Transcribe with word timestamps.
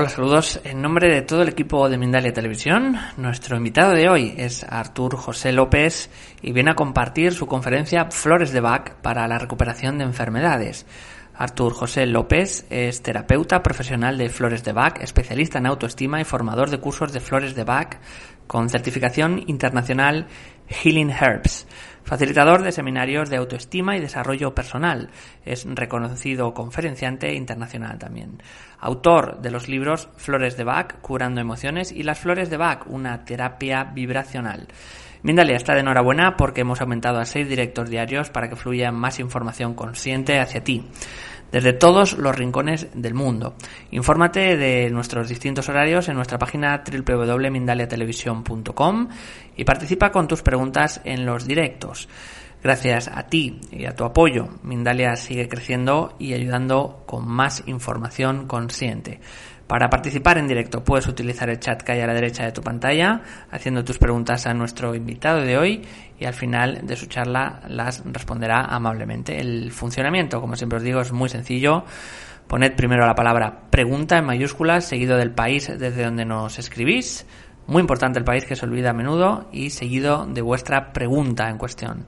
Hola, 0.00 0.10
saludos. 0.10 0.60
En 0.62 0.80
nombre 0.80 1.12
de 1.12 1.22
todo 1.22 1.42
el 1.42 1.48
equipo 1.48 1.88
de 1.88 1.98
Mindalia 1.98 2.32
Televisión, 2.32 2.96
nuestro 3.16 3.56
invitado 3.56 3.94
de 3.94 4.08
hoy 4.08 4.32
es 4.36 4.62
Artur 4.62 5.16
José 5.16 5.50
López 5.50 6.08
y 6.40 6.52
viene 6.52 6.70
a 6.70 6.76
compartir 6.76 7.32
su 7.32 7.48
conferencia 7.48 8.08
Flores 8.12 8.52
de 8.52 8.60
Bach 8.60 8.94
para 9.02 9.26
la 9.26 9.38
recuperación 9.38 9.98
de 9.98 10.04
enfermedades. 10.04 10.86
Artur 11.34 11.72
José 11.74 12.06
López 12.06 12.64
es 12.70 13.02
terapeuta 13.02 13.60
profesional 13.60 14.16
de 14.18 14.28
Flores 14.28 14.62
de 14.62 14.72
Bach, 14.72 15.00
especialista 15.00 15.58
en 15.58 15.66
autoestima 15.66 16.20
y 16.20 16.24
formador 16.24 16.70
de 16.70 16.78
cursos 16.78 17.12
de 17.12 17.18
Flores 17.18 17.56
de 17.56 17.64
Bach 17.64 17.96
con 18.46 18.68
certificación 18.68 19.42
internacional 19.48 20.28
Healing 20.68 21.10
Herbs. 21.10 21.66
Facilitador 22.08 22.62
de 22.62 22.72
seminarios 22.72 23.28
de 23.28 23.36
autoestima 23.36 23.94
y 23.94 24.00
desarrollo 24.00 24.54
personal. 24.54 25.10
Es 25.44 25.66
reconocido 25.68 26.54
conferenciante 26.54 27.34
internacional 27.34 27.98
también. 27.98 28.42
Autor 28.78 29.42
de 29.42 29.50
los 29.50 29.68
libros 29.68 30.08
Flores 30.16 30.56
de 30.56 30.64
Bach, 30.64 31.02
Curando 31.02 31.42
Emociones 31.42 31.92
y 31.92 32.04
Las 32.04 32.18
Flores 32.18 32.48
de 32.48 32.56
Bach, 32.56 32.86
una 32.86 33.26
terapia 33.26 33.84
vibracional. 33.84 34.68
Mindalia 35.20 35.56
está 35.56 35.74
de 35.74 35.80
enhorabuena 35.80 36.38
porque 36.38 36.62
hemos 36.62 36.80
aumentado 36.80 37.18
a 37.18 37.26
seis 37.26 37.46
directos 37.46 37.90
diarios 37.90 38.30
para 38.30 38.48
que 38.48 38.56
fluya 38.56 38.90
más 38.90 39.20
información 39.20 39.74
consciente 39.74 40.40
hacia 40.40 40.64
ti 40.64 40.86
desde 41.52 41.72
todos 41.72 42.18
los 42.18 42.36
rincones 42.36 42.88
del 42.94 43.14
mundo. 43.14 43.54
Infórmate 43.90 44.56
de 44.56 44.90
nuestros 44.90 45.28
distintos 45.28 45.68
horarios 45.68 46.08
en 46.08 46.16
nuestra 46.16 46.38
página 46.38 46.82
www.mindaliatelevisión.com 46.84 49.08
y 49.56 49.64
participa 49.64 50.10
con 50.10 50.26
tus 50.28 50.42
preguntas 50.42 51.00
en 51.04 51.26
los 51.26 51.46
directos. 51.46 52.08
Gracias 52.62 53.08
a 53.08 53.24
ti 53.28 53.60
y 53.70 53.84
a 53.84 53.94
tu 53.94 54.04
apoyo, 54.04 54.48
Mindalia 54.64 55.14
sigue 55.14 55.48
creciendo 55.48 56.16
y 56.18 56.34
ayudando 56.34 57.04
con 57.06 57.28
más 57.28 57.62
información 57.66 58.48
consciente. 58.48 59.20
Para 59.68 59.90
participar 59.90 60.38
en 60.38 60.48
directo 60.48 60.82
puedes 60.82 61.06
utilizar 61.08 61.50
el 61.50 61.60
chat 61.60 61.82
que 61.82 61.92
hay 61.92 62.00
a 62.00 62.06
la 62.06 62.14
derecha 62.14 62.42
de 62.42 62.52
tu 62.52 62.62
pantalla, 62.62 63.20
haciendo 63.50 63.84
tus 63.84 63.98
preguntas 63.98 64.46
a 64.46 64.54
nuestro 64.54 64.94
invitado 64.94 65.42
de 65.42 65.58
hoy 65.58 65.82
y 66.18 66.24
al 66.24 66.32
final 66.32 66.86
de 66.86 66.96
su 66.96 67.04
charla 67.04 67.60
las 67.68 68.02
responderá 68.06 68.64
amablemente. 68.64 69.38
El 69.38 69.70
funcionamiento, 69.70 70.40
como 70.40 70.56
siempre 70.56 70.78
os 70.78 70.82
digo, 70.82 71.02
es 71.02 71.12
muy 71.12 71.28
sencillo. 71.28 71.84
Poned 72.46 72.76
primero 72.76 73.06
la 73.06 73.14
palabra 73.14 73.64
pregunta 73.68 74.16
en 74.16 74.24
mayúsculas, 74.24 74.86
seguido 74.86 75.18
del 75.18 75.32
país 75.32 75.68
desde 75.78 76.02
donde 76.02 76.24
nos 76.24 76.58
escribís. 76.58 77.26
Muy 77.66 77.82
importante 77.82 78.18
el 78.18 78.24
país 78.24 78.46
que 78.46 78.56
se 78.56 78.64
olvida 78.64 78.90
a 78.90 78.94
menudo 78.94 79.50
y 79.52 79.68
seguido 79.68 80.24
de 80.24 80.40
vuestra 80.40 80.94
pregunta 80.94 81.50
en 81.50 81.58
cuestión. 81.58 82.06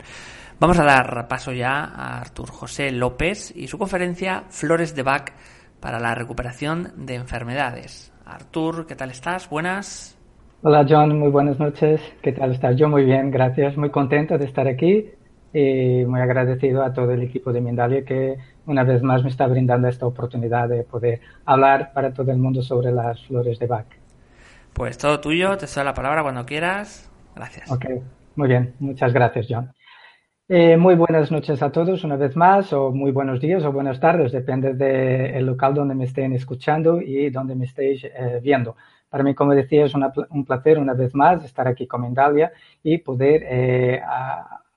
Vamos 0.59 0.79
a 0.79 0.85
dar 0.85 1.29
paso 1.29 1.53
ya 1.53 1.85
a 1.85 2.21
Artur 2.21 2.51
José 2.51 2.91
López 2.91 3.53
y 3.55 3.69
su 3.69 3.77
conferencia 3.77 4.45
Flores 4.49 4.95
de 4.95 5.03
Bach 5.03 5.33
para 5.81 5.99
la 5.99 6.15
recuperación 6.15 6.93
de 6.97 7.15
enfermedades. 7.15 8.13
Artur, 8.25 8.87
¿qué 8.87 8.95
tal 8.95 9.11
estás? 9.11 9.49
Buenas. 9.49 10.17
Hola 10.63 10.87
John, 10.89 11.19
muy 11.19 11.31
buenas 11.31 11.59
noches. 11.59 12.01
¿Qué 12.23 12.33
tal 12.33 12.53
estás? 12.53 12.77
Yo 12.77 12.89
muy 12.89 13.05
bien, 13.05 13.31
gracias. 13.31 13.77
Muy 13.77 13.91
contento 13.91 14.37
de 14.37 14.45
estar 14.45 14.69
aquí 14.69 15.07
y 15.53 16.05
muy 16.05 16.21
agradecido 16.21 16.85
a 16.85 16.93
todo 16.93 17.11
el 17.13 17.23
equipo 17.23 17.53
de 17.53 17.61
Mindalia 17.61 18.05
que 18.05 18.37
una 18.67 18.85
vez 18.85 19.03
más 19.03 19.23
me 19.25 19.31
está 19.31 19.47
brindando 19.47 19.89
esta 19.89 20.07
oportunidad 20.07 20.69
de 20.69 20.85
poder 20.85 21.21
hablar 21.45 21.93
para 21.93 22.13
todo 22.13 22.31
el 22.31 22.39
mundo 22.39 22.63
sobre 22.63 22.93
las 22.93 23.27
flores 23.27 23.59
de 23.59 23.67
Bach. 23.67 23.87
Pues 24.73 24.99
todo 24.99 25.19
tuyo, 25.21 25.57
te 25.57 25.67
doy 25.67 25.85
la 25.85 25.95
palabra 25.95 26.23
cuando 26.23 26.47
quieras. 26.47 27.11
Gracias. 27.35 27.71
Ok, 27.71 27.87
muy 28.37 28.49
bien. 28.49 28.75
Muchas 28.79 29.13
gracias, 29.13 29.47
John. 29.49 29.73
Eh, 30.53 30.77
muy 30.77 30.97
buenas 30.97 31.31
noches 31.31 31.63
a 31.63 31.71
todos 31.71 32.03
una 32.03 32.17
vez 32.17 32.35
más, 32.35 32.73
o 32.73 32.91
muy 32.91 33.13
buenos 33.13 33.39
días 33.39 33.65
o 33.65 33.71
buenas 33.71 34.01
tardes, 34.01 34.33
depende 34.33 34.75
del 34.75 35.47
local 35.47 35.75
donde 35.75 35.95
me 35.95 36.07
estén 36.07 36.33
escuchando 36.33 37.01
y 37.01 37.31
donde 37.31 37.55
me 37.55 37.67
estéis 37.67 38.03
eh, 38.03 38.41
viendo. 38.43 38.75
Para 39.09 39.23
mí, 39.23 39.33
como 39.33 39.55
decía, 39.55 39.85
es 39.85 39.95
un 39.95 40.45
placer 40.45 40.81
una 40.81 40.95
vez 40.95 41.15
más 41.15 41.45
estar 41.45 41.69
aquí 41.69 41.87
con 41.87 42.01
Mendalia 42.01 42.51
y 42.83 42.99
poder 42.99 43.45
eh, 43.47 44.03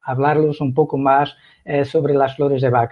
hablarlos 0.04 0.62
un 0.62 0.76
poco 0.76 0.96
más 1.00 1.36
sobre 1.86 2.14
las 2.14 2.36
flores 2.36 2.62
de 2.62 2.70
Bach. 2.70 2.92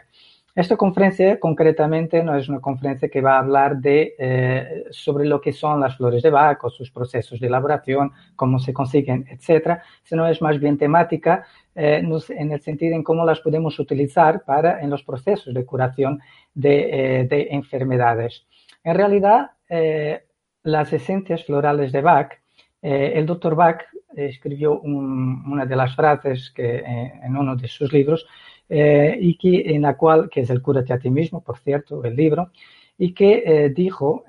Esta 0.56 0.76
conferencia 0.76 1.40
concretamente 1.40 2.24
no 2.24 2.36
es 2.36 2.50
una 2.50 2.60
conferencia 2.60 3.10
que 3.10 3.22
va 3.22 3.36
a 3.36 3.40
hablar 3.40 3.78
de, 3.78 4.86
sobre 4.92 5.26
lo 5.26 5.40
que 5.40 5.54
son 5.54 5.80
las 5.80 5.98
flores 5.98 6.24
de 6.24 6.30
Bach 6.30 6.64
o 6.64 6.70
sus 6.70 6.90
procesos 6.92 7.40
de 7.40 7.48
elaboración, 7.48 8.12
cómo 8.36 8.60
se 8.60 8.74
consiguen, 8.74 9.26
etcétera, 9.30 9.84
sino 10.04 10.28
es 10.28 10.42
más 10.42 10.60
bien 10.60 10.78
temática 10.78 11.46
eh, 11.74 12.04
en 12.30 12.52
el 12.52 12.62
sentido 12.62 12.96
en 12.96 13.04
cómo 13.04 13.26
las 13.26 13.40
podemos 13.40 13.80
utilizar 13.80 14.44
para 14.44 14.82
en 14.82 14.90
los 14.90 15.04
procesos 15.04 15.54
de 15.54 15.66
curación 15.66 16.20
de, 16.54 17.22
eh, 17.22 17.48
enfermedades. 17.52 18.46
En 18.84 18.96
realidad, 18.96 19.52
eh, 19.70 20.26
las 20.64 20.92
esencias 20.92 21.46
florales 21.46 21.92
de 21.92 22.02
Bach, 22.02 22.34
el 22.82 23.26
doctor 23.28 23.56
Bach 23.56 23.84
escribió 24.16 24.80
una 24.82 25.66
de 25.68 25.76
las 25.76 25.96
frases 25.96 26.52
que 26.52 26.80
en 26.80 27.38
uno 27.38 27.56
de 27.56 27.68
sus 27.68 27.94
libros 27.94 28.26
y 28.68 29.38
que 29.38 29.76
en 29.76 29.84
la 29.84 29.96
cual 29.96 30.30
que 30.30 30.42
es 30.42 30.50
el 30.50 30.64
cúrate 30.64 30.92
a 30.92 30.98
ti 30.98 31.12
mismo, 31.12 31.44
por 31.44 31.60
cierto, 31.60 32.04
el 32.04 32.16
libro, 32.16 32.52
y 32.98 33.14
que 33.14 33.72
dijo 33.76 34.24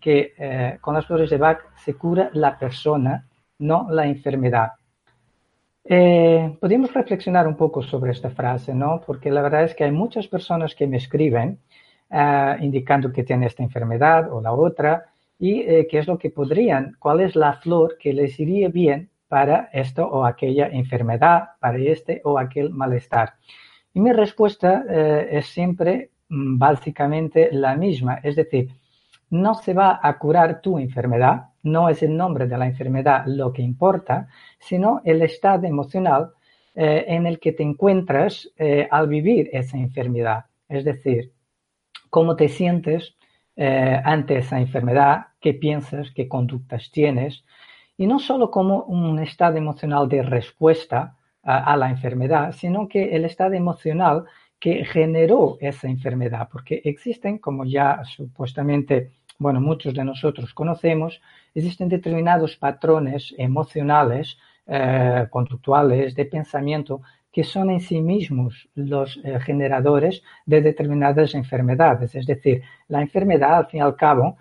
que 0.00 0.78
con 0.80 0.94
las 0.94 1.06
flores 1.06 1.30
de 1.30 1.38
Bach 1.38 1.58
se 1.76 1.94
cura 1.94 2.30
la 2.34 2.56
persona, 2.56 3.26
no 3.58 3.88
la 3.90 4.06
enfermedad. 4.06 4.72
Eh, 5.84 6.56
podemos 6.60 6.92
reflexionar 6.94 7.48
un 7.48 7.56
poco 7.56 7.82
sobre 7.82 8.12
esta 8.12 8.30
frase, 8.30 8.74
¿no? 8.74 9.00
Porque 9.04 9.30
la 9.30 9.42
verdad 9.42 9.64
es 9.64 9.74
que 9.74 9.84
hay 9.84 9.90
muchas 9.90 10.28
personas 10.28 10.74
que 10.74 10.86
me 10.86 10.96
escriben 10.96 11.58
eh, 12.10 12.56
indicando 12.60 13.12
que 13.12 13.24
tienen 13.24 13.46
esta 13.46 13.62
enfermedad 13.62 14.32
o 14.32 14.40
la 14.40 14.52
otra 14.52 15.06
y 15.38 15.60
eh, 15.62 15.88
qué 15.90 15.98
es 15.98 16.06
lo 16.06 16.18
que 16.18 16.30
podrían, 16.30 16.96
cuál 17.00 17.20
es 17.20 17.34
la 17.34 17.54
flor 17.54 17.96
que 17.98 18.12
les 18.12 18.38
iría 18.38 18.68
bien 18.68 19.10
para 19.26 19.70
esto 19.72 20.06
o 20.06 20.24
aquella 20.24 20.68
enfermedad, 20.68 21.50
para 21.58 21.78
este 21.78 22.20
o 22.24 22.38
aquel 22.38 22.70
malestar. 22.70 23.34
Y 23.94 24.00
mi 24.00 24.12
respuesta 24.12 24.84
es 24.88 25.46
siempre 25.46 26.10
mm, 26.28 26.58
básicamente 26.58 27.48
la 27.50 27.74
misma, 27.76 28.20
es 28.22 28.36
decir, 28.36 28.70
no 29.30 29.54
se 29.54 29.74
va 29.74 29.98
a 30.02 30.18
curar 30.18 30.60
tu 30.60 30.78
enfermedad, 30.78 31.51
no 31.62 31.88
es 31.88 32.02
el 32.02 32.16
nombre 32.16 32.46
de 32.46 32.58
la 32.58 32.66
enfermedad 32.66 33.24
lo 33.26 33.52
que 33.52 33.62
importa, 33.62 34.28
sino 34.58 35.00
el 35.04 35.22
estado 35.22 35.66
emocional 35.66 36.32
eh, 36.74 37.04
en 37.08 37.26
el 37.26 37.38
que 37.38 37.52
te 37.52 37.62
encuentras 37.62 38.50
eh, 38.56 38.88
al 38.90 39.08
vivir 39.08 39.50
esa 39.52 39.76
enfermedad. 39.78 40.46
Es 40.68 40.84
decir, 40.84 41.32
cómo 42.10 42.36
te 42.36 42.48
sientes 42.48 43.14
eh, 43.56 44.00
ante 44.04 44.38
esa 44.38 44.58
enfermedad, 44.58 45.26
qué 45.40 45.54
piensas, 45.54 46.10
qué 46.12 46.28
conductas 46.28 46.90
tienes, 46.90 47.44
y 47.96 48.06
no 48.06 48.18
solo 48.18 48.50
como 48.50 48.84
un 48.84 49.18
estado 49.18 49.58
emocional 49.58 50.08
de 50.08 50.22
respuesta 50.22 51.16
a, 51.42 51.72
a 51.72 51.76
la 51.76 51.90
enfermedad, 51.90 52.52
sino 52.52 52.88
que 52.88 53.14
el 53.14 53.24
estado 53.24 53.54
emocional 53.54 54.24
que 54.58 54.84
generó 54.84 55.58
esa 55.60 55.88
enfermedad, 55.88 56.48
porque 56.50 56.80
existen, 56.84 57.38
como 57.38 57.64
ya 57.64 58.02
supuestamente 58.04 59.10
bueno, 59.42 59.60
muchos 59.60 59.92
de 59.92 60.04
nosotros 60.04 60.54
conocemos, 60.54 61.20
existen 61.54 61.88
determinados 61.88 62.56
patrones 62.56 63.34
emocionales, 63.38 64.38
eh, 64.66 65.26
conductuales, 65.30 66.14
de 66.14 66.24
pensamiento, 66.24 67.02
que 67.32 67.44
son 67.44 67.70
en 67.70 67.80
sí 67.80 68.00
mismos 68.00 68.68
los 68.74 69.18
eh, 69.24 69.40
generadores 69.40 70.22
de 70.44 70.60
determinadas 70.60 71.34
enfermedades. 71.34 72.14
Es 72.14 72.26
decir, 72.26 72.62
la 72.88 73.00
enfermedad, 73.00 73.56
al 73.56 73.66
fin 73.66 73.78
y 73.78 73.82
al 73.82 73.96
cabo, 73.96 74.36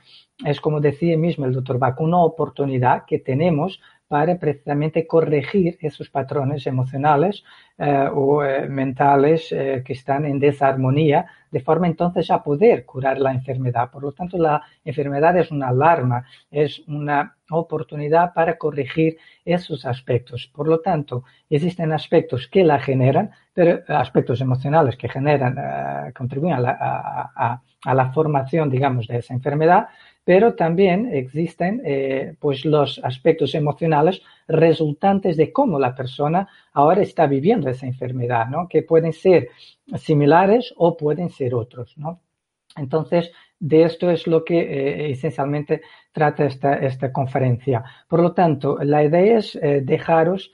es 0.45 0.59
como 0.59 0.81
decía 0.81 1.17
mismo 1.17 1.45
el 1.45 1.53
doctor 1.53 1.79
Bach, 1.79 1.99
una 2.01 2.19
oportunidad 2.19 3.05
que 3.05 3.19
tenemos 3.19 3.79
para 4.11 4.37
precisamente 4.37 5.07
corregir 5.07 5.77
esos 5.79 6.09
patrones 6.09 6.67
emocionales 6.67 7.45
eh, 7.77 8.09
o 8.13 8.43
eh, 8.43 8.67
mentales 8.67 9.49
eh, 9.53 9.81
que 9.85 9.93
están 9.93 10.25
en 10.25 10.37
desarmonía, 10.37 11.27
de 11.49 11.61
forma 11.61 11.87
entonces 11.87 12.29
a 12.29 12.43
poder 12.43 12.83
curar 12.85 13.19
la 13.21 13.31
enfermedad. 13.31 13.89
Por 13.89 14.03
lo 14.03 14.11
tanto, 14.11 14.37
la 14.37 14.61
enfermedad 14.83 15.37
es 15.37 15.49
una 15.49 15.69
alarma, 15.69 16.25
es 16.51 16.79
una 16.89 17.37
oportunidad 17.51 18.33
para 18.33 18.57
corregir 18.57 19.15
esos 19.45 19.85
aspectos. 19.85 20.51
Por 20.53 20.67
lo 20.67 20.81
tanto, 20.81 21.23
existen 21.49 21.93
aspectos 21.93 22.49
que 22.49 22.65
la 22.65 22.79
generan, 22.79 23.31
pero 23.53 23.79
aspectos 23.87 24.41
emocionales 24.41 24.97
que 24.97 25.07
generan, 25.07 25.55
contribuyen 26.13 26.57
a 26.65 27.93
la 27.93 28.11
formación, 28.11 28.69
digamos, 28.69 29.07
de 29.07 29.19
esa 29.19 29.33
enfermedad, 29.33 29.87
pero 30.23 30.55
también 30.55 31.09
existen 31.11 31.81
eh, 31.83 32.35
pues 32.39 32.63
los 32.65 32.99
aspectos 33.03 33.55
emocionales 33.55 34.21
resultantes 34.47 35.35
de 35.37 35.51
cómo 35.51 35.79
la 35.79 35.95
persona 35.95 36.47
ahora 36.73 37.01
está 37.01 37.25
viviendo 37.25 37.69
esa 37.69 37.87
enfermedad, 37.87 38.47
¿no? 38.47 38.67
que 38.67 38.83
pueden 38.83 39.13
ser 39.13 39.49
similares 39.95 40.73
o 40.77 40.95
pueden 40.95 41.29
ser 41.29 41.55
otros. 41.55 41.97
¿no? 41.97 42.21
Entonces, 42.75 43.31
de 43.59 43.83
esto 43.83 44.09
es 44.09 44.27
lo 44.27 44.43
que 44.43 44.59
eh, 44.59 45.11
esencialmente 45.11 45.81
trata 46.11 46.45
esta, 46.45 46.75
esta, 46.75 47.11
conferencia. 47.11 47.83
Por 48.07 48.21
lo 48.21 48.33
tanto, 48.33 48.77
la 48.81 49.03
idea 49.03 49.37
es 49.37 49.55
eh, 49.55 49.81
dejaros 49.83 50.51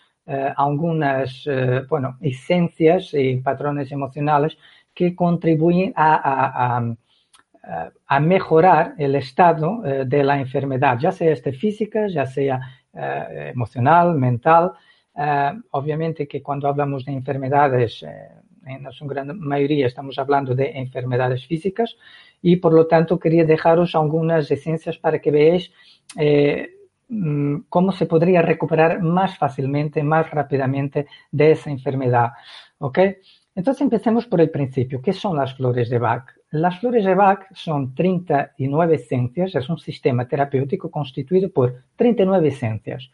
algunas 0.57 1.47
bueno, 1.87 2.17
esencias 2.19 3.13
y 3.13 3.37
patrones 3.37 3.93
emocionales 3.93 4.57
que 4.93 5.15
contribuyen 5.15 5.93
a 5.95 6.75
a 6.75 6.95
mejorar 8.19 8.95
el 8.97 9.15
estado 9.15 9.85
eh, 9.85 10.05
de 10.05 10.23
la 10.23 10.39
enfermedad, 10.39 10.97
ya 10.99 11.11
sea 11.11 11.31
este 11.31 11.51
física, 11.51 12.07
ya 12.07 12.25
sea 12.25 12.59
eh, 12.93 13.51
emocional, 13.53 14.15
mental. 14.15 14.71
Eh, 15.15 15.51
obviamente 15.71 16.27
que 16.27 16.41
cuando 16.41 16.67
hablamos 16.67 17.05
de 17.05 17.11
enfermedades, 17.11 18.05
en 18.65 18.91
su 18.91 19.05
gran 19.05 19.39
mayoría 19.39 19.87
estamos 19.87 20.19
hablando 20.19 20.53
de 20.53 20.71
enfermedades 20.77 21.45
físicas 21.45 21.95
y 22.41 22.57
por 22.57 22.73
lo 22.73 22.85
tanto 22.85 23.17
quería 23.17 23.45
dejaros 23.45 23.95
algunas 23.95 24.51
esencias 24.51 24.97
para 24.97 25.19
que 25.19 25.31
veáis 25.31 25.71
mm, 27.07 27.55
cómo 27.69 27.91
se 27.93 28.05
podría 28.05 28.41
recuperar 28.41 29.01
más 29.01 29.37
fácilmente, 29.37 30.03
más 30.03 30.29
rápidamente 30.31 31.07
de 31.31 31.51
esa 31.51 31.69
enfermedad. 31.71 32.31
¿Ok? 32.79 32.99
Entonces 33.55 33.81
empecemos 33.81 34.25
por 34.27 34.41
el 34.41 34.51
principio. 34.51 35.01
¿Qué 35.01 35.13
son 35.13 35.35
las 35.35 35.55
flores 35.55 35.89
de 35.89 35.97
Bach? 35.97 36.36
Las 36.51 36.79
flores 36.79 37.03
de 37.03 37.13
Bach 37.13 37.45
son 37.53 37.93
39 37.93 38.95
esencias, 38.95 39.53
es 39.55 39.69
un 39.69 39.77
sistema 39.77 40.27
terapéutico 40.27 40.89
constituido 40.89 41.49
por 41.49 41.83
39 41.95 42.47
esencias. 42.47 43.09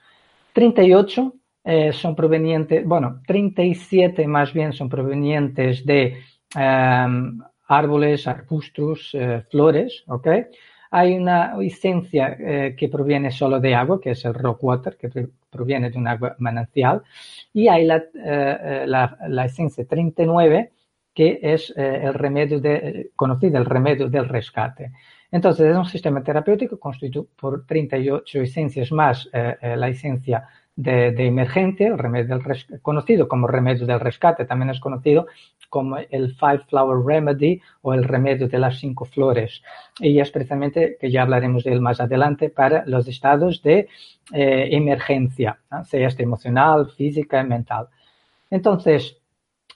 38 0.54 1.34
eh, 1.64 1.94
son 1.94 2.16
provenientes, 2.16 2.86
bueno, 2.86 3.22
37 3.26 4.28
más 4.28 4.54
bien 4.54 4.74
son 4.74 4.88
provenientes 4.88 5.86
de 5.86 6.18
em, 6.56 7.40
árboles, 7.68 8.28
arbustos, 8.28 9.10
eh, 9.14 9.44
flores, 9.50 10.04
¿ok? 10.08 10.28
Hay 10.92 11.16
una 11.16 11.56
esencia 11.60 12.38
eh, 12.40 12.76
que 12.78 12.88
proviene 12.88 13.32
solo 13.32 13.60
de 13.60 13.74
agua, 13.74 14.00
que 14.00 14.12
es 14.12 14.26
el 14.26 14.36
rock 14.36 14.64
water, 14.64 14.96
que 14.96 15.10
proviene 15.50 15.90
de 15.90 15.98
un 15.98 16.08
agua 16.08 16.36
manancial, 16.38 17.02
y 17.52 17.68
hay 17.68 17.86
la, 17.86 18.04
eh, 18.14 18.84
la, 18.86 19.46
esencia 19.46 19.86
39, 19.86 20.73
que 21.14 21.40
es 21.42 21.74
eh, 21.76 22.02
el 22.04 22.14
remedio 22.14 22.60
de, 22.60 23.12
conocido, 23.16 23.58
el 23.58 23.66
remedio 23.66 24.10
del 24.10 24.28
rescate. 24.28 24.92
Entonces, 25.32 25.72
es 25.72 25.78
un 25.78 25.86
sistema 25.86 26.22
terapéutico 26.22 26.80
constituido 26.80 27.28
por 27.36 27.66
38 27.66 28.42
esencias 28.42 28.92
más 28.92 29.28
la 29.34 29.88
esencia 29.88 30.48
de, 30.76 31.28
emergencia, 31.28 31.88
el 31.88 31.98
remedio 31.98 32.38
del 32.38 32.82
conocido 32.82 33.28
como 33.28 33.48
remedio 33.48 33.86
del 33.86 34.00
rescate, 34.00 34.46
también 34.46 34.72
es 34.72 34.80
conocido 34.80 35.28
como 35.70 35.98
el 35.98 36.36
Five 36.36 36.66
Flower 36.70 37.04
Remedy 37.06 37.62
o 37.82 37.94
el 37.94 38.04
remedio 38.04 38.48
de 38.48 38.60
las 38.60 38.80
cinco 38.80 39.06
flores. 39.06 39.62
Y 40.00 40.20
es 40.20 40.32
precisamente, 40.32 40.98
que 41.00 41.12
ya 41.12 41.24
hablaremos 41.24 41.64
de 41.64 41.74
él 41.74 41.82
más 41.82 42.00
adelante, 42.00 42.50
para 42.50 42.84
los 42.86 43.08
estados 43.08 43.62
de 43.64 43.88
eh, 44.34 44.70
emergencia, 44.72 45.60
sea 45.86 46.08
este 46.08 46.24
emocional, 46.24 46.92
física 46.92 47.44
mental. 47.44 47.88
Entonces, 48.50 49.18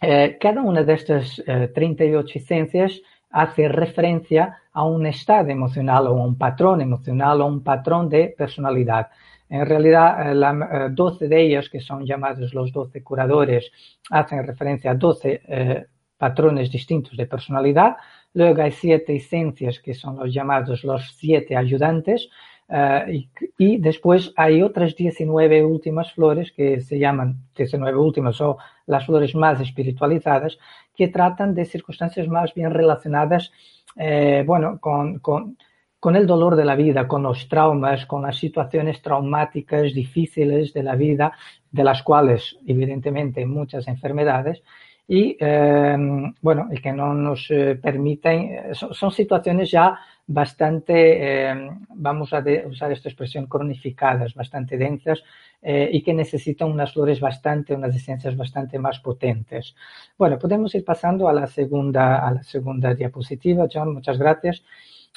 eh, 0.02 0.38
cada 0.40 0.62
una 0.62 0.84
de 0.84 0.94
estas 0.94 1.42
38 1.74 2.28
eh, 2.28 2.42
esencias 2.42 3.02
hace 3.30 3.68
referencia 3.68 4.58
a 4.72 4.84
un 4.84 5.06
estado 5.06 5.50
emocional 5.50 6.08
o 6.08 6.14
un 6.14 6.38
patrón 6.38 6.82
emocional 6.82 7.42
o 7.42 7.48
un 7.48 7.64
patrón 7.64 8.10
de 8.10 8.34
personalidad. 8.38 9.08
En 9.50 9.66
realidad, 9.66 10.34
la, 10.34 10.90
12 10.90 11.28
de 11.28 11.42
ellas, 11.42 11.70
que 11.70 11.80
son 11.80 12.06
llamados 12.06 12.54
los 12.54 12.72
12 12.72 13.02
curadores, 13.04 13.72
hacen 14.10 14.46
referencia 14.46 14.92
a 14.92 14.96
12 14.96 15.42
eh, 15.48 15.86
patrones 16.18 16.70
distintos 16.70 17.16
de 17.16 17.26
personalidad. 17.26 17.96
Luego 18.34 18.62
hay 18.62 18.72
siete 18.72 19.16
esencias, 19.16 19.80
que 19.80 19.94
son 19.94 20.18
los 20.18 20.34
llamados 20.34 20.84
los 20.84 21.16
siete 21.16 21.56
ayudantes. 21.56 22.30
Eh, 22.70 23.28
y, 23.58 23.78
después 23.78 24.34
hay 24.36 24.62
otras 24.62 24.96
19 24.96 25.64
últimas 25.64 26.12
flores 26.14 26.52
que 26.52 26.82
se 26.82 27.00
llaman 27.00 27.38
19 27.56 27.98
últimas 27.98 28.40
o 28.42 28.58
las 28.86 29.06
flores 29.06 29.36
más 29.36 29.60
espiritualizadas, 29.62 30.58
que 30.96 31.08
tratan 31.08 31.56
de 31.56 31.66
circunstancias 31.66 32.28
más 32.28 32.54
bien 32.54 32.72
relacionadas, 32.74 33.52
eh, 33.96 34.44
bueno, 34.46 34.80
con, 34.80 35.20
con 35.20 35.58
con 36.00 36.16
el 36.16 36.28
dolor 36.28 36.56
de 36.56 36.66
la 36.66 36.76
vida, 36.76 37.08
con 37.08 37.24
los 37.24 37.48
traumas, 37.50 38.06
con 38.06 38.22
las 38.22 38.38
situaciones 38.38 39.02
traumáticas 39.02 39.94
difíciles 39.94 40.74
de 40.74 40.84
la 40.84 40.96
vida, 40.96 41.34
de 41.72 41.84
las 41.84 42.04
cuales 42.04 42.58
evidentemente 42.66 43.46
muchas 43.46 43.88
enfermedades, 43.88 44.62
y 45.08 45.38
em, 45.40 46.34
bueno, 46.42 46.68
el 46.72 46.82
que 46.82 46.92
no 46.92 47.14
nos 47.14 47.50
eh, 47.50 47.80
permiten, 47.82 48.42
eh, 48.42 48.70
son, 48.74 49.12
situaciones 49.12 49.72
ya 49.72 49.98
bastante, 50.28 51.50
em, 51.50 51.70
vamos 51.96 52.34
a 52.34 52.44
usar 52.68 52.92
esta 52.92 53.08
expresión, 53.08 53.48
cronificadas, 53.48 54.34
bastante 54.34 54.78
densas 54.78 55.24
eh, 55.62 55.90
y 55.92 56.04
que 56.04 56.14
necesitan 56.14 56.70
unas 56.70 56.94
flores 56.94 57.22
bastante, 57.22 57.74
unas 57.74 57.96
esencias 57.96 58.36
bastante 58.36 58.78
más 58.78 59.00
potentes. 59.00 59.74
Bueno, 60.18 60.38
podemos 60.38 60.76
ir 60.76 60.84
pasando 60.84 61.30
a 61.30 61.34
la 61.34 61.48
segunda, 61.48 62.28
a 62.28 62.32
la 62.34 62.44
segunda 62.44 62.94
diapositiva, 62.94 63.68
John, 63.72 63.94
muchas 63.94 64.18
gracias. 64.18 64.64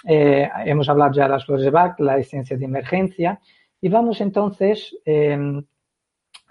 Eh, 0.05 0.49
hemos 0.65 0.89
hablado 0.89 1.13
ya 1.13 1.25
de 1.25 1.31
las 1.31 1.45
flores 1.45 1.65
de 1.65 1.71
Bach, 1.71 1.99
la 1.99 2.17
esencia 2.17 2.57
de 2.57 2.65
emergencia, 2.65 3.41
y 3.81 3.89
vamos 3.89 4.21
entonces 4.21 4.97
a 5.07 5.11
em, 5.11 5.65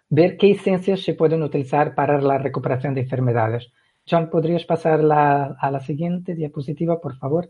ver 0.10 0.38
qué 0.38 0.52
esencias 0.52 1.02
se 1.02 1.14
pueden 1.14 1.44
utilizar 1.44 1.96
para 1.96 2.22
la 2.22 2.38
recuperación 2.38 2.94
de 2.94 3.02
enfermedades. 3.02 3.72
John, 4.10 4.30
¿podrías 4.30 4.66
pasar 4.66 5.00
a 5.02 5.72
la 5.72 5.80
siguiente 5.80 6.36
diapositiva, 6.36 7.00
por 7.00 7.16
favor? 7.18 7.50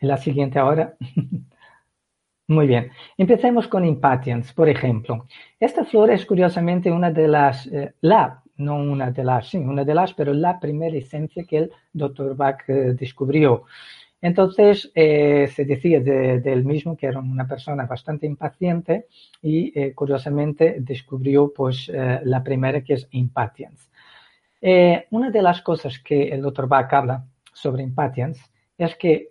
La 0.00 0.16
siguiente 0.16 0.58
ahora. 0.58 0.96
Muy 2.48 2.66
bien. 2.66 2.90
Empecemos 3.16 3.68
con 3.68 3.84
Impatiens, 3.84 4.52
por 4.52 4.68
ejemplo. 4.68 5.26
Esta 5.60 5.84
flor 5.84 6.10
es 6.10 6.26
curiosamente 6.26 6.90
una 6.90 7.10
de 7.10 7.28
las, 7.28 7.66
eh, 7.68 7.94
la, 8.00 8.42
no 8.56 8.76
una 8.76 9.12
de 9.12 9.22
las, 9.22 9.48
sí, 9.48 9.58
una 9.58 9.84
de 9.84 9.94
las, 9.94 10.14
pero 10.14 10.34
la 10.34 10.58
primera 10.58 10.96
esencia 10.96 11.44
que 11.44 11.58
el 11.58 11.72
doctor 11.92 12.34
Bach 12.34 12.62
eh, 12.66 12.94
descubrió. 12.98 13.64
Entonces, 14.20 14.90
eh, 14.94 15.48
se 15.54 15.64
decía 15.64 16.00
de, 16.00 16.56
mismo 16.64 16.96
que 16.96 17.06
era 17.06 17.20
una 17.20 17.46
persona 17.46 17.86
bastante 17.86 18.26
impaciente 18.26 19.06
y, 19.40 19.92
curiosamente, 19.92 20.76
descubrió 20.80 21.52
pues, 21.54 21.88
la 21.88 22.42
primera 22.42 22.82
que 22.82 22.94
es 22.94 23.08
impatience. 23.12 23.88
una 25.10 25.30
de 25.30 25.42
las 25.42 25.62
cosas 25.62 25.98
que 26.00 26.28
el 26.28 26.42
doctor 26.42 26.68
Bach 26.68 26.92
habla 26.92 27.24
sobre 27.52 27.82
impatience 27.82 28.42
es 28.84 28.96
que 28.96 29.30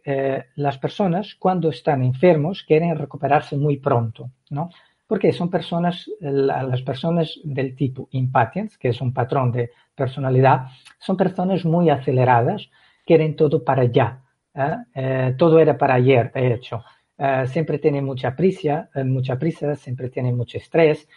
las 0.55 0.77
personas, 0.77 1.35
cuando 1.35 1.69
están 1.69 2.03
enfermos, 2.03 2.63
quieren 2.63 2.97
recuperarse 2.97 3.57
muy 3.57 3.77
pronto, 3.77 4.29
¿no? 4.49 4.69
Porque 5.07 5.33
son 5.33 5.49
personas, 5.49 6.09
las 6.19 6.81
personas 6.83 7.39
del 7.43 7.75
tipo 7.75 8.07
impatience, 8.11 8.77
que 8.79 8.89
es 8.89 9.01
un 9.01 9.11
patrón 9.11 9.51
de 9.51 9.71
personalidad, 9.95 10.67
son 10.99 11.17
personas 11.17 11.65
muy 11.65 11.89
aceleradas, 11.89 12.69
quieren 13.05 13.35
todo 13.35 13.63
para 13.63 13.81
allá 13.81 14.21
¿eh? 14.53 14.75
Eh, 14.93 15.35
todo 15.37 15.59
era 15.59 15.77
para 15.77 15.95
ayer, 15.95 16.31
de 16.33 16.53
hecho. 16.53 16.83
Eh, 17.17 17.45
siempre 17.47 17.79
tienen 17.79 18.05
mucha 18.05 18.35
prisa, 18.35 18.89
mucha 19.05 19.37
prisa, 19.37 19.75
siempre 19.75 20.09
tienen 20.09 20.37
mucho 20.37 20.57
estrés, 20.57 21.07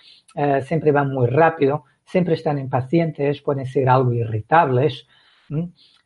siempre 0.62 0.90
van 0.90 1.12
muy 1.12 1.28
rápido, 1.28 1.84
siempre 2.04 2.34
están 2.34 2.58
impacientes, 2.58 3.40
pueden 3.42 3.66
ser 3.66 3.88
algo 3.88 4.12
irritables. 4.12 5.06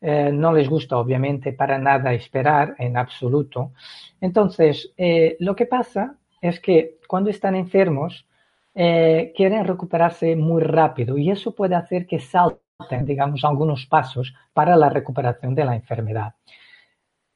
No 0.00 0.52
les 0.52 0.68
gusta, 0.68 0.98
obviamente, 0.98 1.52
para 1.52 1.78
nada 1.78 2.12
esperar 2.12 2.74
en 2.78 2.96
absoluto. 2.96 3.72
Entonces, 4.20 4.92
lo 5.38 5.54
que 5.54 5.66
pasa 5.66 6.16
es 6.40 6.60
que 6.60 6.98
cuando 7.08 7.30
están 7.30 7.54
enfermos, 7.56 8.26
quieren 8.74 9.64
recuperarse 9.64 10.36
muy 10.36 10.62
rápido 10.62 11.16
y 11.16 11.30
eso 11.30 11.54
puede 11.54 11.74
hacer 11.74 12.06
que 12.06 12.18
salten, 12.18 13.04
digamos, 13.04 13.44
algunos 13.44 13.86
pasos 13.86 14.34
para 14.52 14.76
la 14.76 14.90
recuperación 14.90 15.54
de 15.54 15.64
la 15.64 15.74
enfermedad. 15.74 16.34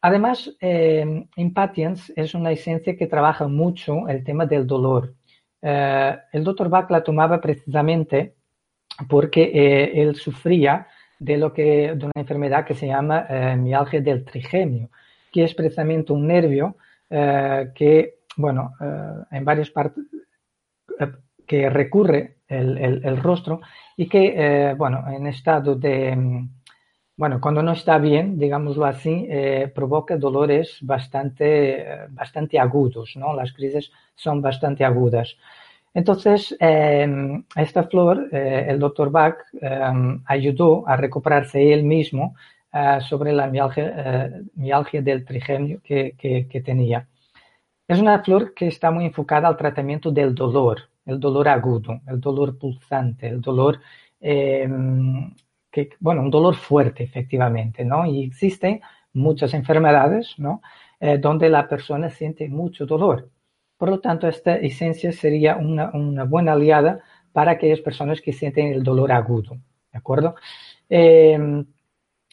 Además, 0.02 0.50
eh, 0.60 1.26
Impatience 1.36 2.12
es 2.16 2.34
una 2.34 2.52
esencia 2.52 2.96
que 2.96 3.06
trabaja 3.06 3.48
mucho 3.48 4.08
el 4.08 4.24
tema 4.24 4.46
del 4.46 4.66
dolor. 4.66 5.14
el 5.62 6.42
doctor 6.42 6.70
Bach 6.70 6.90
la 6.90 7.04
tomaba 7.04 7.38
precisamente 7.38 8.34
porque 9.08 9.92
él 9.94 10.16
sufría 10.16 10.86
de, 11.20 11.36
lo 11.36 11.52
que, 11.52 11.94
de 11.94 12.04
una 12.04 12.12
enfermedad 12.16 12.64
que 12.64 12.74
se 12.74 12.88
llama 12.88 13.28
mialgia 13.56 14.00
del 14.00 14.24
trigemio, 14.24 14.90
que 15.30 15.44
es 15.44 15.54
precisamente 15.54 16.12
un 16.12 16.26
nervio 16.26 16.76
que, 17.08 18.18
bueno, 18.36 18.72
en 19.30 19.44
varias 19.44 19.70
partes, 19.70 20.04
que 21.46 21.70
recurre 21.70 22.38
el, 22.48 23.16
rostro 23.18 23.60
y 23.96 24.08
que, 24.08 24.74
bueno, 24.76 25.04
en 25.08 25.28
estado 25.28 25.76
de, 25.76 26.16
mm, 26.16 26.48
bueno, 27.20 27.38
cuando 27.38 27.62
no 27.62 27.72
está 27.72 27.98
bien, 27.98 28.38
digámoslo 28.38 28.86
así, 28.86 29.26
eh, 29.28 29.70
provoca 29.74 30.16
dolores 30.16 30.78
bastante, 30.80 31.84
bastante 32.08 32.58
agudos, 32.58 33.14
¿no? 33.14 33.34
Las 33.34 33.52
crisis 33.52 33.92
son 34.14 34.40
bastante 34.40 34.86
agudas. 34.86 35.36
Entonces, 35.94 36.56
em, 36.60 37.44
esta 37.56 37.84
flor, 37.84 38.28
eh, 38.32 38.66
el 38.68 38.78
doctor 38.78 39.10
Bach 39.10 39.38
em, 39.60 40.22
ayudó 40.26 40.86
a 40.86 40.96
recuperarse 40.96 41.72
él 41.72 41.84
mismo 41.84 42.36
eh, 42.72 42.98
sobre 43.08 43.32
la 43.32 43.48
mialgia, 43.48 45.02
del 45.02 45.24
trigemio 45.24 45.80
que, 45.82 46.62
tenía. 46.64 47.08
Es 47.88 48.00
una 48.00 48.22
flor 48.22 48.54
que 48.54 48.68
está 48.68 48.90
muy 48.90 49.06
enfocada 49.06 49.48
al 49.48 49.56
tratamiento 49.56 50.12
del 50.12 50.34
dolor, 50.34 50.90
el 51.06 51.18
dolor 51.20 51.48
agudo, 51.48 52.00
el 52.06 52.20
dolor 52.20 52.58
pulsante, 52.58 53.28
el 53.28 53.40
dolor 53.40 53.80
em, 54.20 55.34
bueno, 56.00 56.22
un 56.22 56.30
dolor 56.30 56.54
fuerte, 56.56 57.04
efectivamente, 57.04 57.84
¿no? 57.84 58.06
Y 58.06 58.24
existen 58.24 58.80
muchas 59.12 59.54
enfermedades, 59.54 60.34
¿no? 60.38 60.62
Eh, 61.00 61.18
donde 61.18 61.48
la 61.48 61.68
persona 61.68 62.10
siente 62.10 62.48
mucho 62.48 62.86
dolor. 62.86 63.30
Por 63.80 63.88
lo 63.88 63.98
tanto, 63.98 64.28
esta 64.28 64.56
esencia 64.56 65.10
sería 65.10 65.56
una, 65.56 65.90
una, 65.94 66.24
buena 66.24 66.52
aliada 66.52 67.00
para 67.32 67.52
aquellas 67.52 67.80
personas 67.80 68.20
que 68.20 68.30
sienten 68.30 68.66
el 68.66 68.82
dolor 68.82 69.10
agudo, 69.10 69.56
¿de 69.90 69.98
acuerdo? 69.98 70.34
Em, 70.86 71.64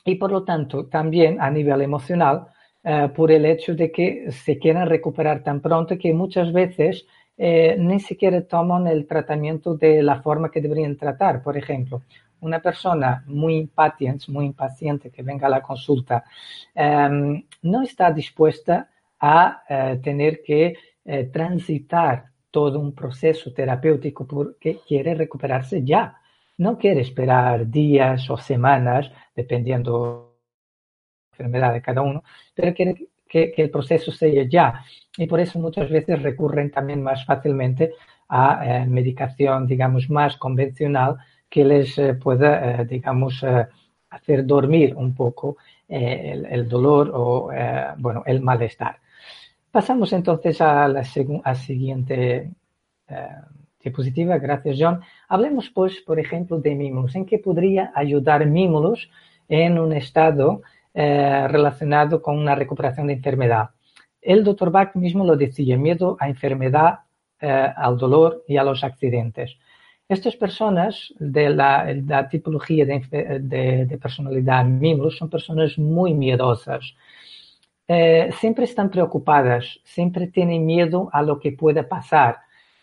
y 0.04 0.16
por 0.16 0.30
lo 0.30 0.44
tanto, 0.44 0.88
también 0.88 1.40
a 1.40 1.50
nivel 1.50 1.82
emocional, 1.84 2.48
eh, 2.84 3.10
por 3.16 3.32
el 3.32 3.46
hecho 3.46 3.76
de 3.76 3.94
que 3.94 4.30
se 4.30 4.60
quieran 4.60 4.90
recuperar 4.90 5.42
tan 5.42 5.62
pronto 5.62 5.98
que 5.98 6.12
muchas 6.14 6.52
veces 6.52 7.06
eh, 7.38 7.78
ni 7.80 8.02
siquiera 8.02 8.42
toman 8.42 8.86
el 8.86 9.08
tratamiento 9.08 9.74
de 9.74 10.04
la 10.04 10.22
forma 10.22 10.52
que 10.52 10.60
deberían 10.60 10.98
tratar. 10.98 11.42
Por 11.42 11.56
ejemplo, 11.56 12.02
una 12.42 12.60
persona 12.60 13.24
muy 13.26 13.56
impaciente, 13.56 14.26
muy 14.34 14.48
impaciente 14.48 15.12
que 15.12 15.24
venga 15.24 15.48
a 15.48 15.50
la 15.50 15.62
consulta, 15.62 16.26
em, 16.76 17.42
no 17.62 17.84
está 17.84 18.12
dispuesta 18.12 18.90
a 19.18 19.64
eh, 19.70 20.00
tener 20.04 20.44
que 20.44 20.76
eh, 21.08 21.24
transitar 21.32 22.32
todo 22.52 22.80
un 22.80 22.94
proceso 22.94 23.54
terapéutico 23.54 24.28
porque 24.28 24.80
quiere 24.88 25.16
recuperarse 25.16 25.84
ya. 25.84 26.18
No 26.58 26.78
quiere 26.78 27.02
esperar 27.02 27.70
días 27.70 28.30
o 28.30 28.38
semanas, 28.38 29.12
dependiendo 29.36 30.36
de 31.32 31.44
la 31.44 31.46
enfermedad 31.46 31.74
de 31.74 31.82
cada 31.82 32.02
uno, 32.02 32.24
pero 32.54 32.74
quiere 32.74 33.08
que, 33.28 33.54
el 33.58 33.70
proceso 33.70 34.12
sea 34.12 34.44
ya. 34.50 34.84
Y 35.18 35.28
por 35.28 35.40
eso 35.40 35.60
muchas 35.60 35.90
veces 35.90 36.22
recurren 36.22 36.72
también 36.72 37.02
más 37.02 37.26
fácilmente 37.26 37.94
a 38.30 38.82
eh, 38.82 38.86
medicación, 38.86 39.68
digamos, 39.68 40.10
más 40.10 40.38
convencional 40.38 41.18
que 41.50 41.64
les 41.64 41.98
eh, 41.98 42.16
pueda, 42.16 42.82
eh, 42.82 42.86
digamos, 42.86 43.44
hacer 44.10 44.46
dormir 44.46 44.96
un 44.96 45.16
poco 45.16 45.58
el, 45.88 46.68
dolor 46.68 47.12
o, 47.14 47.50
bueno, 47.98 48.24
el 48.26 48.42
malestar. 48.42 49.00
Pasamos 49.78 50.12
entonces 50.12 50.60
a 50.60 50.88
la 50.88 51.04
siguiente 51.04 52.50
diapositiva. 53.80 54.40
Gracias, 54.40 54.76
John. 54.80 55.02
Hablemos, 55.30 55.70
pues, 55.70 56.02
por 56.02 56.20
ejemplo, 56.20 56.60
de 56.60 56.74
Mimulus. 56.74 57.14
¿En 57.14 57.28
qué 57.28 57.38
podría 57.38 57.92
ayudar 57.94 58.48
Mimulus 58.48 59.08
en 59.48 59.78
un 59.78 59.94
estado 59.94 60.64
relacionado 60.96 62.24
con 62.24 62.40
una 62.40 62.56
recuperación 62.56 63.06
de 63.06 63.14
enfermedad? 63.14 63.70
El 64.20 64.44
doctor 64.44 64.72
Bach 64.72 64.96
mismo 64.96 65.24
lo 65.24 65.36
decía, 65.38 65.78
miedo 65.78 66.18
a 66.20 66.28
enfermedad, 66.28 67.02
al 67.40 68.00
dolor 68.00 68.46
y 68.48 68.58
a 68.58 68.64
los 68.64 68.84
accidentes. 68.84 69.60
Estas 70.10 70.36
personas 70.38 71.14
de 71.20 71.52
la, 71.52 72.28
tipología 72.32 72.84
de, 72.84 74.00
personalidad 74.02 74.66
Mimulus 74.66 75.20
son 75.20 75.30
personas 75.30 75.78
muy 75.78 76.16
miedosas. 76.16 76.96
Eh, 77.88 78.30
siempre 78.40 78.66
están 78.66 78.90
preocupadas, 78.90 79.80
siempre 79.84 80.28
tienen 80.28 80.66
miedo 80.66 81.10
a 81.14 81.22
lo 81.22 81.40
que 81.40 81.54
pueda 81.54 81.88
pasar. 81.88 82.38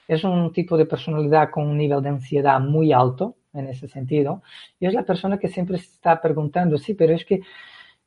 Es 0.08 0.24
un 0.24 0.52
tipo 0.52 0.76
de 0.76 0.86
personalidad 0.86 1.50
con 1.50 1.66
un 1.66 1.78
nivel 1.78 2.02
de 2.02 2.10
ansiedad 2.10 2.60
muy 2.60 2.92
alto 2.92 3.36
en 3.52 3.68
ese 3.68 3.88
sentido. 3.88 4.42
Y 4.80 4.86
es 4.86 4.94
la 4.94 5.04
persona 5.04 5.38
que 5.38 5.48
siempre 5.48 5.76
está 5.76 6.20
preguntando, 6.20 6.78
sí, 6.78 6.94
pero 6.94 7.14
es 7.14 7.24
que, 7.24 7.40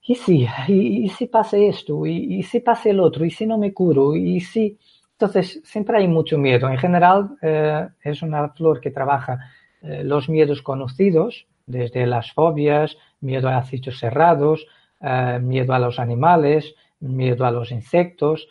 ¿y 0.02 0.16
si? 0.16 0.48
¿Y, 0.68 1.10
si 1.10 1.28
pasa 1.28 1.58
esto? 1.58 2.06
¿Y, 2.06 2.40
¿Y, 2.40 2.44
si 2.44 2.60
pasa 2.60 2.90
el 2.90 3.00
otro? 3.00 3.26
¿Y 3.26 3.32
si 3.32 3.46
no 3.46 3.58
me 3.58 3.74
curo? 3.74 4.16
¿Y 4.16 4.40
si...? 4.42 4.78
Entonces, 5.20 5.62
siempre 5.64 5.98
hay 5.98 6.08
mucho 6.08 6.38
miedo. 6.38 6.70
En 6.70 6.78
general, 6.78 7.38
eh, 7.42 7.88
es 8.04 8.22
una 8.22 8.50
flor 8.50 8.80
que 8.80 8.92
trabaja 8.92 9.40
eh, 9.82 10.04
los 10.04 10.30
miedos 10.30 10.62
conocidos, 10.62 11.48
desde 11.66 12.06
las 12.06 12.32
fobias, 12.34 12.98
miedo 13.20 13.50
a 13.50 13.64
sitios 13.64 14.00
cerrados, 14.00 14.68
eh, 15.02 15.40
miedo 15.42 15.74
a 15.74 15.80
los 15.80 16.00
animales, 16.00 16.76
miedo 17.00 17.46
a 17.46 17.52
los 17.52 17.72
insectos, 17.72 18.48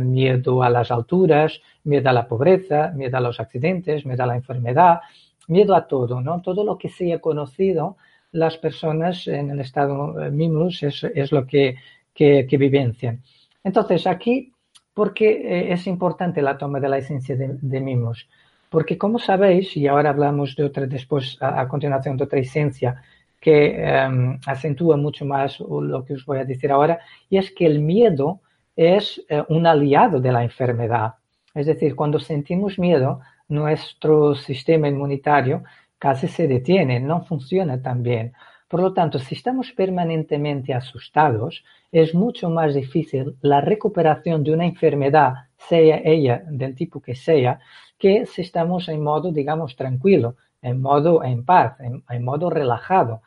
miedo 0.00 0.62
a 0.62 0.70
las 0.70 0.90
alturas, 0.90 1.60
miedo 1.84 2.08
a 2.10 2.12
la 2.12 2.26
pobreza, 2.26 2.92
miedo 2.94 3.16
a 3.16 3.20
los 3.20 3.38
accidentes, 3.38 4.04
miedo 4.04 4.24
a 4.24 4.26
la 4.26 4.36
enfermedad, 4.36 5.00
miedo 5.48 5.74
a 5.74 5.86
todo, 5.86 6.20
¿no? 6.20 6.42
Todo 6.42 6.64
lo 6.64 6.78
que 6.78 6.88
sea 6.88 7.20
conocido, 7.20 7.96
las 8.32 8.56
personas 8.56 9.28
en 9.28 9.50
el 9.50 9.60
estado 9.60 10.14
Mimulus 10.30 10.82
es, 10.82 11.32
lo 11.32 11.46
que, 11.46 11.76
que, 12.14 12.56
vivencian. 12.58 13.22
Entonces, 13.62 14.06
aquí 14.06 14.52
porque 14.94 15.30
eh, 15.30 15.72
es 15.72 15.86
importante 15.86 16.42
la 16.42 16.58
toma 16.58 16.80
de 16.80 16.88
la 16.88 16.98
esencia 16.98 17.36
de, 17.36 17.80
mimos. 17.80 18.28
Porque 18.68 18.98
como 18.98 19.18
sabéis, 19.18 19.76
y 19.76 19.86
ahora 19.86 20.10
hablamos 20.10 20.56
de 20.56 20.64
otra 20.64 20.86
después, 20.86 21.36
a, 21.40 21.68
continuación 21.68 22.16
de 22.16 22.24
otra 22.24 22.38
esencia 22.38 23.02
que 23.42 23.74
em, 23.74 24.38
acentúa 24.46 24.96
mucho 24.96 25.24
más 25.26 25.58
lo 25.58 26.04
que 26.04 26.14
os 26.14 26.24
voy 26.24 26.38
a 26.38 26.44
decir 26.44 26.70
ahora, 26.70 27.00
y 27.28 27.38
es 27.38 27.50
que 27.50 27.66
el 27.66 27.80
miedo 27.80 28.40
es 28.76 29.20
eh, 29.28 29.42
un 29.48 29.66
aliado 29.66 30.20
de 30.20 30.30
la 30.30 30.44
enfermedad. 30.44 31.14
Es 31.52 31.66
decir, 31.66 31.96
cuando 31.96 32.20
sentimos 32.20 32.78
miedo, 32.78 33.20
nuestro 33.48 34.36
sistema 34.36 34.86
inmunitario 34.88 35.64
casi 35.98 36.28
se 36.28 36.46
detiene, 36.46 37.00
no 37.00 37.24
funciona 37.24 37.82
tan 37.82 38.04
bien. 38.04 38.32
Por 38.68 38.80
lo 38.80 38.94
tanto, 38.94 39.18
si 39.18 39.34
estamos 39.34 39.72
permanentemente 39.72 40.72
asustados, 40.72 41.64
es 41.90 42.14
mucho 42.14 42.48
más 42.48 42.74
difícil 42.74 43.36
la 43.42 43.60
recuperación 43.60 44.44
de 44.44 44.52
una 44.52 44.66
enfermedad, 44.66 45.34
sea 45.56 46.00
ella 46.04 46.44
del 46.48 46.76
tipo 46.76 47.02
que 47.02 47.16
sea, 47.16 47.58
que 47.98 48.24
si 48.24 48.42
estamos 48.42 48.88
en 48.88 49.02
modo, 49.02 49.32
digamos, 49.32 49.74
tranquilo, 49.74 50.36
en 50.62 50.80
modo 50.80 51.22
en 51.24 51.44
paz, 51.44 51.76
en, 51.80 52.24
modo 52.24 52.48
relajado. 52.48 53.22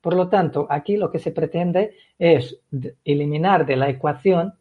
Por 0.00 0.14
lo 0.14 0.28
tanto, 0.28 0.66
aquí 0.70 0.96
lo 0.96 1.10
que 1.10 1.18
se 1.18 1.32
pretende 1.32 1.94
es 2.18 2.60
eliminar 3.04 3.66
de 3.66 3.76
la 3.76 3.88
ecuación 3.90 4.54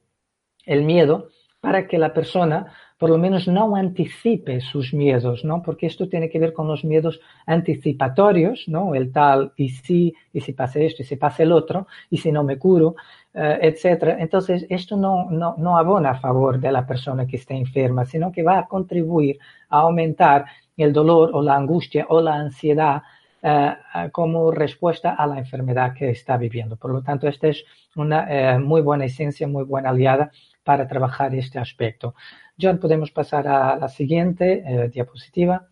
el 0.66 0.84
miedo 0.84 1.30
para 1.62 1.88
que 1.88 1.98
la 1.98 2.14
persona 2.14 2.74
por 2.98 3.12
lo 3.12 3.18
menos 3.20 3.48
no 3.48 3.76
anticipe 3.76 4.60
sus 4.60 4.94
miedos, 4.94 5.46
¿no? 5.46 5.62
Porque 5.62 5.86
esto 5.86 6.10
tiene 6.10 6.30
que 6.30 6.40
ver 6.40 6.52
con 6.52 6.68
los 6.68 6.84
miedos 6.84 7.20
anticipatorios, 7.46 8.68
¿no? 8.68 8.96
El 8.96 9.12
tal, 9.12 9.54
y 9.56 9.70
si, 9.70 10.16
y 10.34 10.42
si 10.42 10.54
pasa 10.54 10.80
esto, 10.80 11.04
y 11.04 11.06
si 11.06 11.16
pasa 11.16 11.44
el 11.44 11.52
otro, 11.52 11.88
y 12.10 12.18
si 12.18 12.32
no 12.32 12.44
me 12.44 12.58
curo, 12.58 12.96
eh, 13.36 13.60
etcétera. 13.62 14.18
Entonces, 14.20 14.66
esto 14.70 14.98
no, 14.98 15.30
no, 15.30 15.56
no 15.60 15.78
abona 15.78 16.12
a 16.12 16.20
favor 16.20 16.60
de 16.60 16.72
la 16.72 16.88
persona 16.88 17.28
que 17.28 17.36
está 17.36 17.54
enferma, 17.54 18.06
sino 18.06 18.32
que 18.32 18.42
va 18.42 18.58
a 18.58 18.68
contribuir 18.68 19.38
a 19.70 19.82
aumentar 19.82 20.46
el 20.84 20.94
dolor 20.94 21.32
o 21.34 21.42
la 21.42 21.56
angustia 21.56 22.06
o 22.10 22.22
la 22.22 22.36
ansiedad 22.36 23.02
eh, 23.42 23.76
como 24.12 24.52
respuesta 24.52 25.14
a 25.14 25.28
la 25.28 25.38
enfermedad 25.38 25.94
que 25.94 26.10
está 26.10 26.38
viviendo. 26.38 26.76
Por 26.76 26.92
lo 26.92 27.02
tanto, 27.02 27.28
esta 27.28 27.48
es 27.48 27.64
una 27.96 28.26
eh, 28.30 28.60
muy 28.60 28.82
buena 28.82 29.06
esencia, 29.06 29.48
muy 29.48 29.64
buena 29.64 29.90
aliada 29.90 30.32
para 30.64 30.88
trabajar 30.88 31.34
este 31.36 31.60
aspecto. 31.60 32.16
John, 32.60 32.80
podemos 32.80 33.12
pasar 33.12 33.48
a 33.48 33.78
la 33.78 33.88
siguiente 33.90 34.64
eh, 34.66 34.90
diapositiva. 34.90 35.68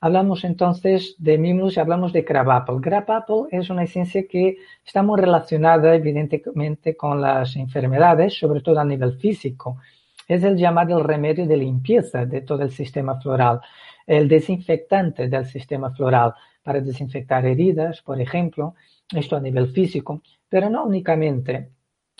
Hablamos 0.00 0.44
entonces 0.44 1.16
de 1.18 1.38
Mimulus 1.38 1.76
y 1.76 1.80
hablamos 1.80 2.12
de 2.12 2.24
Crab 2.24 2.50
Apple. 2.50 2.76
Crab 2.80 3.10
Apple 3.10 3.44
es 3.50 3.68
una 3.70 3.82
esencia 3.82 4.26
que 4.28 4.56
está 4.84 5.02
muy 5.02 5.20
relacionada 5.20 5.94
evidentemente 5.94 6.96
con 6.96 7.20
las 7.20 7.56
enfermedades, 7.56 8.38
sobre 8.38 8.60
todo 8.60 8.78
a 8.78 8.84
nivel 8.84 9.18
físico. 9.18 9.78
Es 10.26 10.42
el 10.44 10.56
llamado 10.56 11.02
remedio 11.02 11.46
de 11.46 11.56
limpieza 11.56 12.26
de 12.26 12.40
todo 12.40 12.62
el 12.62 12.70
sistema 12.70 13.20
floral, 13.20 13.60
el 14.06 14.28
desinfectante 14.28 15.28
del 15.28 15.46
sistema 15.46 15.90
floral 15.90 16.34
para 16.62 16.80
desinfectar 16.80 17.46
heridas, 17.46 18.02
por 18.02 18.20
ejemplo, 18.20 18.74
esto 19.14 19.36
a 19.36 19.40
nivel 19.40 19.68
físico, 19.68 20.22
pero 20.48 20.68
no 20.68 20.84
únicamente. 20.84 21.70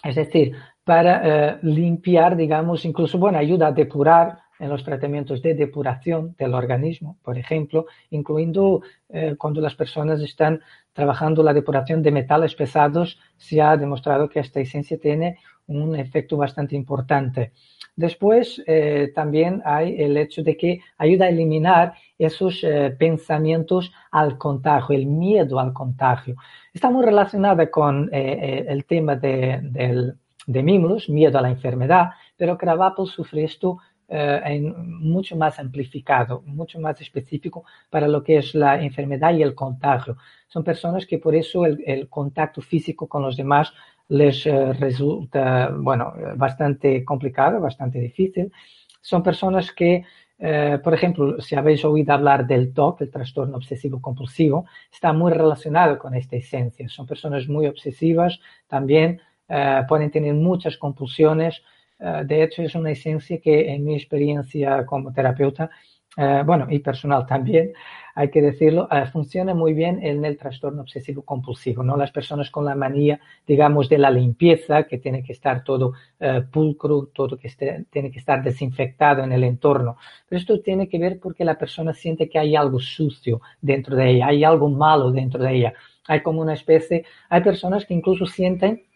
Es 0.02 0.14
decir, 0.14 0.54
para 0.84 1.22
eh, 1.24 1.58
limpiar, 1.62 2.36
digamos, 2.36 2.84
incluso, 2.84 3.18
bueno, 3.18 3.38
ayuda 3.38 3.68
a 3.68 3.72
depurar 3.72 4.38
en 4.58 4.68
los 4.70 4.84
tratamientos 4.84 5.42
de 5.42 5.54
depuración 5.54 6.34
del 6.38 6.54
organismo, 6.54 7.18
por 7.22 7.36
ejemplo, 7.36 7.86
incluyendo 8.10 8.82
eh, 9.08 9.34
cuando 9.36 9.60
las 9.60 9.74
personas 9.74 10.20
están 10.20 10.62
trabajando 10.92 11.42
la 11.42 11.52
depuración 11.52 12.02
de 12.02 12.12
metales 12.12 12.54
pesados, 12.54 13.18
se 13.36 13.60
ha 13.60 13.76
demostrado 13.76 14.28
que 14.28 14.40
esta 14.40 14.60
esencia 14.60 14.98
tiene 14.98 15.38
un 15.66 15.96
efecto 15.96 16.36
bastante 16.36 16.76
importante. 16.76 17.52
Después, 17.94 18.62
eh, 18.66 19.12
también 19.14 19.62
hay 19.64 20.00
el 20.00 20.16
hecho 20.16 20.42
de 20.42 20.56
que 20.56 20.80
ayuda 20.98 21.26
a 21.26 21.28
eliminar 21.30 21.94
esos 22.18 22.62
eh, 22.62 22.94
pensamientos 22.98 23.92
al 24.10 24.36
contagio, 24.38 24.94
el 24.94 25.06
miedo 25.06 25.58
al 25.58 25.72
contagio. 25.72 26.36
Está 26.72 26.90
muy 26.90 27.04
relacionada 27.04 27.70
con 27.70 28.10
el 28.12 28.84
tema 28.84 29.16
de, 29.16 30.14
de, 30.46 30.62
miedo 30.62 31.38
a 31.38 31.42
la 31.42 31.48
enfermedad, 31.48 32.10
pero 32.36 32.58
Krabappel 32.58 33.06
sufre 33.06 33.44
esto 33.44 33.78
eh, 34.08 34.60
mucho 34.60 35.34
más 35.34 35.58
amplificado, 35.58 36.40
mucho 36.46 36.78
más 36.78 37.00
específico 37.00 37.64
para 37.90 38.06
lo 38.06 38.22
que 38.22 38.36
es 38.36 38.54
la 38.54 38.80
enfermedad 38.80 39.34
y 39.34 39.42
el 39.42 39.52
contagio. 39.52 40.16
Son 40.46 40.62
personas 40.62 41.06
que 41.06 41.18
por 41.18 41.34
eso 41.34 41.66
el, 41.66 42.08
contacto 42.08 42.62
físico 42.62 43.08
con 43.08 43.22
los 43.22 43.36
demás 43.36 43.72
les 44.08 44.46
eh, 44.46 44.72
resulta, 44.74 45.70
bueno, 45.76 46.12
bastante 46.36 47.04
complicado, 47.04 47.60
bastante 47.60 47.98
difícil. 47.98 48.52
Son 49.00 49.22
personas 49.22 49.72
que, 49.72 50.04
eh, 50.38 50.78
por 50.82 50.94
ejemplo, 50.94 51.40
si 51.40 51.54
habéis 51.54 51.84
oído 51.84 52.12
hablar 52.12 52.46
del 52.46 52.72
TOC, 52.72 53.02
el 53.02 53.10
trastorno 53.10 53.56
obsesivo 53.56 54.00
compulsivo, 54.00 54.66
está 54.92 55.12
muy 55.12 55.32
relacionado 55.32 55.98
con 55.98 56.14
esta 56.14 56.36
esencia. 56.36 56.88
Son 56.88 57.06
personas 57.06 57.48
muy 57.48 57.66
obsesivas, 57.66 58.40
también 58.68 59.20
pueden 59.88 60.10
tener 60.10 60.34
muchas 60.34 60.76
compulsiones, 60.76 61.62
eh, 61.98 62.22
de 62.24 62.42
hecho, 62.42 62.62
es 62.62 62.74
una 62.74 62.90
esencia 62.90 63.40
que 63.40 63.72
en 63.72 63.84
mi 63.84 63.94
experiencia 63.94 64.84
como 64.86 65.12
terapeuta, 65.12 65.70
eh, 66.16 66.42
bueno, 66.44 66.66
y 66.70 66.78
personal 66.78 67.26
también, 67.26 67.72
hay 68.14 68.30
que 68.30 68.40
decirlo, 68.40 68.88
eh, 68.90 69.04
funciona 69.12 69.54
muy 69.54 69.74
bien 69.74 70.02
en 70.02 70.24
el 70.24 70.38
trastorno 70.38 70.82
obsesivo 70.82 71.22
compulsivo, 71.22 71.82
¿no? 71.82 71.96
Las 71.96 72.10
personas 72.10 72.50
con 72.50 72.64
la 72.64 72.74
manía, 72.74 73.20
digamos, 73.46 73.88
de 73.88 73.98
la 73.98 74.10
limpieza, 74.10 74.84
que 74.84 74.98
tiene 74.98 75.22
que 75.22 75.32
estar 75.32 75.62
todo 75.62 75.92
pulcro, 76.50 77.10
todo 77.14 77.36
que 77.36 77.50
tiene 77.90 78.10
que 78.10 78.18
estar 78.18 78.42
desinfectado 78.42 79.22
en 79.22 79.32
el 79.32 79.44
entorno. 79.44 79.98
Pero 80.28 80.40
esto 80.40 80.60
tiene 80.60 80.88
que 80.88 80.98
ver 80.98 81.20
porque 81.20 81.44
la 81.44 81.58
persona 81.58 81.92
siente 81.92 82.28
que 82.28 82.38
hay 82.38 82.56
algo 82.56 82.80
sucio 82.80 83.42
dentro 83.60 83.94
de 83.96 84.10
ella, 84.12 84.28
hay 84.28 84.44
algo 84.44 84.70
malo 84.70 85.10
dentro 85.10 85.42
de 85.42 85.54
ella. 85.54 85.74
Hay 86.08 86.22
como 86.22 86.40
una 86.40 86.54
especie, 86.54 87.04
hay 87.28 87.42
personas 87.42 87.84
que 87.84 87.94
incluso 87.94 88.26
sienten 88.26 88.86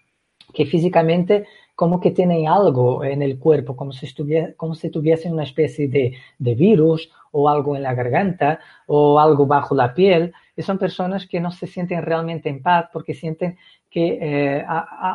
que 0.53 0.67
físicamente 0.67 1.47
como 1.75 1.99
que 1.99 2.11
tienen 2.11 2.47
algo 2.47 3.05
en 3.05 3.23
el 3.23 3.39
cuerpo, 3.39 3.75
como 3.75 3.93
si, 3.93 4.05
estuviese, 4.05 4.55
como 4.55 4.75
si 4.75 4.91
tuviesen 4.91 5.33
una 5.33 5.45
especie 5.45 5.89
de, 5.89 6.15
de, 6.39 6.55
virus 6.55 7.11
o 7.33 7.49
algo 7.49 7.75
en 7.75 7.83
la 7.83 7.95
garganta 7.95 8.61
o 8.87 9.19
algo 9.19 9.47
bajo 9.47 9.75
la 9.75 9.95
piel. 9.95 10.33
Y 10.55 10.63
son 10.63 10.77
personas 10.77 11.27
que 11.27 11.41
no 11.41 11.51
se 11.51 11.67
sienten 11.67 12.03
realmente 12.03 12.51
en 12.51 12.63
paz 12.63 12.91
porque 12.93 13.15
sienten 13.15 13.57
que 13.89 14.19
eh, 14.21 14.65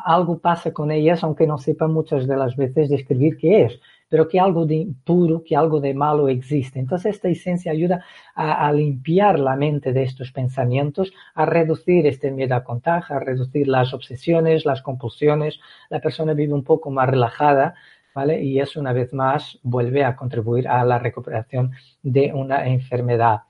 algo 0.06 0.40
pasa 0.40 0.74
con 0.74 0.92
ellas, 0.92 1.24
aunque 1.24 1.46
no 1.46 1.60
sepan 1.60 1.94
muchas 1.94 2.28
de 2.28 2.36
las 2.36 2.56
veces 2.56 2.90
describir 2.90 3.38
qué 3.38 3.66
es 3.66 3.80
pero 4.10 4.28
que 4.28 4.40
algo 4.40 4.66
de 4.66 4.76
impuro, 4.76 5.44
que 5.44 5.56
algo 5.56 5.80
de 5.80 5.94
malo 5.94 6.28
existe. 6.30 6.80
Entonces 6.80 7.16
esta 7.16 7.30
esencia 7.30 7.72
ayuda 7.72 8.06
a, 8.36 8.72
limpiar 8.72 9.40
la 9.40 9.56
mente 9.56 9.94
de 9.94 10.04
estos 10.04 10.32
pensamientos, 10.32 11.14
a 11.34 11.46
reducir 11.46 12.06
este 12.08 12.32
miedo 12.32 12.56
a 12.56 12.64
contagio, 12.64 13.16
a 13.16 13.20
reducir 13.20 13.68
las 13.68 13.94
obsesiones, 13.94 14.66
las 14.66 14.82
compulsiones. 14.82 15.60
La 15.90 16.00
persona 16.00 16.34
vive 16.34 16.54
un 16.54 16.64
poco 16.64 16.92
más 16.92 17.10
relajada, 17.10 17.76
¿vale? 18.14 18.44
Y 18.44 18.60
eso 18.60 18.80
una 18.80 18.94
vez 18.94 19.14
más 19.14 19.60
vuelve 19.64 20.04
a 20.04 20.16
contribuir 20.16 20.68
a 20.68 20.84
la 20.86 21.00
recuperación 21.00 21.72
de 22.04 22.32
una 22.34 22.68
enfermedad. 22.68 23.42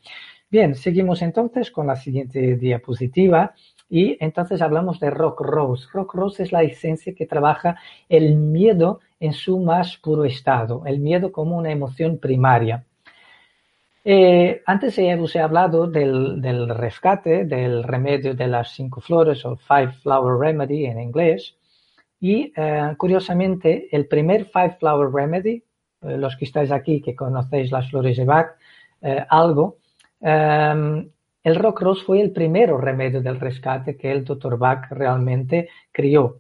Bien, 0.50 0.76
seguimos 0.76 1.22
entonces 1.22 1.70
con 1.72 1.88
la 1.88 1.96
siguiente 1.96 2.56
diapositiva. 2.56 3.56
Y 3.90 4.18
entonces 4.20 4.62
hablamos 4.62 5.00
de 5.00 5.12
Rock 5.12 5.42
Rose. 5.42 5.88
Rock 5.94 6.16
Rose 6.16 6.44
es 6.44 6.52
la 6.52 6.64
esencia 6.64 7.14
que 7.14 7.26
trabaja 7.26 7.78
el 8.10 8.36
miedo 8.36 9.00
en 9.20 9.34
su 9.34 9.60
más 9.60 9.98
puro 9.98 10.26
estado, 10.26 10.84
el 10.86 11.00
miedo 11.00 11.32
como 11.32 11.58
una 11.58 11.72
emoción 11.72 12.18
primaria. 12.18 12.84
Eh, 14.08 14.62
antes 14.68 15.00
os 15.20 15.36
he 15.36 15.40
hablado 15.40 15.88
del, 15.88 16.70
rescate, 16.70 17.46
del 17.46 17.84
remedio 17.84 18.36
de 18.36 18.48
las 18.48 18.70
cinco 18.76 19.02
flores 19.02 19.44
o 19.46 19.56
Five 19.56 19.94
Flower 20.04 20.40
Remedy 20.40 20.86
en 20.86 21.00
inglés. 21.00 21.58
Y 22.20 22.54
eh, 22.56 22.94
curiosamente, 22.98 23.88
el 23.92 24.08
primer 24.08 24.46
Five 24.46 24.78
Flower 24.80 25.12
Remedy, 25.12 25.64
eh, 26.02 26.18
los 26.18 26.36
que 26.38 26.46
estáis 26.46 26.72
aquí 26.72 27.02
que 27.02 27.16
conocéis 27.16 27.72
las 27.72 27.90
flores 27.90 28.18
de 28.18 28.26
Bach, 28.26 28.58
algo, 29.30 29.78
el 31.46 31.58
rock 31.58 31.82
rose 31.82 32.04
fue 32.04 32.22
el 32.22 32.32
primero 32.32 32.80
remedio 32.80 33.22
del 33.22 33.40
rescate 33.40 33.96
que 33.96 34.12
el 34.12 34.26
Dr. 34.26 34.58
Bach 34.58 34.90
realmente 34.90 35.70
crió. 35.92 36.40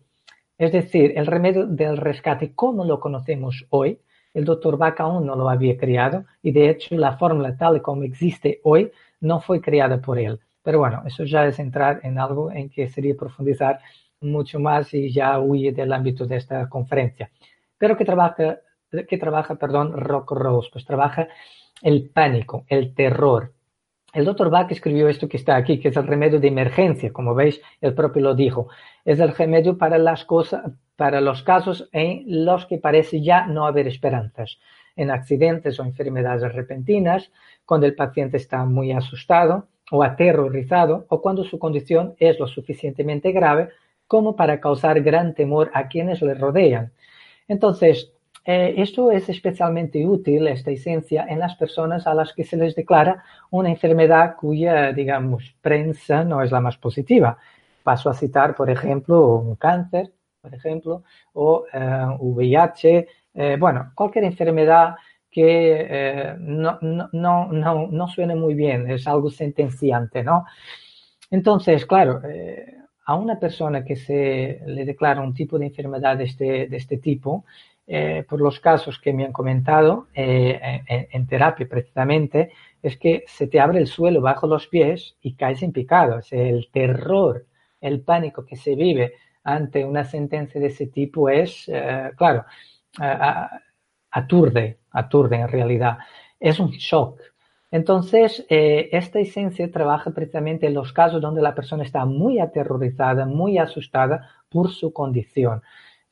Es 0.57 0.71
decir, 0.71 1.13
el 1.15 1.27
remedio 1.27 1.67
del 1.67 1.97
rescate 1.97 2.55
como 2.55 2.83
lo 2.85 2.99
conocemos 2.99 3.67
hoy, 3.69 3.99
el 4.33 4.45
Dr. 4.45 4.77
Bach 4.77 4.99
aún 4.99 5.27
no 5.27 5.35
lo 5.35 5.47
había 5.47 5.77
creado 5.77 6.25
y 6.41 6.51
de 6.51 6.71
hecho 6.71 6.95
la 6.95 7.17
fórmula 7.17 7.55
tal 7.55 7.77
y 7.77 7.81
como 7.81 8.01
existe 8.01 8.61
hoy 8.63 8.91
no 9.21 9.39
fue 9.41 9.61
creada 9.61 10.01
por 10.01 10.17
él. 10.17 10.39
Pero 10.63 10.79
bueno, 10.79 11.03
eso 11.05 11.23
ya 11.23 11.45
es 11.45 11.59
entrar 11.59 11.99
en 12.01 12.17
algo 12.17 12.51
en 12.51 12.71
que 12.71 12.89
sería 12.89 13.13
profundizar 13.15 13.79
mucho 14.21 14.59
más 14.59 14.91
y 14.95 15.11
ya 15.13 15.39
huye 15.39 15.71
del 15.71 15.93
ámbito 15.93 16.25
de 16.25 16.37
esta 16.37 16.67
conferencia. 16.67 17.29
Pero 17.77 17.95
que 17.95 18.05
trabaja, 18.05 18.57
que 19.07 19.17
trabaja, 19.19 19.53
perdón, 19.53 19.93
Rock 19.93 20.31
Rose, 20.31 20.69
pues 20.73 20.83
trabaja 20.83 21.27
el 21.83 22.09
pánico, 22.09 22.65
el 22.69 22.95
terror, 22.95 23.54
el 24.15 24.23
doctor 24.23 24.49
Bach 24.49 24.71
escribió 24.71 25.09
esto 25.09 25.27
que 25.27 25.35
está 25.35 25.57
aquí, 25.57 25.77
que 25.77 25.89
es 25.89 25.97
el 25.97 26.07
remedio 26.07 26.39
de 26.39 26.47
emergencia, 26.47 27.11
como 27.11 27.35
veis, 27.35 27.61
el 27.81 27.93
propio 27.93 28.21
lo 28.21 28.33
dijo. 28.33 28.69
Es 29.03 29.19
el 29.19 29.35
remedio 29.35 29.77
para 29.77 29.97
las 29.97 30.23
cosas, 30.23 30.71
para 30.95 31.19
los 31.19 31.43
casos 31.43 31.89
en 31.91 32.23
los 32.25 32.65
que 32.65 32.77
parece 32.77 33.21
ya 33.21 33.45
no 33.45 33.65
haber 33.67 33.87
esperanzas, 33.87 34.57
en 34.95 35.11
accidentes 35.11 35.81
o 35.81 35.83
enfermedades 35.83 36.53
repentinas, 36.53 37.29
cuando 37.65 37.87
el 37.87 37.93
paciente 37.93 38.37
está 38.37 38.63
muy 38.63 38.93
asustado 38.93 39.67
o 39.91 40.01
aterrorizado, 40.01 41.05
o 41.09 41.21
cuando 41.21 41.43
su 41.43 41.59
condición 41.59 42.15
es 42.17 42.39
lo 42.39 42.47
suficientemente 42.47 43.33
grave 43.33 43.67
como 44.07 44.37
para 44.37 44.61
causar 44.61 45.01
gran 45.01 45.33
temor 45.33 45.71
a 45.73 45.89
quienes 45.89 46.21
le 46.21 46.35
rodean. 46.35 46.93
Entonces, 47.49 48.13
eh, 48.47 48.75
esto 48.77 49.09
es 49.11 49.27
especialmente 49.27 50.05
útil, 50.05 50.47
esta 50.47 50.69
esencia, 50.69 51.25
en 51.27 51.39
las 51.39 51.55
personas 51.55 52.05
a 52.05 52.13
las 52.13 52.31
que 52.31 52.43
se 52.43 52.57
les 52.57 52.75
declara 52.75 53.23
una 53.49 53.69
enfermedad 53.69 54.35
cuya, 54.35 54.93
digamos, 54.93 55.55
prensa 55.61 56.23
no 56.23 56.43
es 56.43 56.51
la 56.51 56.61
más 56.61 56.77
positiva. 56.77 57.39
Paso 57.81 58.07
a 58.09 58.13
citar, 58.13 58.55
por 58.55 58.69
ejemplo, 58.69 59.37
un 59.37 59.55
cáncer, 59.55 60.11
por 60.39 60.53
ejemplo, 60.53 61.03
o 61.33 61.65
VIH, 62.19 62.97
eh, 62.97 63.07
eh, 63.33 63.57
bueno, 63.59 63.91
cualquier 63.95 64.25
enfermedad 64.25 64.95
que 65.31 66.35
no, 66.39 66.77
no, 66.81 67.09
no, 67.11 67.87
no, 67.87 68.07
suene 68.07 68.35
muy 68.35 68.53
bien, 68.53 68.89
es 68.89 69.05
algo 69.05 69.29
sentenciante, 69.29 70.23
¿no? 70.23 70.45
Entonces, 71.29 71.85
claro, 71.85 72.21
a 73.05 73.15
una 73.15 73.37
persona 73.37 73.83
que 73.83 73.97
se 73.97 74.61
le 74.65 74.85
declara 74.85 75.19
un 75.21 75.33
tipo 75.33 75.59
de 75.59 75.65
enfermedad 75.65 76.17
de 76.17 76.23
este, 76.23 76.67
de 76.67 76.77
este 76.77 76.99
tipo, 76.99 77.43
eh, 77.87 78.25
por 78.27 78.41
los 78.41 78.59
casos 78.59 78.99
que 78.99 79.13
me 79.13 79.25
han 79.25 79.31
comentado 79.31 80.07
eh, 80.15 80.81
en, 80.87 81.27
terapia 81.27 81.67
precisamente, 81.69 82.51
es 82.81 82.97
que 82.97 83.23
se 83.27 83.45
te 83.45 83.59
abre 83.59 83.77
el 83.77 83.85
suelo 83.85 84.21
bajo 84.21 84.47
los 84.47 84.65
pies 84.67 85.15
y 85.21 85.35
caes 85.35 85.61
en 85.61 85.71
picado. 85.71 86.19
el 86.31 86.69
terror, 86.71 87.45
el 87.79 88.01
pánico 88.01 88.43
que 88.43 88.55
se 88.55 88.75
vive 88.75 89.13
ante 89.43 89.85
una 89.85 90.03
sentencia 90.03 90.59
de 90.59 90.67
ese 90.67 90.87
tipo 90.87 91.29
es, 91.29 91.69
eh, 91.69 92.11
claro, 92.17 92.45
aturde, 94.09 94.79
aturde 94.89 95.35
en 95.35 95.47
realidad. 95.47 95.99
Es 96.39 96.59
un 96.59 96.71
shock. 96.71 97.21
Entonces, 97.69 98.45
esta 98.49 99.19
esencia 99.19 99.69
trabaja 99.69 100.11
precisamente 100.11 100.65
en 100.65 100.73
los 100.73 100.93
casos 100.93 101.21
donde 101.21 101.41
la 101.41 101.53
persona 101.53 101.83
está 101.83 102.05
muy 102.05 102.39
aterrorizada, 102.39 103.25
muy 103.25 103.57
asustada 103.57 104.29
por 104.49 104.71
su 104.71 104.93
condición. 104.93 105.61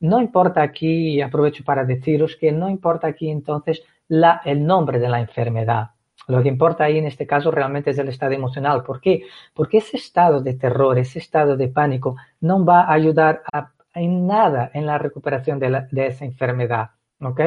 No 0.00 0.20
importa 0.20 0.62
aquí, 0.62 1.20
aprovecho 1.20 1.64
para 1.64 1.84
deciros 1.84 2.36
que 2.36 2.52
no 2.52 2.68
importa 2.68 3.06
aquí 3.08 3.30
entonces 3.30 3.82
la, 4.08 4.40
el 4.44 4.64
nombre 4.66 4.98
de 4.98 5.08
la 5.08 5.20
enfermedad. 5.20 5.90
Lo 6.28 6.42
que 6.42 6.48
importa 6.48 6.84
ahí 6.84 6.98
en 6.98 7.06
este 7.06 7.26
caso 7.26 7.50
realmente 7.50 7.90
es 7.90 7.98
el 7.98 8.08
estado 8.08 8.32
emocional. 8.32 8.82
¿Por 8.82 9.00
qué? 9.00 9.24
Porque 9.52 9.78
ese 9.78 9.96
estado 9.96 10.40
de 10.40 10.54
terror, 10.54 10.98
ese 10.98 11.18
estado 11.18 11.56
de 11.56 11.68
pánico 11.68 12.16
no 12.40 12.64
va 12.64 12.82
a 12.82 12.92
ayudar 12.92 13.42
en 13.94 14.26
nada 14.26 14.70
en 14.74 14.86
la 14.86 14.98
recuperación 14.98 15.58
de, 15.58 15.86
de 15.90 16.06
esa 16.06 16.24
enfermedad. 16.24 16.90
¿ok? 17.20 17.40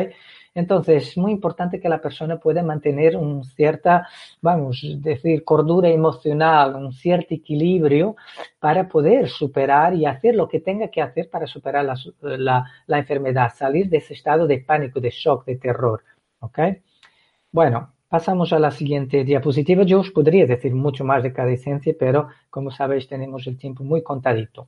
Entonces, 0.57 1.09
es 1.09 1.17
muy 1.17 1.33
importante 1.33 1.79
que 1.79 1.87
la 1.87 2.01
persona 2.01 2.39
pueda 2.39 2.63
mantener 2.63 3.15
un 3.15 3.43
cierta, 3.43 4.07
vamos, 4.41 4.83
decir, 4.97 5.43
cordura 5.43 5.87
emocional, 5.87 6.75
un 6.75 6.91
cierto 6.91 7.35
equilibrio 7.35 8.15
para 8.57 8.87
poder 8.87 9.29
superar 9.29 9.93
y 9.93 10.07
hacer 10.07 10.33
lo 10.33 10.47
que 10.47 10.59
tenga 10.59 10.87
que 10.87 10.99
hacer 10.99 11.29
para 11.29 11.45
superar 11.45 11.85
la, 11.85 12.65
enfermedad, 12.87 13.53
salir 13.53 13.87
de 13.87 13.97
ese 13.97 14.15
estado 14.15 14.47
de 14.47 14.57
pánico, 14.57 14.99
de 14.99 15.11
shock, 15.11 15.45
de 15.45 15.57
terror. 15.57 16.03
¿Ok? 16.39 16.57
Bueno, 17.51 17.93
pasamos 18.09 18.51
a 18.51 18.57
la 18.57 18.71
siguiente 18.71 19.23
diapositiva. 19.23 19.83
Yo 19.83 19.99
os 19.99 20.09
podría 20.09 20.47
decir 20.47 20.73
mucho 20.73 21.05
más 21.05 21.21
de 21.21 21.33
cada 21.33 21.51
esencia, 21.51 21.93
pero 21.99 22.29
como 22.49 22.71
sabéis 22.71 23.07
tenemos 23.07 23.45
el 23.45 23.59
tiempo 23.59 23.83
muy 23.83 24.01
contadito. 24.01 24.67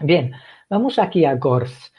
Bien, 0.00 0.32
vamos 0.68 0.98
aquí 0.98 1.24
a 1.24 1.36
GORS. 1.36 1.92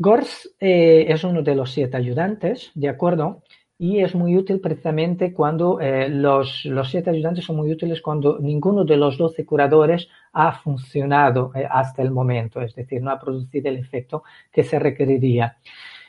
GORS 0.00 0.54
eh, 0.60 1.06
es 1.08 1.24
uno 1.24 1.42
de 1.42 1.56
los 1.56 1.72
siete 1.72 1.96
ayudantes, 1.96 2.70
¿de 2.76 2.88
acuerdo? 2.88 3.42
Y 3.76 3.98
es 3.98 4.14
muy 4.14 4.36
útil 4.36 4.60
precisamente 4.60 5.32
cuando 5.32 5.80
eh, 5.80 6.08
los, 6.08 6.64
los, 6.66 6.88
siete 6.88 7.10
ayudantes 7.10 7.44
son 7.44 7.56
muy 7.56 7.72
útiles 7.72 8.00
cuando 8.00 8.38
ninguno 8.38 8.84
de 8.84 8.96
los 8.96 9.18
doce 9.18 9.44
curadores 9.44 10.08
ha 10.32 10.52
funcionado 10.52 11.50
eh, 11.54 11.66
hasta 11.68 12.02
el 12.02 12.12
momento, 12.12 12.60
es 12.60 12.76
decir, 12.76 13.02
no 13.02 13.10
ha 13.10 13.18
producido 13.18 13.68
el 13.68 13.76
efecto 13.76 14.22
que 14.52 14.62
se 14.62 14.78
requeriría. 14.78 15.56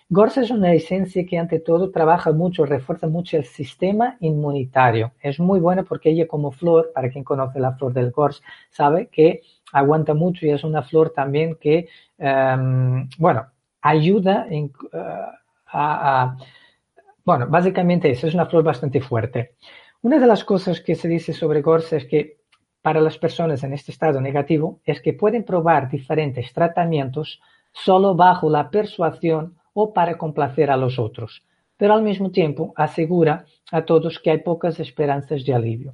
GORS 0.07 0.37
es 0.37 0.51
una 0.51 0.71
esencia 0.73 1.25
que 1.25 1.39
ante 1.39 1.59
todo 1.59 1.89
trabaja 1.89 2.31
mucho, 2.31 2.65
refuerza 2.65 3.07
mucho 3.07 3.37
el 3.37 3.45
sistema 3.45 4.17
inmunitario. 4.19 5.13
Es 5.21 5.39
muy 5.39 5.59
buena 5.59 5.83
porque 5.83 6.11
ella 6.11 6.27
como 6.27 6.51
flor, 6.51 6.91
para 6.93 7.09
quien 7.09 7.23
conoce 7.23 7.59
la 7.59 7.73
flor 7.73 7.93
del 7.93 8.11
GORS, 8.11 8.41
sabe 8.69 9.07
que 9.07 9.41
aguanta 9.71 10.13
mucho 10.13 10.45
y 10.45 10.51
es 10.51 10.63
una 10.63 10.83
flor 10.83 11.11
también 11.11 11.55
que, 11.59 11.89
um, 12.17 13.07
bueno, 13.19 13.47
ayuda 13.81 14.47
en, 14.49 14.71
uh, 14.93 15.31
a, 15.71 16.37
bueno, 17.23 17.47
básicamente 17.47 18.09
eso, 18.09 18.27
es 18.27 18.33
una 18.33 18.45
flor 18.45 18.63
bastante 18.63 19.01
fuerte. 19.01 19.55
Una 20.01 20.19
de 20.19 20.27
las 20.27 20.43
cosas 20.43 20.81
que 20.81 20.95
se 20.95 21.07
dice 21.07 21.33
sobre 21.33 21.61
GORS 21.61 21.93
es 21.93 22.05
que 22.05 22.39
para 22.81 23.01
las 23.01 23.17
personas 23.17 23.63
en 23.63 23.73
este 23.73 23.91
estado 23.91 24.21
negativo 24.21 24.79
es 24.85 25.01
que 25.01 25.13
pueden 25.13 25.43
probar 25.43 25.89
diferentes 25.89 26.53
tratamientos 26.53 27.41
solo 27.71 28.15
bajo 28.15 28.49
la 28.49 28.69
persuasión 28.69 29.57
o 29.73 29.93
para 29.93 30.17
complacer 30.17 30.71
a 30.71 30.77
los 30.77 30.97
otros, 30.97 31.43
pero 31.77 31.93
al 31.93 32.01
mismo 32.01 32.31
tiempo 32.31 32.73
asegura 32.75 33.45
a 33.71 33.83
todos 33.83 34.19
que 34.19 34.31
hay 34.31 34.39
pocas 34.39 34.79
esperanzas 34.79 35.45
de 35.45 35.53
alivio. 35.53 35.93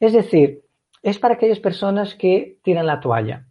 Es 0.00 0.12
decir, 0.12 0.62
es 1.02 1.18
para 1.18 1.34
aquellas 1.34 1.60
personas 1.60 2.14
que 2.14 2.58
tiran 2.62 2.86
la 2.86 3.00
toalla, 3.00 3.46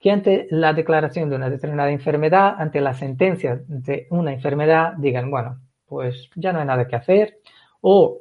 que 0.00 0.10
ante 0.10 0.46
la 0.50 0.72
declaración 0.72 1.28
de 1.28 1.36
una 1.36 1.50
determinada 1.50 1.90
enfermedad, 1.90 2.54
ante 2.58 2.80
la 2.80 2.94
sentencia 2.94 3.60
de 3.68 4.06
una 4.10 4.32
enfermedad, 4.32 4.94
digan, 4.96 5.30
bueno, 5.30 5.60
pues 5.84 6.30
ya 6.36 6.52
no 6.52 6.60
hay 6.60 6.66
nada 6.66 6.88
que 6.88 6.96
hacer, 6.96 7.38
o 7.82 8.18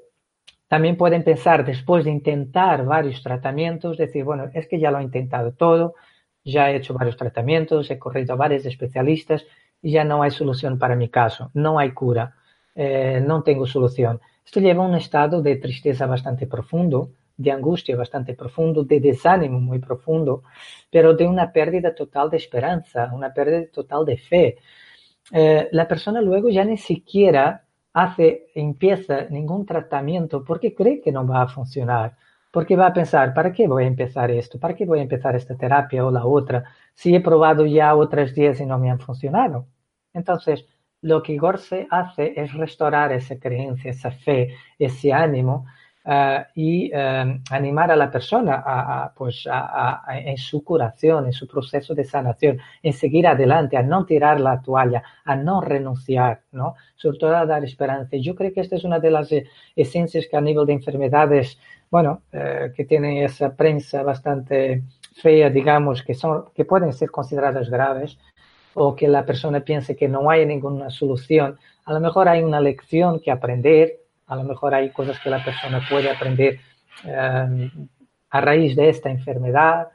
también 0.67 0.97
pueden 0.97 1.23
pensar 1.23 1.65
después 1.65 2.03
de 2.03 2.11
intentar 2.11 2.85
varios 2.85 3.23
tratamientos, 3.23 3.97
decir, 3.97 4.23
bueno, 4.25 4.49
es 4.53 4.67
que 4.67 4.79
ya 4.79 4.91
lo 4.91 4.99
he 4.99 5.03
intentado 5.03 5.53
todo, 5.53 5.95
ya 6.43 6.69
he 6.69 6.75
hecho 6.75 6.93
varios 6.93 7.15
tratamientos, 7.15 7.89
he 7.89 7.97
corrido 7.97 8.33
a 8.33 8.37
varios 8.37 8.65
especialistas 8.65 9.45
y 9.81 9.91
ya 9.91 10.03
no 10.03 10.21
hay 10.21 10.31
solución 10.31 10.77
para 10.77 10.95
mi 10.95 11.09
caso, 11.09 11.49
no 11.53 11.79
hay 11.79 11.91
cura, 11.91 12.35
eh, 12.75 13.23
no 13.25 13.41
tengo 13.41 13.65
solución. 13.65 14.19
Esto 14.45 14.59
lleva 14.59 14.83
a 14.83 14.87
un 14.87 14.95
estado 14.95 15.41
de 15.41 15.55
tristeza 15.55 16.05
bastante 16.05 16.45
profundo, 16.45 17.11
de 17.39 17.51
angustia 17.51 17.95
bastante 17.95 18.33
profundo, 18.33 18.83
de 18.83 18.99
desánimo 18.99 19.59
muy 19.61 19.79
profundo, 19.79 20.43
pero 20.91 21.13
de 21.13 21.25
una 21.25 21.53
pérdida 21.53 21.95
total 21.95 22.29
de 22.29 22.37
esperanza, 22.37 23.09
una 23.13 23.33
pérdida 23.33 23.65
total 23.71 24.03
de 24.05 24.17
fe. 24.17 24.57
Eh, 25.31 25.69
la 25.71 25.87
persona 25.87 26.21
luego 26.21 26.49
ya 26.49 26.65
ni 26.65 26.77
siquiera 26.77 27.63
hace, 27.93 28.47
empieza 28.55 29.23
ningún 29.29 29.65
tratamiento 29.65 30.43
porque 30.43 30.75
cree 30.75 31.01
que 31.01 31.13
no 31.13 31.25
va 31.25 31.43
a 31.43 31.47
funcionar, 31.47 32.17
porque 32.51 32.75
va 32.75 32.87
a 32.87 32.93
pensar, 32.93 33.33
¿para 33.33 33.53
qué 33.53 33.67
voy 33.67 33.85
a 33.85 33.87
empezar 33.87 34.29
esto? 34.31 34.59
¿Para 34.59 34.75
qué 34.75 34.85
voy 34.85 34.99
a 34.99 35.03
empezar 35.03 35.35
esta 35.37 35.55
terapia 35.55 36.05
o 36.05 36.11
la 36.11 36.25
otra? 36.25 36.65
Si 36.93 37.15
he 37.15 37.21
probado 37.21 37.65
ya 37.65 37.95
otras 37.95 38.33
10 38.35 38.59
y 38.61 38.65
no 38.65 38.77
me 38.79 38.91
han 38.91 38.99
funcionado. 38.99 39.67
Entonces, 40.13 40.65
lo 41.01 41.23
que 41.23 41.37
Gorse 41.37 41.87
hace 41.89 42.33
es 42.35 42.53
restaurar 42.53 43.13
esa 43.13 43.39
creencia, 43.39 43.91
esa 43.91 44.11
fe, 44.11 44.55
ese 44.77 45.13
ánimo 45.13 45.65
uh, 46.05 46.43
y 46.55 46.91
uh, 46.93 47.39
animar 47.51 47.91
a 47.91 47.95
la 47.95 48.09
persona 48.09 48.63
a, 48.65 49.13
pues 49.15 49.47
a, 49.49 50.01
en 50.23 50.37
su 50.37 50.63
curación, 50.63 51.25
en 51.25 51.33
su 51.33 51.47
proceso 51.47 51.93
de 51.93 52.03
sanación, 52.03 52.59
en 52.83 52.93
seguir 52.93 53.27
adelante, 53.27 53.77
a 53.77 53.83
no 53.83 54.05
tirar 54.05 54.39
la 54.39 54.61
toalla, 54.61 55.03
a 55.25 55.35
no 55.35 55.61
renunciar, 55.61 56.41
¿no? 56.51 56.75
Sobre 56.95 57.17
todo 57.17 57.35
a 57.35 57.45
dar 57.45 57.63
esperanza. 57.63 58.17
Yo 58.17 58.35
creo 58.35 58.53
que 58.53 58.61
esta 58.61 58.75
es 58.75 58.83
una 58.83 58.99
de 58.99 59.11
las 59.11 59.31
eh, 59.31 59.45
esencias 59.75 60.27
que 60.29 60.37
a 60.37 60.41
nivel 60.41 60.65
de 60.65 60.73
enfermedades, 60.73 61.59
bueno, 61.89 62.21
eh, 62.31 62.71
que 62.75 62.85
tienen 62.85 63.17
esa 63.17 63.55
prensa 63.55 64.03
bastante 64.03 64.83
fea, 65.15 65.49
digamos, 65.49 66.03
que, 66.03 66.13
son, 66.13 66.45
que 66.53 66.65
pueden 66.65 66.93
ser 66.93 67.11
consideradas 67.11 67.69
graves, 67.69 68.17
o 68.75 68.95
que 68.95 69.07
la 69.07 69.25
persona 69.25 69.61
piense 69.61 69.95
que 69.95 70.07
no 70.07 70.29
hay 70.29 70.45
ninguna 70.45 70.89
solución, 70.89 71.57
a 71.85 71.93
lo 71.93 71.99
mejor 71.99 72.29
hay 72.29 72.43
una 72.43 72.61
lección 72.61 73.19
que 73.19 73.31
aprender, 73.31 73.99
a 74.29 74.35
lo 74.35 74.43
mejor 74.43 74.73
hay 74.73 74.91
cosas 74.91 75.19
que 75.19 75.29
la 75.29 75.43
persona 75.43 75.81
puede 75.89 76.09
aprender 76.09 76.59
eh, 77.03 77.71
a 78.29 78.41
raíz 78.41 78.75
de 78.75 78.89
esta 78.89 79.09
enfermedad, 79.09 79.89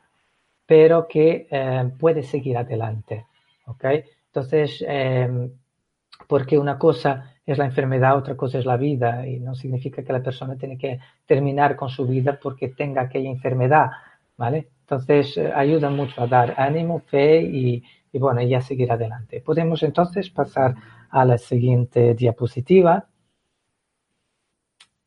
pero 0.67 1.07
que 1.09 1.47
eh, 1.51 1.91
puede 1.99 2.23
seguir 2.23 2.57
adelante. 2.59 3.27
¿ok? 3.67 3.85
Entonces, 4.27 4.85
eh, 4.87 5.51
porque 6.27 6.59
una 6.59 6.79
cosa 6.79 7.35
es 7.47 7.59
la 7.59 7.67
enfermedad, 7.67 8.17
otra 8.17 8.37
cosa 8.37 8.59
es 8.59 8.67
la 8.67 8.77
vida, 8.77 9.27
y 9.27 9.39
no 9.39 9.55
significa 9.55 10.03
que 10.03 10.13
la 10.13 10.23
persona 10.23 10.57
tiene 10.57 10.79
que 10.79 10.99
terminar 11.27 11.77
con 11.77 11.89
su 11.89 12.07
vida 12.07 12.39
porque 12.43 12.69
tenga 12.69 13.03
aquella 13.03 13.31
enfermedad, 13.31 13.91
¿vale? 14.37 14.69
Entonces, 14.81 15.37
eh, 15.37 15.53
ayuda 15.55 15.91
mucho 15.91 16.23
a 16.23 16.27
dar 16.27 16.55
ánimo, 16.57 17.01
fe 17.01 17.43
y, 17.43 17.83
y 18.13 18.19
bueno, 18.19 18.41
y 18.41 18.55
a 18.55 18.61
seguir 18.61 18.91
adelante. 18.91 19.41
Podemos 19.41 19.83
entonces 19.83 20.31
pasar 20.31 20.75
a 21.11 21.25
la 21.25 21.39
siguiente 21.39 22.15
diapositiva. 22.15 23.07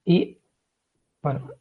Y 0.08 0.38
bueno, 1.22 1.52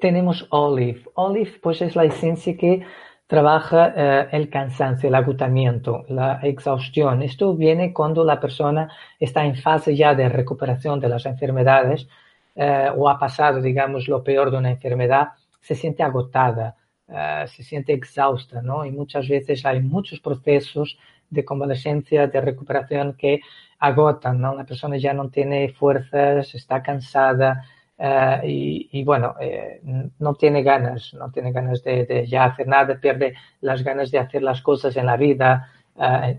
tenemos 0.00 0.46
Olive. 0.50 1.02
Olive 1.14 1.58
pues 1.60 1.82
es 1.82 1.96
la 1.96 2.04
esencia 2.04 2.56
que 2.56 2.86
trabaja 3.26 3.92
eh, 3.96 4.28
el 4.30 4.48
cansancio, 4.48 5.08
el 5.08 5.14
agotamiento, 5.16 6.04
la 6.08 6.38
exhaustión. 6.44 7.22
Esto 7.22 7.56
viene 7.56 7.92
cuando 7.92 8.22
la 8.22 8.38
persona 8.38 8.88
está 9.18 9.44
en 9.44 9.56
fase 9.56 9.96
ya 9.96 10.14
de 10.14 10.28
recuperación 10.28 11.00
de 11.00 11.08
las 11.08 11.26
enfermedades 11.26 12.06
eh, 12.54 12.90
o 12.96 13.08
ha 13.08 13.18
pasado, 13.18 13.60
digamos, 13.60 14.06
lo 14.06 14.22
peor 14.22 14.52
de 14.52 14.58
una 14.58 14.70
enfermedad, 14.70 15.30
se 15.60 15.74
siente 15.74 16.04
agotada, 16.04 16.76
uh, 17.08 17.48
se 17.48 17.64
siente 17.64 17.92
exhausta, 17.92 18.62
¿no? 18.62 18.84
Y 18.84 18.92
muchas 18.92 19.26
veces 19.26 19.64
hay 19.66 19.80
muchos 19.80 20.20
procesos 20.20 20.96
de 21.30 21.44
convalescencia, 21.44 22.28
de 22.28 22.40
recuperación 22.40 23.14
que 23.14 23.40
agotan, 23.86 24.40
¿no? 24.40 24.54
La 24.54 24.64
persona 24.64 24.96
ya 24.96 25.12
no 25.12 25.28
tiene 25.28 25.68
fuerzas, 25.72 26.54
está 26.54 26.82
cansada 26.82 27.64
uh, 27.98 28.40
y, 28.44 29.04
bueno, 29.04 29.34
eh, 29.40 29.80
no 30.18 30.34
tiene 30.34 30.62
ganas, 30.62 31.12
no 31.14 31.30
tiene 31.30 31.52
ganas 31.52 31.82
de, 31.82 32.26
ya 32.26 32.44
hacer 32.44 32.66
nada, 32.66 32.98
pierde 33.00 33.34
las 33.60 33.82
ganas 33.82 34.10
de 34.10 34.18
hacer 34.18 34.42
las 34.42 34.62
cosas 34.62 34.96
en 34.96 35.06
la 35.06 35.16
vida, 35.16 35.70
uh, 35.96 36.34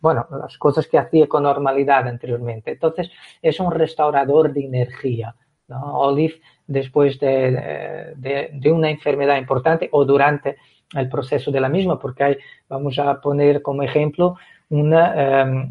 bueno, 0.00 0.26
las 0.30 0.58
cosas 0.58 0.86
que 0.86 0.98
hacía 0.98 1.26
con 1.28 1.44
normalidad 1.44 2.06
anteriormente. 2.06 2.72
Entonces, 2.72 3.10
es 3.40 3.58
un 3.60 3.70
restaurador 3.70 4.52
de 4.52 4.64
energía. 4.64 5.34
¿no? 5.68 5.98
Olive, 5.98 6.40
después 6.66 7.18
de, 7.20 8.14
de, 8.16 8.72
una 8.72 8.90
enfermedad 8.90 9.38
importante 9.38 9.88
o 9.92 10.04
durante 10.04 10.56
el 10.94 11.08
proceso 11.08 11.50
de 11.50 11.60
la 11.60 11.68
misma, 11.68 11.98
porque 11.98 12.24
hay, 12.24 12.36
vamos 12.68 12.98
a 12.98 13.20
poner 13.20 13.62
como 13.62 13.82
ejemplo 13.82 14.36
una, 14.68 15.68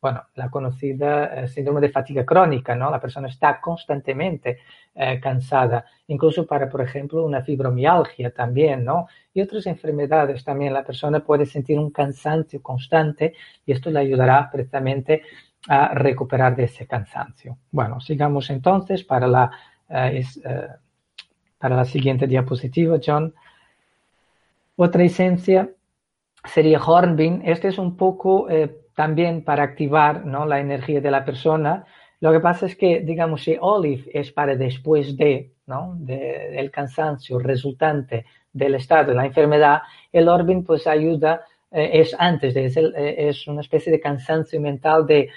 bueno, 0.00 0.24
la 0.34 0.48
conocida 0.48 1.44
uh, 1.44 1.48
síndrome 1.48 1.80
de 1.80 1.90
fatiga 1.90 2.24
crónica, 2.24 2.74
¿no? 2.74 2.90
La 2.90 3.00
persona 3.00 3.28
está 3.28 3.60
constantemente 3.60 4.58
uh, 4.94 5.20
cansada, 5.20 5.84
incluso 6.06 6.46
para, 6.46 6.68
por 6.68 6.80
ejemplo, 6.80 7.24
una 7.24 7.42
fibromialgia 7.42 8.30
también, 8.30 8.84
¿no? 8.84 9.08
Y 9.34 9.42
otras 9.42 9.66
enfermedades 9.66 10.44
también, 10.44 10.72
la 10.72 10.84
persona 10.84 11.20
puede 11.20 11.44
sentir 11.44 11.78
un 11.78 11.90
cansancio 11.90 12.62
constante 12.62 13.34
y 13.66 13.72
esto 13.72 13.90
le 13.90 14.00
ayudará 14.00 14.48
precisamente 14.50 15.22
a 15.68 15.94
recuperar 15.94 16.56
de 16.56 16.64
ese 16.64 16.86
cansancio. 16.86 17.58
Bueno, 17.70 18.00
sigamos 18.00 18.48
entonces 18.48 19.04
para 19.04 19.26
la, 19.26 19.50
uh, 19.88 20.74
para 21.58 21.76
la 21.76 21.84
siguiente 21.84 22.26
diapositiva, 22.26 22.98
John. 23.04 23.34
Otra 24.76 25.04
esencia 25.04 25.68
sería 26.44 26.82
Hornbeam. 26.82 27.42
Este 27.44 27.68
es 27.68 27.76
un 27.76 27.98
poco 27.98 28.48
eh, 28.48 28.79
también 29.00 29.42
para 29.44 29.62
activar 29.62 30.26
¿no? 30.26 30.44
la 30.44 30.60
energía 30.60 31.00
de 31.00 31.10
la 31.10 31.24
persona. 31.24 31.86
Lo 32.20 32.32
que 32.32 32.40
pasa 32.40 32.66
es 32.66 32.76
que, 32.76 33.00
digamos, 33.00 33.44
si 33.44 33.56
Olive 33.58 34.10
es 34.12 34.30
para 34.30 34.56
después 34.56 35.16
de, 35.16 35.54
¿no? 35.66 35.94
de, 35.96 36.50
del 36.50 36.70
cansancio 36.70 37.38
resultante 37.38 38.26
del 38.52 38.74
estado 38.74 39.08
de 39.08 39.14
la 39.14 39.24
enfermedad, 39.24 39.80
el 40.12 40.28
Orbin 40.28 40.64
pues 40.64 40.86
ayuda, 40.86 41.46
eh, 41.70 41.92
es 41.94 42.14
antes 42.18 42.52
de, 42.52 42.66
es, 42.66 42.76
eh, 42.76 43.14
es 43.30 43.46
una 43.46 43.62
especie 43.62 43.90
de 43.90 44.00
cansancio 44.00 44.60
mental 44.60 45.06
de 45.06 45.30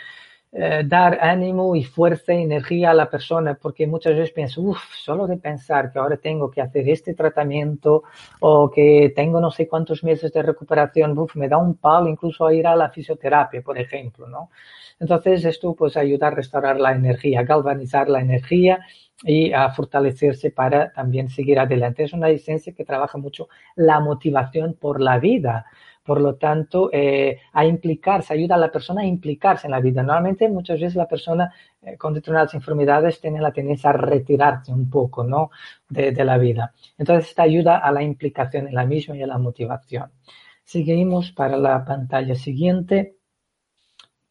eh, 0.56 0.84
dar 0.86 1.18
ánimo 1.22 1.76
y 1.76 1.84
fuerza 1.84 2.34
y 2.34 2.44
energía 2.44 2.92
a 2.92 2.94
la 2.94 3.10
persona, 3.10 3.56
porque 3.60 3.88
muchas 3.88 4.14
veces 4.16 4.32
pienso, 4.32 4.62
uff, 4.62 4.84
solo 4.94 5.26
de 5.26 5.38
pensar 5.38 5.92
que 5.92 5.98
ahora 6.00 6.18
tengo 6.18 6.52
que 6.52 6.62
hacer 6.62 6.88
este 6.90 7.16
tratamiento 7.16 8.04
o 8.40 8.70
que 8.70 9.12
tengo 9.16 9.42
no 9.42 9.50
sé 9.50 9.68
cuántos 9.68 10.04
meses 10.04 10.32
de 10.32 10.44
recuperación, 10.44 11.18
uff, 11.18 11.36
me 11.36 11.48
da 11.50 11.58
un 11.58 11.76
palo 11.76 12.08
incluso 12.08 12.46
a 12.46 12.54
ir 12.54 12.68
a 12.68 12.76
la 12.76 12.90
fisioterapia, 12.92 13.62
por 13.64 13.80
ejemplo, 13.80 14.28
¿no? 14.28 14.50
Entonces 15.00 15.44
esto 15.46 15.74
pues 15.76 15.98
ayuda 15.98 16.28
a 16.28 16.32
restaurar 16.32 16.80
la 16.80 16.92
energía, 16.92 17.44
galvanizar 17.44 18.08
la 18.08 18.22
energía 18.22 18.80
y 19.24 19.54
a 19.54 19.70
fortalecerse 19.70 20.52
para 20.52 20.92
también 20.92 21.30
seguir 21.30 21.60
adelante. 21.60 22.04
Es 22.04 22.14
una 22.14 22.30
licencia 22.30 22.74
que 22.74 22.86
trabaja 22.86 23.18
mucho 23.18 23.48
la 23.76 24.00
motivación 24.00 24.76
por 24.80 25.02
la 25.02 25.20
vida. 25.20 25.66
Por 26.04 26.20
lo 26.20 26.36
tanto, 26.36 26.90
eh, 26.92 27.40
a 27.54 27.66
implicarse, 27.66 28.34
ayuda 28.34 28.56
a 28.56 28.58
la 28.58 28.72
persona 28.72 29.02
a 29.02 29.06
implicarse 29.06 29.68
en 29.68 29.72
la 29.72 29.80
vida. 29.80 30.04
Normalmente, 30.04 30.50
muchas 30.50 30.80
veces 30.80 30.96
la 30.96 31.08
persona 31.08 31.54
eh, 31.82 31.98
con 31.98 32.14
determinadas 32.14 32.54
enfermedades 32.54 33.22
tiene 33.22 33.40
la 33.40 33.54
tendencia 33.54 33.92
a 33.92 33.94
retirarse 33.94 34.74
un 34.74 34.90
poco, 34.90 35.24
¿no? 35.24 35.52
De, 35.90 36.12
de, 36.12 36.26
la 36.26 36.38
vida. 36.38 36.74
Entonces, 36.98 37.30
esta 37.30 37.44
ayuda 37.44 37.78
a 37.78 37.92
la 37.92 38.04
implicación 38.04 38.68
en 38.68 38.76
la 38.76 38.86
misma 38.86 39.16
y 39.16 39.24
a 39.24 39.28
la 39.28 39.38
motivación. 39.38 40.12
Seguimos 40.64 41.32
para 41.32 41.58
la 41.58 41.86
pantalla 41.86 42.36
siguiente 42.36 43.16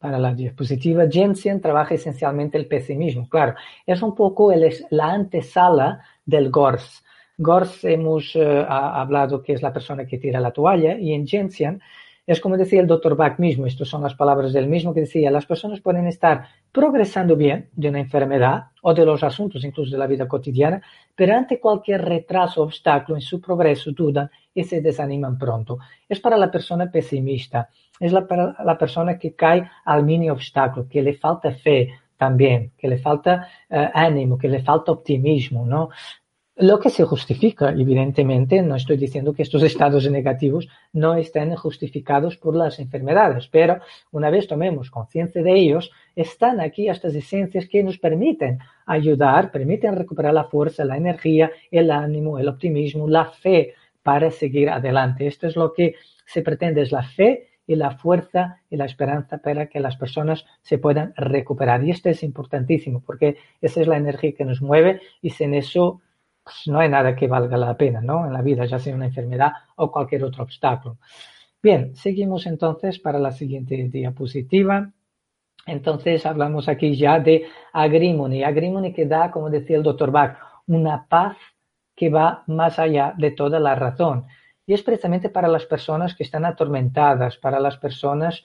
para 0.03 0.19
la 0.19 0.33
diapositiva, 0.33 1.05
Jensen 1.09 1.61
trabaja 1.61 1.95
esencialmente 1.95 2.57
el 2.57 2.67
pesimismo. 2.67 3.29
Claro, 3.29 3.55
es 3.85 4.01
un 4.01 4.13
poco 4.13 4.51
el, 4.51 4.69
la 4.89 5.13
antesala 5.13 6.01
del 6.25 6.51
GORS. 6.51 7.05
GORS 7.37 7.83
hemos 7.85 8.35
uh, 8.35 8.65
hablado 8.67 9.41
que 9.41 9.53
es 9.53 9.61
la 9.61 9.73
persona 9.73 10.05
que 10.05 10.17
tira 10.17 10.39
la 10.39 10.51
toalla 10.51 10.97
y 10.97 11.13
en 11.13 11.27
Jensen 11.27 11.81
es 12.25 12.39
como 12.39 12.55
decía 12.55 12.79
el 12.79 12.87
doctor 12.87 13.17
Bach 13.17 13.37
mismo, 13.37 13.65
estas 13.65 13.89
son 13.89 14.01
las 14.01 14.15
palabras 14.15 14.53
del 14.53 14.67
mismo 14.67 14.93
que 14.93 15.01
decía, 15.01 15.29
las 15.29 15.45
personas 15.45 15.81
pueden 15.81 16.07
estar 16.07 16.45
progresando 16.71 17.35
bien 17.35 17.69
de 17.73 17.89
una 17.89 17.99
enfermedad 17.99 18.67
o 18.81 18.93
de 18.93 19.05
los 19.05 19.23
asuntos 19.23 19.65
incluso 19.65 19.91
de 19.91 19.97
la 19.97 20.07
vida 20.07 20.25
cotidiana, 20.25 20.81
pero 21.13 21.35
ante 21.35 21.59
cualquier 21.59 22.05
retraso 22.05 22.61
o 22.61 22.63
obstáculo 22.63 23.17
en 23.17 23.21
su 23.21 23.41
progreso 23.41 23.91
dudan 23.91 24.31
y 24.53 24.63
se 24.63 24.79
desaniman 24.79 25.37
pronto. 25.37 25.79
Es 26.07 26.21
para 26.21 26.37
la 26.37 26.49
persona 26.49 26.89
pesimista 26.89 27.69
es 27.99 28.11
la, 28.11 28.25
la 28.63 28.77
persona 28.77 29.17
que 29.17 29.35
cae 29.35 29.69
al 29.85 30.03
mini 30.03 30.29
obstáculo, 30.29 30.87
que 30.89 31.01
le 31.01 31.13
falta 31.13 31.51
fe 31.51 31.89
también, 32.17 32.71
que 32.77 32.87
le 32.87 32.97
falta 32.97 33.47
uh, 33.69 33.75
ánimo, 33.93 34.37
que 34.37 34.47
le 34.47 34.61
falta 34.61 34.91
optimismo, 34.91 35.65
¿no? 35.65 35.89
Lo 36.55 36.79
que 36.79 36.91
se 36.91 37.03
justifica, 37.03 37.71
evidentemente, 37.71 38.61
no 38.61 38.75
estoy 38.75 38.97
diciendo 38.97 39.33
que 39.33 39.41
estos 39.41 39.63
estados 39.63 40.07
negativos 40.07 40.67
no 40.91 41.15
estén 41.15 41.55
justificados 41.55 42.37
por 42.37 42.55
las 42.55 42.77
enfermedades, 42.77 43.47
pero 43.47 43.79
una 44.11 44.29
vez 44.29 44.47
tomemos 44.47 44.91
conciencia 44.91 45.41
de 45.41 45.51
ellos, 45.51 45.89
están 46.15 46.61
aquí 46.61 46.87
estas 46.87 47.15
esencias 47.15 47.67
que 47.67 47.81
nos 47.81 47.97
permiten 47.97 48.59
ayudar, 48.85 49.51
permiten 49.51 49.95
recuperar 49.95 50.35
la 50.35 50.43
fuerza, 50.43 50.85
la 50.85 50.95
energía, 50.95 51.49
el 51.71 51.89
ánimo, 51.89 52.37
el 52.37 52.47
optimismo, 52.47 53.09
la 53.09 53.25
fe 53.25 53.73
para 54.03 54.29
seguir 54.29 54.69
adelante. 54.69 55.25
Esto 55.25 55.47
es 55.47 55.55
lo 55.55 55.73
que 55.73 55.95
se 56.23 56.43
pretende, 56.43 56.83
es 56.83 56.91
la 56.91 57.01
fe 57.01 57.47
y 57.65 57.75
la 57.75 57.97
fuerza 57.97 58.59
y 58.69 58.77
la 58.77 58.85
esperanza 58.85 59.39
para 59.39 59.65
que 59.65 59.79
las 59.79 59.97
personas 59.97 60.45
se 60.61 60.77
puedan 60.77 61.15
recuperar. 61.17 61.83
Y 61.83 61.89
esto 61.89 62.09
es 62.09 62.21
importantísimo 62.21 63.01
porque 63.03 63.37
esa 63.59 63.81
es 63.81 63.87
la 63.87 63.97
energía 63.97 64.33
que 64.33 64.45
nos 64.45 64.61
mueve 64.61 65.01
y 65.19 65.31
sin 65.31 65.55
eso 65.55 66.02
pues, 66.43 66.67
no 66.67 66.79
hay 66.79 66.89
nada 66.89 67.15
que 67.15 67.27
valga 67.27 67.57
la 67.57 67.77
pena 67.77 68.01
¿no? 68.01 68.25
en 68.25 68.33
la 68.33 68.41
vida, 68.41 68.65
ya 68.65 68.79
sea 68.79 68.95
una 68.95 69.05
enfermedad 69.05 69.51
o 69.75 69.91
cualquier 69.91 70.23
otro 70.23 70.43
obstáculo. 70.43 70.97
Bien, 71.61 71.95
seguimos 71.95 72.45
entonces 72.45 72.99
para 72.99 73.19
la 73.19 73.31
siguiente 73.31 73.75
diapositiva. 73.89 74.91
Entonces 75.65 76.25
hablamos 76.25 76.67
aquí 76.67 76.95
ya 76.95 77.19
de 77.19 77.45
agrimony. 77.71 78.43
Agrimony 78.43 78.93
que 78.93 79.05
da, 79.05 79.31
como 79.31 79.49
decía 79.49 79.77
el 79.77 79.83
doctor 79.83 80.11
Bach, 80.11 80.37
una 80.67 81.07
paz 81.07 81.37
que 81.95 82.09
va 82.09 82.43
más 82.47 82.79
allá 82.79 83.13
de 83.17 83.31
toda 83.31 83.59
la 83.59 83.75
razón. 83.75 84.25
Y 84.65 84.73
es 84.73 84.83
precisamente 84.83 85.29
para 85.29 85.47
las 85.47 85.65
personas 85.65 86.15
que 86.15 86.23
están 86.23 86.43
atormentadas, 86.43 87.37
para 87.37 87.59
las 87.59 87.77
personas 87.77 88.43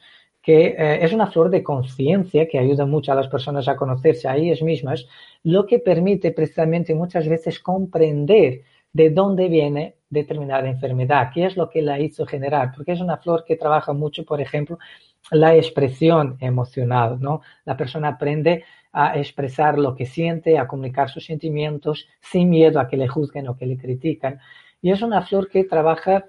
que 0.48 0.68
eh, 0.68 1.04
es 1.04 1.12
una 1.12 1.26
flor 1.26 1.50
de 1.50 1.62
conciencia 1.62 2.48
que 2.48 2.58
ayuda 2.58 2.86
mucho 2.86 3.12
a 3.12 3.14
las 3.14 3.28
personas 3.28 3.68
a 3.68 3.76
conocerse 3.76 4.28
a 4.28 4.36
ellas 4.38 4.62
mismas, 4.62 5.06
lo 5.42 5.66
que 5.66 5.78
permite 5.78 6.32
precisamente 6.32 6.94
muchas 6.94 7.28
veces 7.28 7.60
comprender 7.60 8.62
de 8.90 9.10
dónde 9.10 9.50
viene 9.50 9.96
determinada 10.08 10.66
enfermedad, 10.66 11.32
qué 11.34 11.44
es 11.44 11.58
lo 11.58 11.68
que 11.68 11.82
la 11.82 12.00
hizo 12.00 12.24
generar, 12.24 12.72
porque 12.74 12.92
es 12.92 13.00
una 13.02 13.18
flor 13.18 13.44
que 13.44 13.56
trabaja 13.56 13.92
mucho, 13.92 14.24
por 14.24 14.40
ejemplo, 14.40 14.78
la 15.30 15.54
expresión 15.54 16.38
emocional, 16.40 17.20
¿no? 17.20 17.42
La 17.66 17.76
persona 17.76 18.08
aprende 18.08 18.64
a 18.90 19.18
expresar 19.18 19.78
lo 19.78 19.94
que 19.94 20.06
siente, 20.06 20.56
a 20.56 20.66
comunicar 20.66 21.10
sus 21.10 21.26
sentimientos 21.26 22.08
sin 22.22 22.48
miedo 22.48 22.80
a 22.80 22.88
que 22.88 22.96
le 22.96 23.06
juzguen 23.06 23.48
o 23.48 23.54
que 23.58 23.66
le 23.66 23.76
critican. 23.76 24.40
Y 24.80 24.92
es 24.92 25.02
una 25.02 25.20
flor 25.20 25.50
que 25.50 25.64
trabaja, 25.64 26.24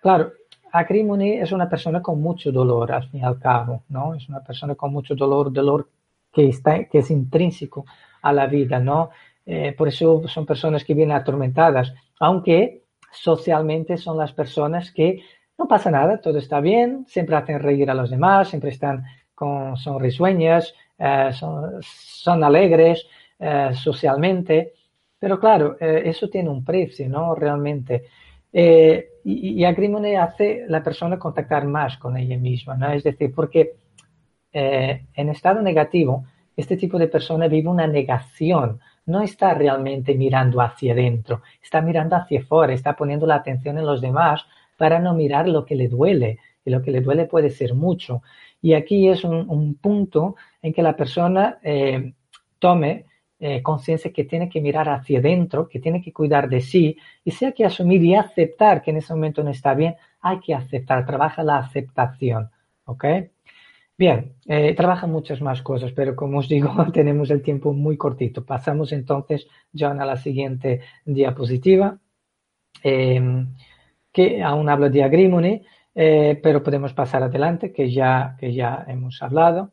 claro, 0.00 0.32
Acrimony 0.72 1.32
es 1.32 1.52
una 1.52 1.68
persona 1.68 2.02
con 2.02 2.20
mucho 2.20 2.52
dolor, 2.52 2.92
al 2.92 3.08
fin 3.08 3.20
y 3.20 3.24
al 3.24 3.38
cabo, 3.38 3.84
¿no? 3.88 4.14
Es 4.14 4.28
una 4.28 4.40
persona 4.40 4.74
con 4.74 4.92
mucho 4.92 5.14
dolor, 5.14 5.52
dolor 5.52 5.88
que, 6.32 6.48
está, 6.48 6.84
que 6.84 6.98
es 6.98 7.10
intrínseco 7.10 7.84
a 8.22 8.32
la 8.32 8.46
vida, 8.46 8.78
¿no? 8.78 9.10
Eh, 9.46 9.74
por 9.76 9.88
eso 9.88 10.26
son 10.28 10.44
personas 10.46 10.84
que 10.84 10.94
vienen 10.94 11.16
atormentadas, 11.16 11.94
aunque 12.20 12.84
socialmente 13.10 13.96
son 13.96 14.18
las 14.18 14.32
personas 14.32 14.92
que 14.92 15.22
no 15.56 15.66
pasa 15.66 15.90
nada, 15.90 16.20
todo 16.20 16.38
está 16.38 16.60
bien, 16.60 17.04
siempre 17.08 17.36
hacen 17.36 17.60
reír 17.60 17.90
a 17.90 17.94
los 17.94 18.10
demás, 18.10 18.48
siempre 18.48 18.70
están 18.70 19.04
con, 19.34 19.76
son 19.76 20.00
risueñas, 20.00 20.74
eh, 20.98 21.30
son, 21.32 21.80
son, 21.82 22.44
alegres 22.44 23.06
eh, 23.38 23.70
socialmente, 23.74 24.74
pero 25.18 25.38
claro, 25.40 25.76
eh, 25.80 26.02
eso 26.04 26.28
tiene 26.28 26.48
un 26.48 26.64
precio, 26.64 27.08
¿no? 27.08 27.34
Realmente. 27.34 28.04
Eh, 28.52 29.08
y, 29.24 29.60
y 29.60 29.64
Agrimone 29.64 30.16
hace 30.16 30.64
la 30.68 30.82
persona 30.82 31.18
contactar 31.18 31.66
más 31.66 31.98
con 31.98 32.16
ella 32.16 32.38
misma, 32.38 32.76
¿no? 32.76 32.90
Es 32.90 33.04
decir, 33.04 33.32
porque 33.34 33.74
eh, 34.52 35.06
en 35.14 35.28
estado 35.28 35.60
negativo, 35.60 36.24
este 36.56 36.76
tipo 36.76 36.98
de 36.98 37.08
persona 37.08 37.48
vive 37.48 37.68
una 37.68 37.86
negación, 37.86 38.80
no 39.06 39.22
está 39.22 39.54
realmente 39.54 40.14
mirando 40.14 40.60
hacia 40.60 40.92
adentro, 40.92 41.42
está 41.62 41.80
mirando 41.80 42.16
hacia 42.16 42.40
afuera, 42.40 42.72
está 42.72 42.96
poniendo 42.96 43.26
la 43.26 43.36
atención 43.36 43.78
en 43.78 43.86
los 43.86 44.00
demás 44.00 44.44
para 44.76 44.98
no 44.98 45.14
mirar 45.14 45.48
lo 45.48 45.64
que 45.64 45.76
le 45.76 45.88
duele, 45.88 46.38
y 46.64 46.70
lo 46.70 46.82
que 46.82 46.90
le 46.90 47.00
duele 47.00 47.26
puede 47.26 47.50
ser 47.50 47.74
mucho. 47.74 48.22
Y 48.60 48.74
aquí 48.74 49.08
es 49.08 49.24
un, 49.24 49.48
un 49.48 49.74
punto 49.76 50.36
en 50.60 50.72
que 50.72 50.82
la 50.82 50.96
persona 50.96 51.58
eh, 51.62 52.12
tome 52.58 53.06
eh, 53.40 53.62
conciencia 53.62 54.12
que 54.12 54.24
tiene 54.24 54.48
que 54.48 54.60
mirar 54.60 54.88
hacia 54.88 55.18
adentro, 55.20 55.68
que 55.68 55.78
tiene 55.80 56.02
que 56.02 56.12
cuidar 56.12 56.48
de 56.48 56.60
sí, 56.60 56.96
y 57.24 57.30
sea 57.30 57.52
que 57.52 57.64
asumir 57.64 58.02
y 58.04 58.14
aceptar 58.14 58.82
que 58.82 58.90
en 58.90 58.98
ese 58.98 59.14
momento 59.14 59.42
no 59.42 59.50
está 59.50 59.74
bien, 59.74 59.96
hay 60.20 60.40
que 60.40 60.54
aceptar, 60.54 61.06
trabaja 61.06 61.42
la 61.42 61.58
aceptación, 61.58 62.50
¿ok? 62.84 63.04
Bien, 63.96 64.34
eh, 64.46 64.74
trabaja 64.74 65.08
muchas 65.08 65.40
más 65.40 65.60
cosas, 65.60 65.90
pero 65.92 66.14
como 66.14 66.38
os 66.38 66.48
digo, 66.48 66.70
tenemos 66.92 67.30
el 67.30 67.42
tiempo 67.42 67.72
muy 67.72 67.96
cortito. 67.96 68.44
Pasamos 68.44 68.92
entonces, 68.92 69.48
John, 69.76 70.00
a 70.00 70.06
la 70.06 70.16
siguiente 70.16 70.82
diapositiva, 71.04 71.98
eh, 72.84 73.20
que 74.12 74.42
aún 74.42 74.68
habla 74.68 74.88
de 74.88 75.02
agrimony, 75.02 75.62
eh, 75.94 76.38
pero 76.42 76.62
podemos 76.62 76.92
pasar 76.94 77.24
adelante, 77.24 77.72
que 77.72 77.90
ya, 77.90 78.36
que 78.38 78.52
ya 78.52 78.84
hemos 78.88 79.20
hablado. 79.22 79.72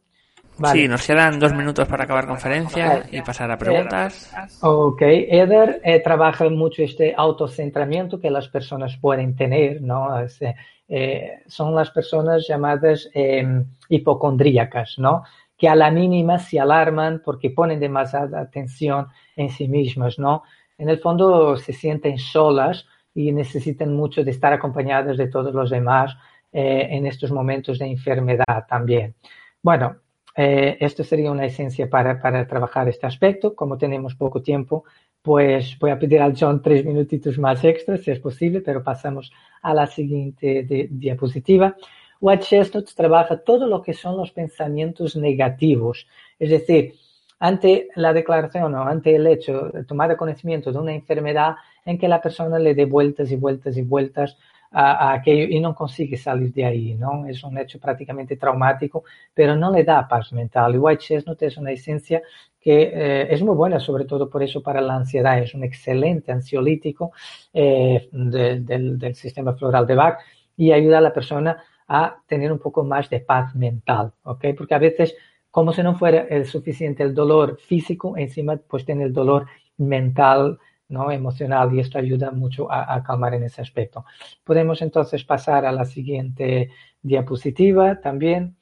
Vale. 0.58 0.82
Sí, 0.82 0.88
nos 0.88 1.06
quedan 1.06 1.40
dos 1.40 1.54
minutos 1.54 1.88
para 1.88 2.06
acabar 2.06 2.28
conferencia 2.28 3.04
y 3.12 3.22
pasar 3.22 3.52
a 3.52 3.58
preguntas. 3.58 4.34
Ok, 4.62 5.02
Eder 5.02 5.82
eh, 5.84 6.00
trabaja 6.00 6.50
mucho 6.50 6.84
este 6.84 7.14
autocentramiento 7.16 8.20
que 8.20 8.32
las 8.32 8.48
personas 8.48 8.96
pueden 8.98 9.36
tener, 9.36 9.82
¿no? 9.82 10.20
Es, 10.20 10.40
eh, 10.88 11.40
son 11.48 11.74
las 11.74 11.90
personas 11.92 12.48
llamadas 12.48 13.10
eh, 13.14 13.64
hipocondríacas, 13.90 14.96
¿no? 14.98 15.24
Que 15.58 15.68
a 15.68 15.76
la 15.76 15.90
mínima 15.90 16.38
se 16.38 16.60
alarman 16.60 17.22
porque 17.24 17.50
ponen 17.50 17.80
demasiada 17.80 18.40
atención 18.40 19.08
en 19.36 19.50
sí 19.50 19.68
mismas, 19.68 20.20
¿no? 20.20 20.44
En 20.78 20.90
el 20.90 21.00
fondo 21.00 21.58
se 21.58 21.74
sienten 21.74 22.18
solas 22.18 22.86
y 23.14 23.32
necesitan 23.32 23.96
mucho 23.96 24.24
de 24.24 24.32
estar 24.32 24.54
acompañadas 24.54 25.18
de 25.18 25.28
todos 25.28 25.54
los 25.54 25.70
demás 25.70 26.16
eh, 26.52 26.88
en 26.92 27.08
estos 27.08 27.32
momentos 27.32 27.80
de 27.80 27.88
enfermedad 27.88 28.66
también. 28.68 29.16
Bueno, 29.62 29.98
eh, 30.36 30.78
esto 30.82 31.04
sería 31.04 31.32
una 31.32 31.46
esencia 31.46 31.90
para, 31.90 32.22
para, 32.22 32.46
trabajar 32.46 32.90
este 32.90 33.08
aspecto. 33.08 33.56
Como 33.56 33.78
tenemos 33.78 34.16
poco 34.16 34.42
tiempo, 34.42 34.84
pues 35.22 35.78
voy 35.80 35.92
a 35.92 36.00
pedir 36.00 36.22
al 36.22 36.36
John 36.38 36.62
tres 36.62 36.86
minutitos 36.86 37.40
más 37.40 37.64
extras, 37.64 38.02
si 38.02 38.12
es 38.12 38.20
posible, 38.20 38.62
pero 38.62 38.84
pasamos 38.84 39.32
a 39.62 39.74
la 39.74 39.88
siguiente 39.88 40.64
de, 40.64 40.88
diapositiva. 40.92 41.76
White 42.20 42.44
Chestnut 42.44 42.90
trabaja 42.94 43.38
todo 43.38 43.68
lo 43.68 43.82
que 43.82 43.94
son 43.94 44.18
los 44.18 44.32
pensamientos 44.32 45.16
negativos, 45.16 46.08
es 46.38 46.50
decir, 46.50 46.94
ante 47.40 47.90
la 47.96 48.14
declaración 48.14 48.74
o 48.76 48.84
ante 48.84 49.16
el 49.16 49.28
hecho 49.28 49.70
de 49.74 49.84
tomar 49.84 50.16
conocimiento 50.16 50.72
de 50.72 50.80
una 50.80 50.94
enfermedad 50.94 51.56
en 51.84 51.98
que 51.98 52.08
la 52.08 52.22
persona 52.22 52.58
le 52.60 52.74
dé 52.74 52.86
vueltas 52.86 53.32
y 53.32 53.36
vueltas 53.36 53.78
y 53.78 53.82
vueltas 53.82 54.38
a, 54.78 55.10
a 55.10 55.14
aquello 55.14 55.46
y 55.50 55.60
no 55.62 55.74
consigue 55.74 56.18
salir 56.18 56.52
de 56.54 56.66
ahí, 56.66 56.96
¿no? 56.96 57.26
Es 57.26 57.44
un 57.44 57.58
hecho 57.58 57.80
prácticamente 57.80 58.36
traumático, 58.36 59.06
pero 59.34 59.56
no 59.56 59.72
le 59.72 59.84
da 59.86 60.06
paz 60.08 60.34
mental. 60.34 60.76
Y 60.76 60.78
White 60.78 61.02
Chestnut 61.02 61.42
es 61.44 61.56
una 61.58 61.72
esencia 61.72 62.22
que 62.60 62.92
eh, 62.94 63.28
es 63.34 63.42
muy 63.42 63.56
buena, 63.56 63.80
sobre 63.80 64.04
todo 64.04 64.30
por 64.30 64.44
eso 64.44 64.62
para 64.62 64.82
la 64.82 64.96
ansiedad. 64.96 65.40
Es 65.40 65.54
un 65.54 65.64
excelente 65.64 66.32
ansiolítico 66.34 67.12
eh, 67.54 68.10
de, 68.12 68.60
del, 68.60 69.00
del 69.00 69.16
sistema 69.16 69.54
floral 69.54 69.88
de 69.88 69.96
Bach 69.96 70.20
y 70.58 70.72
ayuda 70.74 70.98
a 70.98 71.02
la 71.02 71.14
persona 71.14 71.64
a 71.88 72.18
tener 72.28 72.52
un 72.52 72.60
poco 72.60 72.84
más 72.84 73.10
de 73.10 73.20
paz 73.22 73.56
mental, 73.56 74.12
¿ok? 74.24 74.46
Porque 74.58 74.76
a 74.76 74.80
veces, 74.80 75.16
como 75.52 75.72
si 75.72 75.84
no 75.84 75.96
fuera 75.96 76.22
el 76.30 76.46
suficiente 76.46 77.04
el 77.04 77.14
dolor 77.14 77.60
físico, 77.60 78.18
encima 78.18 78.58
pues 78.58 78.84
tiene 78.84 79.06
el 79.06 79.14
dolor 79.14 79.46
mental, 79.78 80.60
¿no? 80.90 81.12
emocional 81.12 81.74
y 81.74 81.80
esto 81.80 81.98
ayuda 81.98 82.32
mucho 82.32 82.72
a, 82.72 83.02
calmar 83.04 83.34
en 83.34 83.44
ese 83.44 83.62
aspecto. 83.62 84.06
Podemos 84.44 84.82
entonces 84.82 85.24
pasar 85.24 85.66
a 85.66 85.72
la 85.72 85.86
siguiente 85.86 86.70
diapositiva 87.02 88.00
también. 88.02 88.56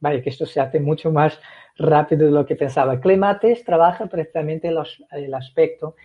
Vaya 0.00 0.22
que 0.22 0.30
esto 0.30 0.46
se 0.46 0.60
hace 0.60 0.80
mucho 0.80 1.10
más 1.12 1.38
rápido 1.76 2.26
de 2.26 2.32
lo 2.32 2.46
que 2.46 2.56
pensaba. 2.56 3.00
Clemates 3.00 3.64
trabaja 3.64 4.06
precisamente 4.06 4.70
los, 4.70 5.02
el 5.10 5.34
aspecto 5.34 5.96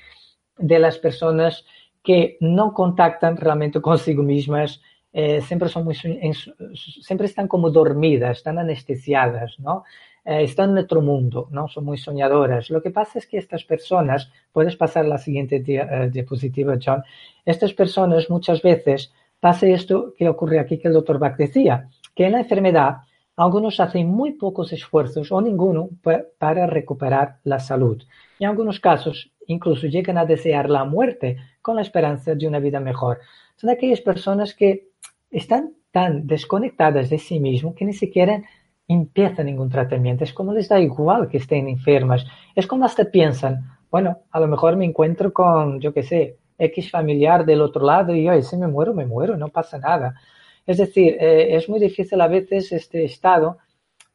de 0.58 0.80
las 0.80 0.98
personas 0.98 1.66
que 2.04 2.38
no 2.40 2.74
contactan 2.74 3.38
realmente 3.38 3.80
consigo 3.80 4.24
mismas, 4.24 4.82
eh, 5.14 5.42
siempre 5.42 5.70
son 5.70 5.84
muy, 5.84 5.96
siempre 5.96 7.28
están 7.28 7.48
como 7.48 7.70
dormidas, 7.70 8.38
están 8.38 8.60
anestesiadas, 8.60 9.60
¿no? 9.60 9.84
Eh, 10.24 10.44
están 10.44 10.72
en 10.72 10.80
otro 10.80 11.02
mundo, 11.02 11.48
¿no? 11.52 11.68
Son 11.68 11.84
muy 11.84 11.98
soñadoras. 11.98 12.70
Lo 12.70 12.82
que 12.82 12.92
pasa 12.92 13.20
es 13.20 13.26
que 13.28 13.38
estas 13.38 13.64
personas, 13.64 14.32
puedes 14.52 14.76
pasar 14.76 15.06
la 15.06 15.18
siguiente 15.18 15.60
dia, 15.60 15.90
uh, 16.06 16.10
diapositiva, 16.10 16.78
John, 16.84 17.04
estas 17.46 17.74
personas 17.74 18.30
muchas 18.30 18.62
veces 18.62 19.12
pasa 19.40 19.68
esto 19.68 20.14
que 20.16 20.30
ocurre 20.30 20.60
aquí 20.60 20.78
que 20.78 20.88
el 20.88 20.94
doctor 20.94 21.18
Bach 21.18 21.36
decía, 21.38 21.90
que 22.16 22.26
en 22.26 22.34
la 22.34 22.40
enfermedad 22.42 22.98
algunos 23.36 23.80
hacen 23.80 24.08
muy 24.08 24.34
pocos 24.34 24.72
esfuerzos 24.72 25.32
o 25.32 25.42
ninguno 25.42 25.90
para 26.38 26.68
recuperar 26.68 27.40
la 27.44 27.60
salud. 27.60 28.04
En 28.40 28.50
algunos 28.50 28.80
casos 28.80 29.32
incluso 29.48 29.88
llegan 29.88 30.18
a 30.18 30.26
desear 30.26 30.70
la 30.70 30.84
muerte 30.84 31.38
con 31.62 31.76
la 31.76 31.82
esperanza 31.82 32.36
de 32.36 32.48
una 32.48 32.60
vida 32.60 32.80
mejor. 32.80 33.20
Son 33.56 33.70
aquellas 33.70 34.02
personas 34.02 34.54
que 34.54 34.90
están 35.32 35.74
tan 35.92 36.28
desconectadas 36.28 37.10
de 37.10 37.18
sí 37.18 37.40
mismos 37.40 37.76
que 37.76 37.86
ni 37.86 37.94
siquiera 37.94 38.44
empieza 38.94 39.44
ningún 39.44 39.70
tratamiento. 39.70 40.24
Es 40.24 40.34
como 40.34 40.54
les 40.54 40.70
da 40.70 40.80
igual 40.80 41.28
que 41.30 41.38
estén 41.38 41.68
enfermas. 41.68 42.26
Es 42.56 42.68
como 42.68 42.86
hasta 42.86 43.06
piensan, 43.06 43.78
bueno, 43.90 44.20
a 44.32 44.40
lo 44.40 44.48
mejor 44.48 44.76
me 44.76 44.86
encuentro 44.86 45.34
con, 45.34 45.80
yo 45.80 45.94
qué 45.94 46.04
sé, 46.04 46.38
X 46.58 46.92
familiar 46.92 47.46
del 47.46 47.62
otro 47.62 47.86
lado 47.86 48.16
y 48.16 48.28
hoy 48.30 48.44
si 48.44 48.56
me 48.58 48.68
muero, 48.68 48.94
me 48.94 49.06
muero, 49.06 49.38
no 49.38 49.50
pasa 49.50 49.78
nada. 49.80 50.16
Es 50.66 50.78
decir, 50.78 51.18
eh, 51.20 51.56
es 51.56 51.68
muy 51.70 51.80
difícil 51.80 52.22
a 52.22 52.28
veces 52.28 52.72
este 52.72 53.04
estado 53.04 53.58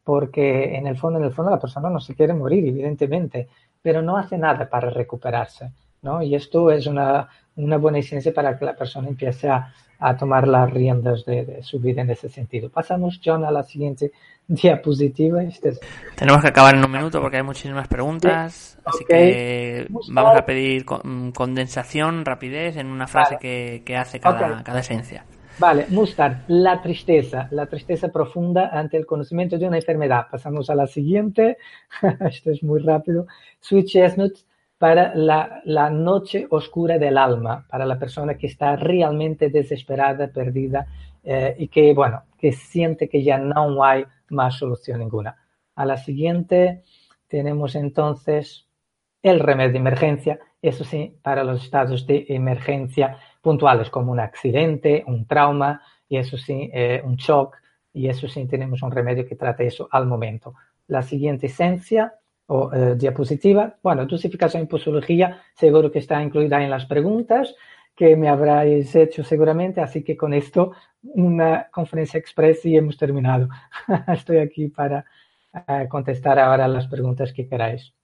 porque 0.04 0.76
en 0.76 0.86
el 0.86 0.96
fondo, 0.96 1.18
en 1.18 1.24
el 1.24 1.32
fondo 1.32 1.50
la 1.50 1.58
persona 1.58 1.90
no 1.90 2.00
se 2.00 2.14
quiere 2.14 2.32
morir, 2.32 2.64
evidentemente, 2.66 3.48
pero 3.82 4.02
no 4.02 4.16
hace 4.16 4.38
nada 4.38 4.68
para 4.70 4.88
recuperarse, 4.90 5.72
¿no? 6.06 6.22
Y 6.22 6.34
esto 6.34 6.70
es 6.70 6.86
una, 6.86 7.28
una 7.56 7.76
buena 7.76 7.98
esencia 7.98 8.32
para 8.32 8.56
que 8.56 8.64
la 8.64 8.74
persona 8.74 9.08
empiece 9.08 9.48
a, 9.48 9.74
a 9.98 10.16
tomar 10.16 10.46
las 10.46 10.70
riendas 10.70 11.24
de, 11.24 11.44
de, 11.44 11.62
su 11.62 11.80
vida 11.80 12.02
en 12.02 12.10
ese 12.10 12.28
sentido. 12.28 12.70
Pasamos, 12.70 13.20
John, 13.22 13.44
a 13.44 13.50
la 13.50 13.64
siguiente 13.64 14.12
diapositiva. 14.46 15.42
Este 15.42 15.70
es... 15.70 15.80
Tenemos 16.14 16.40
que 16.42 16.48
acabar 16.48 16.76
en 16.76 16.84
un 16.84 16.92
minuto 16.92 17.20
porque 17.20 17.38
hay 17.38 17.42
muchísimas 17.42 17.88
preguntas, 17.88 18.76
sí. 18.76 18.80
así 18.84 19.04
que 19.04 19.86
vamos 20.08 20.36
a 20.36 20.46
pedir 20.46 20.84
condensación, 20.84 22.24
rapidez 22.24 22.76
en 22.76 22.86
una 22.86 23.06
frase 23.06 23.34
vale. 23.34 23.40
que, 23.40 23.82
que, 23.84 23.96
hace 23.96 24.20
cada, 24.20 24.52
okay. 24.52 24.62
cada 24.62 24.80
esencia. 24.80 25.24
Vale, 25.58 25.86
Mustard, 25.88 26.42
la 26.48 26.82
tristeza, 26.82 27.48
la 27.50 27.66
tristeza 27.66 28.08
profunda 28.08 28.68
ante 28.72 28.98
el 28.98 29.06
conocimiento 29.06 29.56
de 29.56 29.66
una 29.66 29.78
enfermedad. 29.78 30.26
Pasamos 30.30 30.68
a 30.68 30.74
la 30.74 30.86
siguiente, 30.86 31.56
esto 32.20 32.50
es 32.50 32.62
muy 32.62 32.80
rápido. 32.80 33.26
Sweet 33.60 33.86
Chestnuts, 33.86 34.44
para 34.78 35.14
la, 35.14 35.62
la, 35.64 35.88
noche 35.90 36.46
oscura 36.50 36.98
del 36.98 37.16
alma, 37.16 37.66
para 37.68 37.86
la 37.86 37.98
persona 37.98 38.36
que 38.36 38.46
está 38.46 38.76
realmente 38.76 39.48
desesperada, 39.48 40.28
perdida 40.28 40.86
eh, 41.24 41.56
y 41.58 41.68
que, 41.68 41.94
bueno, 41.94 42.24
que 42.38 42.52
siente 42.52 43.08
que 43.08 43.22
ya 43.22 43.38
no 43.38 43.82
hay 43.82 44.04
más 44.28 44.56
solución 44.58 45.00
ninguna. 45.00 45.36
A 45.74 45.86
la 45.86 45.96
siguiente 45.96 46.82
tenemos 47.26 47.74
entonces 47.74 48.66
el 49.22 49.40
remedio 49.40 49.72
de 49.72 49.78
emergencia, 49.78 50.38
eso 50.60 50.84
sí, 50.84 51.18
para 51.22 51.42
los 51.42 51.64
estados 51.64 52.06
de 52.06 52.26
emergencia 52.28 53.18
puntuales 53.40 53.90
como 53.90 54.12
un 54.12 54.20
accidente, 54.20 55.04
un 55.06 55.26
trauma 55.26 55.82
y 56.08 56.18
eso 56.18 56.36
sí, 56.36 56.70
eh, 56.72 57.02
un 57.04 57.16
shock 57.16 57.56
y 57.92 58.08
eso 58.08 58.28
sí 58.28 58.46
tenemos 58.46 58.82
un 58.82 58.90
remedio 58.90 59.26
que 59.26 59.36
trata 59.36 59.62
eso 59.62 59.88
al 59.90 60.06
momento. 60.06 60.54
La 60.86 61.02
siguiente 61.02 61.46
esencia 61.46 62.14
o 62.46 62.72
eh, 62.72 62.94
diapositiva. 62.96 63.76
Bueno, 63.82 64.06
dosificación 64.06 64.62
en 64.62 64.68
posología 64.68 65.42
seguro 65.54 65.90
que 65.90 65.98
está 65.98 66.22
incluida 66.22 66.62
en 66.62 66.70
las 66.70 66.86
preguntas 66.86 67.54
que 67.96 68.14
me 68.14 68.28
habráis 68.28 68.94
hecho 68.94 69.24
seguramente, 69.24 69.80
así 69.80 70.04
que 70.04 70.16
con 70.16 70.34
esto 70.34 70.72
una 71.02 71.68
conferencia 71.70 72.18
express 72.18 72.64
y 72.66 72.76
hemos 72.76 72.96
terminado. 72.98 73.48
Estoy 74.08 74.38
aquí 74.38 74.68
para 74.68 75.06
uh, 75.54 75.88
contestar 75.88 76.38
ahora 76.38 76.68
las 76.68 76.86
preguntas 76.88 77.32
que 77.32 77.48
queráis. 77.48 77.94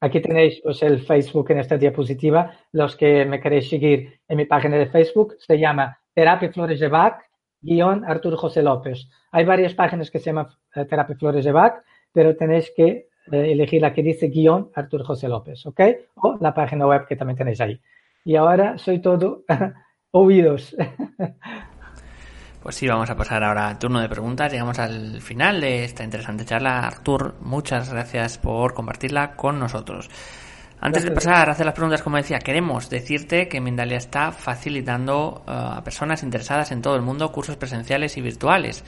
Aquí 0.00 0.20
tenéis 0.20 0.60
pues, 0.62 0.82
el 0.82 1.00
Facebook 1.00 1.50
en 1.50 1.58
esta 1.58 1.76
diapositiva. 1.76 2.52
Los 2.70 2.96
que 2.96 3.24
me 3.24 3.40
queréis 3.40 3.68
seguir 3.68 4.20
en 4.28 4.36
mi 4.36 4.44
página 4.44 4.76
de 4.76 4.86
Facebook 4.86 5.34
se 5.38 5.58
llama 5.58 5.98
Terapia 6.14 6.52
Flores 6.52 6.78
de 6.78 6.88
Bach, 6.88 7.18
guion 7.60 8.04
Arturo 8.04 8.36
José 8.36 8.62
López. 8.62 9.08
Hay 9.32 9.44
varias 9.44 9.74
páginas 9.74 10.10
que 10.10 10.20
se 10.20 10.26
llaman 10.26 10.46
uh, 10.76 10.84
Terapia 10.84 11.16
Flores 11.16 11.44
de 11.44 11.50
Bach, 11.50 11.82
pero 12.12 12.36
tenéis 12.36 12.72
que 12.76 13.08
eh, 13.32 13.52
elegir 13.52 13.82
la 13.82 13.92
que 13.92 14.02
dice 14.02 14.28
guion 14.28 14.70
Arturo 14.74 15.04
José 15.04 15.28
López, 15.28 15.64
¿ok? 15.66 15.80
O 16.16 16.38
la 16.40 16.54
página 16.54 16.86
web 16.86 17.06
que 17.06 17.16
también 17.16 17.36
tenéis 17.36 17.60
ahí. 17.60 17.80
Y 18.24 18.36
ahora 18.36 18.78
soy 18.78 19.00
todo 19.00 19.44
oídos. 20.10 20.76
Pues 22.66 22.74
sí, 22.74 22.88
vamos 22.88 23.08
a 23.10 23.16
pasar 23.16 23.44
ahora 23.44 23.68
al 23.68 23.78
turno 23.78 24.00
de 24.00 24.08
preguntas. 24.08 24.50
Llegamos 24.50 24.80
al 24.80 25.20
final 25.20 25.60
de 25.60 25.84
esta 25.84 26.02
interesante 26.02 26.44
charla. 26.44 26.80
Artur, 26.80 27.36
muchas 27.40 27.92
gracias 27.92 28.38
por 28.38 28.74
compartirla 28.74 29.36
con 29.36 29.60
nosotros. 29.60 30.10
Antes 30.80 31.04
de 31.04 31.10
pasar 31.10 31.48
a 31.48 31.52
hacer 31.52 31.64
las 31.64 31.74
preguntas, 31.74 32.02
como 32.02 32.16
decía, 32.16 32.38
queremos 32.38 32.90
decirte 32.90 33.48
que 33.48 33.60
Mindalia 33.60 33.96
está 33.96 34.30
facilitando 34.30 35.44
uh, 35.46 35.50
a 35.78 35.84
personas 35.84 36.22
interesadas 36.22 36.70
en 36.70 36.82
todo 36.82 36.96
el 36.96 37.02
mundo 37.02 37.32
cursos 37.32 37.56
presenciales 37.56 38.16
y 38.16 38.20
virtuales 38.20 38.84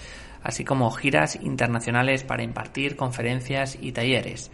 así 0.49 0.65
como 0.65 0.91
giras 0.91 1.37
internacionales 1.43 2.25
para 2.25 2.43
impartir 2.43 2.97
conferencias 2.97 3.77
y 3.79 3.93
talleres. 3.93 4.51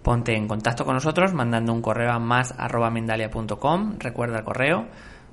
Ponte 0.00 0.36
en 0.36 0.46
contacto 0.46 0.84
con 0.84 0.94
nosotros 0.94 1.34
mandando 1.34 1.72
un 1.72 1.82
correo 1.82 2.12
a 2.12 2.20
más 2.20 2.54
arroba 2.56 2.90
mindalia.com, 2.90 3.96
recuerda 3.98 4.38
el 4.38 4.44
correo, 4.44 4.86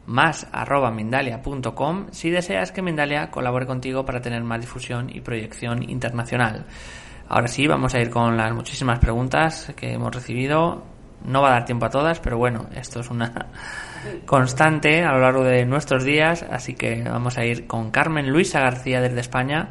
más 0.08 0.48
arroba 0.52 0.90
mindalia.com 0.90 2.08
si 2.10 2.32
deseas 2.32 2.72
que 2.72 2.82
Mindalia 2.82 3.30
colabore 3.30 3.68
contigo 3.68 4.04
para 4.04 4.20
tener 4.20 4.44
más 4.44 4.62
difusión 4.62 5.12
y 5.16 5.22
proyección 5.22 5.88
internacional. 5.88 6.66
Ahora 7.30 7.48
sí, 7.48 7.68
vamos 7.68 7.94
a 7.94 8.00
ir 8.00 8.10
con 8.10 8.36
las 8.36 8.52
muchísimas 8.52 8.98
preguntas 8.98 9.72
que 9.76 9.94
hemos 9.94 10.14
recibido. 10.14 10.84
No 11.24 11.44
va 11.44 11.50
a 11.50 11.52
dar 11.52 11.66
tiempo 11.66 11.86
a 11.86 11.90
todas, 11.92 12.20
pero 12.20 12.40
bueno, 12.40 12.66
esto 12.74 13.00
es 13.00 13.12
una 13.12 13.32
constante 14.26 15.04
a 15.04 15.12
lo 15.14 15.20
largo 15.20 15.44
de 15.44 15.66
nuestros 15.66 16.04
días, 16.04 16.44
así 16.44 16.76
que 16.76 17.04
vamos 17.04 17.38
a 17.38 17.46
ir 17.46 17.68
con 17.68 17.92
Carmen 17.92 18.30
Luisa 18.30 18.60
García 18.60 19.02
desde 19.02 19.20
España. 19.20 19.70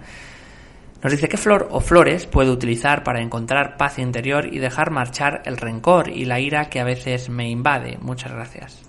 Nos 1.03 1.11
dice 1.11 1.29
qué 1.29 1.37
flor 1.37 1.67
o 1.73 1.81
flores 1.81 2.27
puedo 2.27 2.53
utilizar 2.53 3.03
para 3.03 3.21
encontrar 3.21 3.77
paz 3.77 3.99
interior 3.99 4.47
y 4.47 4.61
dejar 4.61 4.93
marchar 4.93 5.43
el 5.47 5.57
rencor 5.57 6.09
y 6.09 6.27
la 6.27 6.39
ira 6.39 6.67
que 6.67 6.79
a 6.79 6.85
veces 6.85 7.29
me 7.29 7.51
invade. 7.51 7.99
Muchas 8.01 8.33
gracias. 8.33 8.89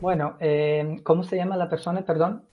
Bueno, 0.00 0.36
eh, 0.40 1.00
¿cómo 1.02 1.22
se 1.22 1.36
llama 1.36 1.58
la 1.58 1.68
persona, 1.68 2.00
perdón? 2.02 2.44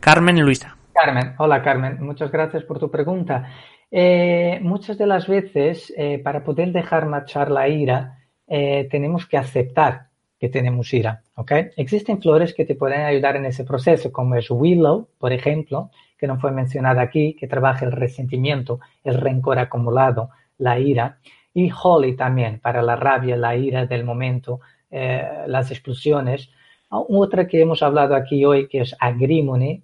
Carmen 0.00 0.40
Luisa. 0.40 0.76
Carmen, 0.92 1.34
hola 1.38 1.62
Carmen, 1.62 1.98
muchas 2.00 2.32
gracias 2.32 2.64
por 2.64 2.80
tu 2.80 2.90
pregunta. 2.90 3.48
Eh, 3.88 4.58
muchas 4.60 4.98
de 4.98 5.06
las 5.06 5.28
veces, 5.28 5.92
eh, 5.96 6.18
para 6.18 6.42
poder 6.42 6.72
dejar 6.72 7.06
marchar 7.06 7.50
la 7.50 7.68
ira, 7.68 8.14
tenemos 8.48 9.26
que 9.26 9.36
aceptar 9.36 10.07
que 10.38 10.48
tenemos 10.48 10.92
ira. 10.94 11.22
¿okay? 11.34 11.70
Existen 11.76 12.20
flores 12.20 12.54
que 12.54 12.64
te 12.64 12.74
pueden 12.74 13.02
ayudar 13.02 13.36
en 13.36 13.46
ese 13.46 13.64
proceso, 13.64 14.12
como 14.12 14.36
es 14.36 14.50
Willow, 14.50 15.08
por 15.18 15.32
ejemplo, 15.32 15.90
que 16.16 16.26
no 16.26 16.38
fue 16.38 16.52
mencionada 16.52 17.02
aquí, 17.02 17.34
que 17.34 17.48
trabaja 17.48 17.84
el 17.84 17.92
resentimiento, 17.92 18.80
el 19.04 19.14
rencor 19.14 19.58
acumulado, 19.58 20.30
la 20.58 20.78
ira, 20.78 21.18
y 21.54 21.70
Holly 21.70 22.14
también, 22.14 22.60
para 22.60 22.82
la 22.82 22.96
rabia, 22.96 23.36
la 23.36 23.56
ira 23.56 23.86
del 23.86 24.04
momento, 24.04 24.60
eh, 24.90 25.44
las 25.46 25.70
explosiones. 25.70 26.50
Otra 26.90 27.46
que 27.46 27.60
hemos 27.60 27.82
hablado 27.82 28.14
aquí 28.14 28.44
hoy, 28.44 28.68
que 28.68 28.80
es 28.80 28.96
Agrimony. 28.98 29.82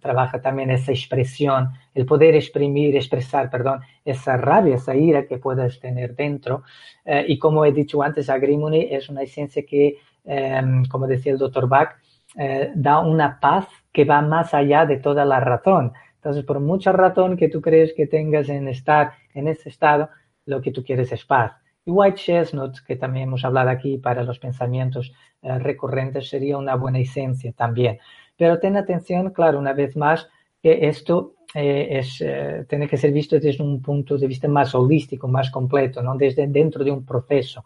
Trabaja 0.00 0.40
también 0.40 0.70
esa 0.70 0.92
expresión, 0.92 1.70
el 1.94 2.06
poder 2.06 2.34
exprimir, 2.34 2.96
expresar, 2.96 3.50
perdón, 3.50 3.80
esa 4.04 4.36
rabia, 4.36 4.76
esa 4.76 4.94
ira 4.94 5.26
que 5.26 5.38
puedes 5.38 5.80
tener 5.80 6.14
dentro. 6.14 6.62
Eh, 7.04 7.24
y 7.28 7.38
como 7.38 7.64
he 7.64 7.72
dicho 7.72 8.02
antes, 8.02 8.28
Agrimony 8.28 8.88
es 8.90 9.08
una 9.08 9.22
esencia 9.22 9.64
que, 9.66 9.98
eh, 10.24 10.62
como 10.90 11.06
decía 11.06 11.32
el 11.32 11.38
doctor 11.38 11.68
Bach, 11.68 11.96
eh, 12.36 12.72
da 12.74 13.00
una 13.00 13.38
paz 13.38 13.68
que 13.92 14.04
va 14.04 14.22
más 14.22 14.54
allá 14.54 14.86
de 14.86 14.96
toda 14.96 15.24
la 15.24 15.40
razón. 15.40 15.92
Entonces, 16.16 16.44
por 16.44 16.60
mucha 16.60 16.92
razón 16.92 17.36
que 17.36 17.48
tú 17.48 17.60
crees 17.60 17.92
que 17.94 18.06
tengas 18.06 18.48
en 18.48 18.68
estar 18.68 19.12
en 19.34 19.48
ese 19.48 19.68
estado, 19.68 20.08
lo 20.46 20.60
que 20.62 20.70
tú 20.72 20.82
quieres 20.84 21.12
es 21.12 21.24
paz. 21.24 21.52
Y 21.84 21.90
White 21.90 22.16
Chestnut, 22.16 22.78
que 22.86 22.96
también 22.96 23.28
hemos 23.28 23.44
hablado 23.44 23.70
aquí 23.70 23.98
para 23.98 24.22
los 24.22 24.38
pensamientos 24.38 25.12
eh, 25.42 25.58
recurrentes, 25.58 26.28
sería 26.28 26.56
una 26.56 26.76
buena 26.76 27.00
esencia 27.00 27.52
también. 27.52 27.98
Pero 28.42 28.58
ten 28.58 28.76
atención, 28.76 29.30
claro, 29.30 29.56
una 29.60 29.72
vez 29.72 29.96
más, 29.96 30.28
que 30.60 30.88
esto 30.88 31.34
eh, 31.54 32.02
eh, 32.20 32.64
tiene 32.68 32.88
que 32.88 32.96
ser 32.96 33.12
visto 33.12 33.38
desde 33.38 33.62
un 33.62 33.80
punto 33.80 34.18
de 34.18 34.26
vista 34.26 34.48
más 34.48 34.74
holístico, 34.74 35.28
más 35.28 35.48
completo, 35.48 36.02
¿no? 36.02 36.16
desde 36.16 36.48
dentro 36.48 36.82
de 36.82 36.90
un 36.90 37.04
proceso. 37.04 37.64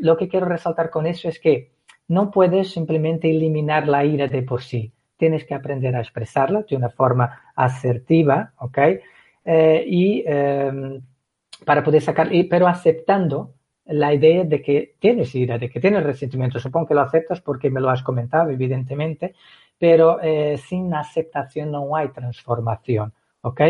lo 0.00 0.16
que 0.16 0.28
quiero 0.28 0.46
resaltar 0.46 0.88
con 0.88 1.04
eso 1.04 1.28
es 1.28 1.38
que 1.38 1.72
no 2.08 2.30
puedes 2.30 2.70
simplemente 2.70 3.30
eliminar 3.30 3.86
la 3.86 4.02
ira 4.02 4.28
de 4.28 4.40
por 4.40 4.62
sí. 4.62 4.90
Tienes 5.18 5.44
que 5.44 5.52
aprender 5.52 5.94
a 5.94 6.00
expresarla 6.00 6.64
de 6.66 6.76
una 6.76 6.88
forma 6.88 7.52
asertiva, 7.54 8.54
¿ok? 8.60 8.78
y 9.86 10.24
em, 10.26 11.02
para 11.66 11.84
poder 11.84 12.00
sacar, 12.00 12.30
pero 12.48 12.66
aceptando 12.66 13.52
la 13.86 14.14
idea 14.14 14.44
de 14.44 14.62
que 14.62 14.94
tienes 14.98 15.34
ira, 15.34 15.58
de 15.58 15.70
que 15.70 15.80
tienes 15.80 16.02
resentimiento. 16.02 16.58
Supongo 16.58 16.88
que 16.88 16.94
lo 16.94 17.02
aceptas 17.02 17.40
porque 17.40 17.70
me 17.70 17.80
lo 17.80 17.90
has 17.90 18.02
comentado, 18.02 18.50
evidentemente, 18.50 19.34
pero 19.78 20.20
eh, 20.22 20.56
sin 20.58 20.94
aceptación 20.94 21.70
no 21.70 21.94
hay 21.94 22.08
transformación, 22.08 23.12
¿ok? 23.42 23.60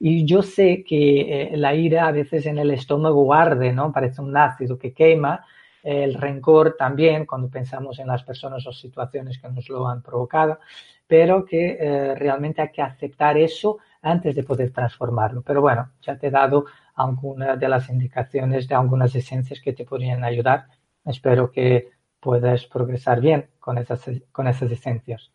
Y 0.00 0.24
yo 0.24 0.42
sé 0.42 0.82
que 0.82 1.52
eh, 1.52 1.56
la 1.56 1.74
ira 1.74 2.06
a 2.06 2.12
veces 2.12 2.46
en 2.46 2.58
el 2.58 2.70
estómago 2.70 3.32
arde, 3.34 3.72
¿no? 3.72 3.92
Parece 3.92 4.22
un 4.22 4.36
ácido 4.36 4.78
que 4.78 4.92
quema. 4.92 5.44
El 5.82 6.14
rencor 6.14 6.76
también, 6.78 7.24
cuando 7.24 7.48
pensamos 7.48 7.98
en 7.98 8.08
las 8.08 8.22
personas 8.22 8.66
o 8.66 8.72
situaciones 8.72 9.38
que 9.38 9.48
nos 9.48 9.68
lo 9.68 9.86
han 9.86 10.02
provocado, 10.02 10.58
pero 11.06 11.44
que 11.44 11.76
eh, 11.80 12.14
realmente 12.14 12.62
hay 12.62 12.70
que 12.70 12.82
aceptar 12.82 13.36
eso 13.36 13.78
antes 14.02 14.34
de 14.34 14.42
poder 14.42 14.72
transformarlo. 14.72 15.42
Pero 15.42 15.60
bueno, 15.60 15.92
ya 16.02 16.16
te 16.16 16.28
he 16.28 16.30
dado 16.30 16.66
algunas 16.94 17.58
de 17.58 17.68
las 17.68 17.88
indicaciones 17.88 18.68
de 18.68 18.74
algunas 18.74 19.14
esencias 19.14 19.60
que 19.60 19.72
te 19.72 19.84
podrían 19.84 20.24
ayudar. 20.24 20.66
Espero 21.04 21.50
que 21.50 21.90
puedas 22.20 22.66
progresar 22.66 23.20
bien 23.20 23.50
con 23.58 23.78
esas, 23.78 24.08
con 24.32 24.48
esas 24.48 24.70
esencias. 24.70 25.30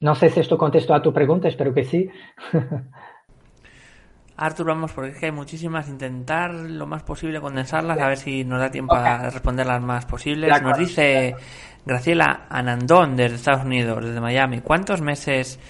No 0.00 0.14
sé 0.14 0.30
si 0.30 0.40
esto 0.40 0.58
contestó 0.58 0.94
a 0.94 1.02
tu 1.02 1.12
pregunta, 1.12 1.48
espero 1.48 1.72
que 1.72 1.84
sí. 1.84 2.10
Artur, 4.36 4.66
vamos, 4.66 4.92
porque 4.92 5.10
es 5.12 5.18
que 5.18 5.26
hay 5.26 5.32
muchísimas. 5.32 5.88
Intentar 5.88 6.52
lo 6.52 6.86
más 6.86 7.04
posible 7.04 7.40
condensarlas, 7.40 7.98
a 7.98 8.08
ver 8.08 8.16
si 8.16 8.44
nos 8.44 8.58
da 8.58 8.70
tiempo 8.70 8.94
a 8.94 9.30
responder 9.30 9.66
las 9.66 9.80
más 9.80 10.06
posibles. 10.06 10.60
Nos 10.62 10.78
dice 10.78 11.36
Graciela 11.84 12.46
Anandón 12.48 13.16
desde 13.16 13.36
Estados 13.36 13.64
Unidos, 13.64 14.04
desde 14.04 14.20
Miami. 14.20 14.60
¿Cuántos 14.60 15.00
meses, 15.00 15.60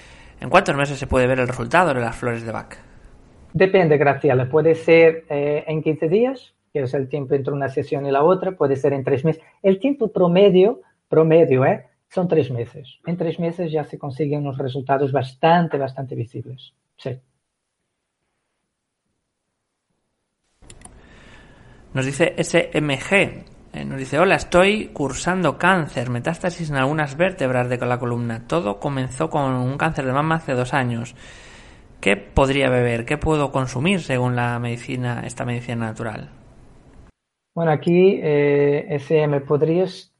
en 0.42 0.50
cuántos 0.50 0.76
meses 0.76 0.98
se 0.98 1.06
puede 1.06 1.28
ver 1.28 1.38
el 1.38 1.46
resultado 1.46 1.94
de 1.94 2.00
las 2.00 2.16
flores 2.16 2.44
de 2.44 2.50
Bach? 2.50 2.76
Depende, 3.52 3.96
Graciela. 3.96 4.48
Puede 4.48 4.74
ser 4.74 5.24
eh, 5.28 5.62
en 5.68 5.82
15 5.82 6.08
días, 6.08 6.54
que 6.72 6.80
es 6.80 6.94
el 6.94 7.08
tiempo 7.08 7.34
entre 7.34 7.54
una 7.54 7.68
sesión 7.68 8.06
y 8.06 8.10
la 8.10 8.24
otra. 8.24 8.52
Puede 8.52 8.74
ser 8.74 8.92
en 8.92 9.04
tres 9.04 9.24
meses. 9.24 9.40
El 9.62 9.78
tiempo 9.78 10.08
promedio, 10.08 10.80
promedio, 11.08 11.64
¿eh? 11.64 11.86
Son 12.08 12.26
tres 12.26 12.50
meses. 12.50 12.98
En 13.06 13.16
tres 13.16 13.38
meses 13.38 13.70
ya 13.70 13.84
se 13.84 13.98
consiguen 13.98 14.40
unos 14.40 14.58
resultados 14.58 15.12
bastante, 15.12 15.78
bastante 15.78 16.16
visibles. 16.16 16.74
Sí. 16.96 17.18
Nos 21.94 22.04
dice 22.04 22.34
SMG. 22.42 23.51
Eh, 23.72 23.86
nos 23.86 23.98
dice, 23.98 24.18
hola, 24.18 24.34
estoy 24.34 24.88
cursando 24.88 25.56
cáncer, 25.56 26.10
metástasis 26.10 26.68
en 26.68 26.76
algunas 26.76 27.16
vértebras 27.16 27.70
de 27.70 27.78
la 27.78 27.98
columna. 27.98 28.46
Todo 28.46 28.78
comenzó 28.78 29.30
con 29.30 29.54
un 29.54 29.78
cáncer 29.78 30.04
de 30.04 30.12
mama 30.12 30.34
hace 30.34 30.52
dos 30.52 30.74
años. 30.74 31.14
¿Qué 31.98 32.16
podría 32.16 32.68
beber? 32.68 33.06
¿Qué 33.06 33.16
puedo 33.16 33.50
consumir 33.50 34.00
según 34.00 34.36
la 34.36 34.58
medicina, 34.58 35.22
esta 35.24 35.46
medicina 35.46 35.86
natural? 35.86 36.28
Bueno, 37.54 37.70
aquí, 37.70 38.18
eh, 38.22 38.86
SM, 38.90 39.40
podrías 39.40 40.12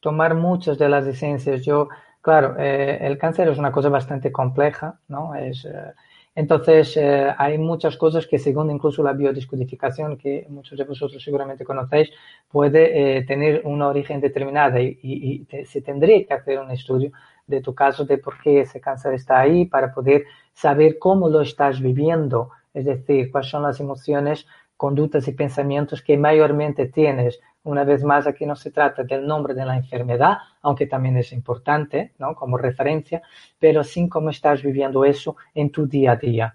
tomar 0.00 0.34
muchas 0.34 0.78
de 0.78 0.88
las 0.90 1.06
esencias. 1.06 1.64
Yo, 1.64 1.88
claro, 2.20 2.56
eh, 2.58 2.98
el 3.00 3.16
cáncer 3.16 3.48
es 3.48 3.58
una 3.58 3.72
cosa 3.72 3.88
bastante 3.88 4.30
compleja, 4.30 4.98
¿no? 5.08 5.34
Es, 5.34 5.64
eh, 5.64 5.94
entonces, 6.38 6.96
eh, 6.96 7.34
hay 7.36 7.58
muchas 7.58 7.96
cosas 7.96 8.28
que 8.28 8.38
según 8.38 8.70
incluso 8.70 9.02
la 9.02 9.12
biodescodificación, 9.12 10.16
que 10.16 10.46
muchos 10.48 10.78
de 10.78 10.84
vosotros 10.84 11.20
seguramente 11.20 11.64
conocéis, 11.64 12.10
puede 12.48 13.24
tener 13.24 13.62
un 13.64 13.82
origen 13.82 14.20
determinado 14.20 14.78
y, 14.78 15.00
y, 15.02 15.64
se 15.64 15.82
tendría 15.82 16.24
que 16.24 16.34
hacer 16.34 16.60
un 16.60 16.70
estudio 16.70 17.10
de 17.44 17.60
tu 17.60 17.74
caso, 17.74 18.04
de 18.04 18.18
por 18.18 18.40
qué 18.40 18.60
ese 18.60 18.80
cáncer 18.80 19.14
está 19.14 19.40
ahí, 19.40 19.64
para 19.66 19.92
poder 19.92 20.26
saber 20.52 21.00
cómo 21.00 21.28
lo 21.28 21.40
estás 21.40 21.80
viviendo, 21.80 22.50
es 22.72 22.84
decir, 22.84 23.32
cuáles 23.32 23.50
son 23.50 23.64
las 23.64 23.80
emociones, 23.80 24.46
conductas 24.78 25.26
y 25.26 25.32
pensamientos 25.32 26.00
que 26.00 26.16
mayormente 26.16 26.86
tienes. 26.86 27.40
Una 27.64 27.84
vez 27.84 28.04
más, 28.04 28.26
aquí 28.26 28.46
no 28.46 28.54
se 28.56 28.70
trata 28.70 29.02
del 29.02 29.26
nombre 29.26 29.52
de 29.52 29.66
la 29.66 29.76
enfermedad, 29.76 30.38
aunque 30.62 30.86
también 30.86 31.16
es 31.18 31.32
importante, 31.32 32.14
¿no? 32.18 32.34
Como 32.34 32.56
referencia, 32.56 33.20
pero 33.58 33.82
sí 33.82 34.08
cómo 34.08 34.30
estás 34.30 34.62
viviendo 34.62 35.04
eso 35.04 35.36
en 35.52 35.70
tu 35.70 35.86
día 35.86 36.12
a 36.12 36.16
día. 36.16 36.54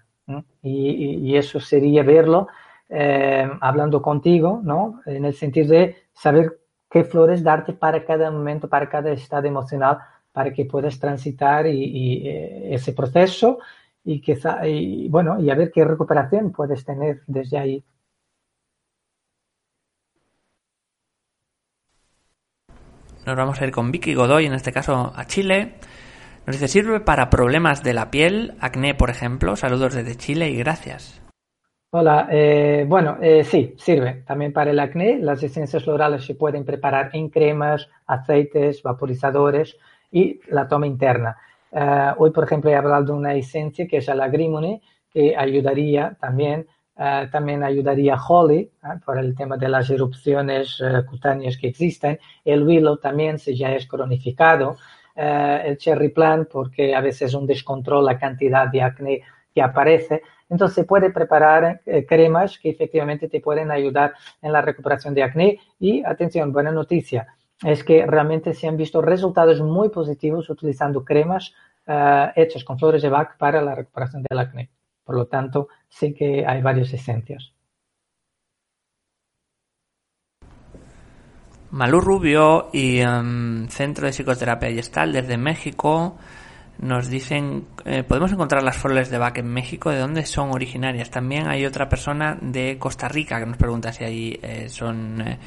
Y, 0.62 1.36
eso 1.36 1.60
sería 1.60 2.02
verlo 2.02 2.48
eh, 2.88 3.46
hablando 3.60 4.00
contigo, 4.00 4.60
¿no? 4.64 5.02
En 5.04 5.26
el 5.26 5.34
sentido 5.34 5.68
de 5.68 5.96
saber 6.14 6.58
qué 6.90 7.04
flores 7.04 7.42
darte 7.42 7.74
para 7.74 8.04
cada 8.04 8.30
momento, 8.30 8.68
para 8.68 8.88
cada 8.88 9.10
estado 9.10 9.46
emocional 9.46 9.98
para 10.32 10.52
que 10.52 10.64
puedas 10.64 10.98
transitar 10.98 11.66
eh, 11.66 12.74
ese 12.74 12.92
proceso 12.92 13.58
y, 14.02 14.20
quizá, 14.20 14.66
y, 14.66 15.08
bueno, 15.08 15.38
y 15.40 15.50
a 15.50 15.54
ver 15.54 15.70
qué 15.70 15.84
recuperación 15.84 16.50
puedes 16.50 16.84
tener 16.84 17.22
desde 17.28 17.58
ahí. 17.58 17.84
Nos 23.26 23.36
vamos 23.36 23.60
a 23.60 23.64
ir 23.64 23.70
con 23.70 23.90
Vicky 23.90 24.14
Godoy, 24.14 24.46
en 24.46 24.52
este 24.52 24.72
caso 24.72 25.12
a 25.16 25.24
Chile. 25.24 25.74
Nos 26.46 26.56
dice, 26.56 26.68
¿sirve 26.68 27.00
para 27.00 27.30
problemas 27.30 27.82
de 27.82 27.94
la 27.94 28.10
piel, 28.10 28.52
acné, 28.60 28.94
por 28.94 29.08
ejemplo? 29.08 29.56
Saludos 29.56 29.94
desde 29.94 30.14
Chile 30.16 30.50
y 30.50 30.56
gracias. 30.56 31.22
Hola, 31.90 32.28
eh, 32.30 32.84
bueno, 32.86 33.16
eh, 33.22 33.44
sí, 33.44 33.74
sirve 33.78 34.24
también 34.26 34.52
para 34.52 34.72
el 34.72 34.78
acné. 34.78 35.18
Las 35.20 35.42
esencias 35.42 35.84
florales 35.84 36.24
se 36.24 36.34
pueden 36.34 36.64
preparar 36.64 37.10
en 37.14 37.30
cremas, 37.30 37.88
aceites, 38.06 38.82
vaporizadores 38.82 39.76
y 40.10 40.40
la 40.48 40.68
toma 40.68 40.86
interna. 40.86 41.36
Eh, 41.72 42.12
hoy, 42.18 42.30
por 42.30 42.44
ejemplo, 42.44 42.70
he 42.70 42.76
hablado 42.76 43.04
de 43.04 43.12
una 43.12 43.34
esencia 43.34 43.86
que 43.86 43.98
es 43.98 44.08
el 44.08 44.20
agrimone, 44.20 44.82
que 45.10 45.34
ayudaría 45.34 46.14
también, 46.20 46.66
uh, 46.96 47.30
también 47.30 47.62
ayudaría 47.62 48.16
Holly 48.16 48.70
uh, 48.82 49.00
por 49.04 49.18
el 49.18 49.34
tema 49.34 49.56
de 49.56 49.68
las 49.68 49.90
erupciones 49.90 50.82
cutáneas 51.08 51.56
que 51.56 51.68
existen. 51.68 52.18
El 52.44 52.64
willow 52.64 52.96
también, 52.96 53.38
si 53.38 53.56
ya 53.56 53.72
es 53.74 53.86
cronificado. 53.86 54.76
el 55.16 55.76
cherry 55.78 56.08
plant, 56.08 56.48
porque 56.50 56.92
a 56.92 57.00
veces 57.00 57.34
un 57.34 57.46
descontrol 57.46 58.04
la 58.04 58.18
cantidad 58.18 58.66
de 58.66 58.82
acné 58.82 59.22
que 59.54 59.62
aparece. 59.62 60.22
Entonces 60.50 60.74
se 60.74 60.84
puede 60.84 61.10
preparar 61.10 61.82
cremas 62.08 62.58
que 62.58 62.70
efectivamente 62.70 63.28
te 63.28 63.40
pueden 63.40 63.70
ayudar 63.70 64.14
en 64.42 64.50
la 64.50 64.60
recuperación 64.60 65.14
de 65.14 65.22
acné. 65.22 65.60
Y 65.78 66.02
atención, 66.04 66.52
buena 66.52 66.72
noticia 66.72 67.28
es 67.62 67.84
que 67.84 68.04
realmente 68.06 68.54
se 68.54 68.68
han 68.68 68.76
visto 68.76 69.00
resultados 69.00 69.60
muy 69.60 69.88
positivos 69.88 70.50
utilizando 70.50 71.04
cremas 71.04 71.54
uh, 71.86 72.30
hechas 72.34 72.64
con 72.64 72.78
flores 72.78 73.02
de 73.02 73.08
Bach 73.08 73.36
para 73.38 73.62
la 73.62 73.74
recuperación 73.74 74.24
del 74.28 74.38
acné. 74.38 74.70
Por 75.04 75.16
lo 75.16 75.26
tanto, 75.26 75.68
sí 75.88 76.14
que 76.14 76.44
hay 76.46 76.62
varias 76.62 76.92
esencias. 76.92 77.52
Malú 81.70 82.00
Rubio 82.00 82.68
y 82.72 83.02
um, 83.02 83.66
Centro 83.68 84.06
de 84.06 84.12
Psicoterapia 84.12 84.70
Gestal 84.70 85.12
desde 85.12 85.36
México 85.36 86.16
nos 86.78 87.08
dicen, 87.08 87.66
eh, 87.84 88.04
podemos 88.04 88.32
encontrar 88.32 88.62
las 88.62 88.76
flores 88.76 89.10
de 89.10 89.18
Bach 89.18 89.36
en 89.38 89.46
México, 89.46 89.90
¿de 89.90 89.98
dónde 89.98 90.24
son 90.24 90.50
originarias? 90.52 91.10
También 91.10 91.48
hay 91.48 91.66
otra 91.66 91.88
persona 91.88 92.36
de 92.40 92.78
Costa 92.78 93.08
Rica 93.08 93.38
que 93.40 93.46
nos 93.46 93.56
pregunta 93.56 93.92
si 93.92 94.04
ahí 94.04 94.38
eh, 94.42 94.68
son 94.68 95.20
eh, 95.20 95.38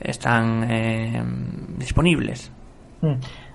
están 0.00 0.70
eh, 0.70 1.22
disponibles. 1.76 2.50
Mm. 3.00 3.14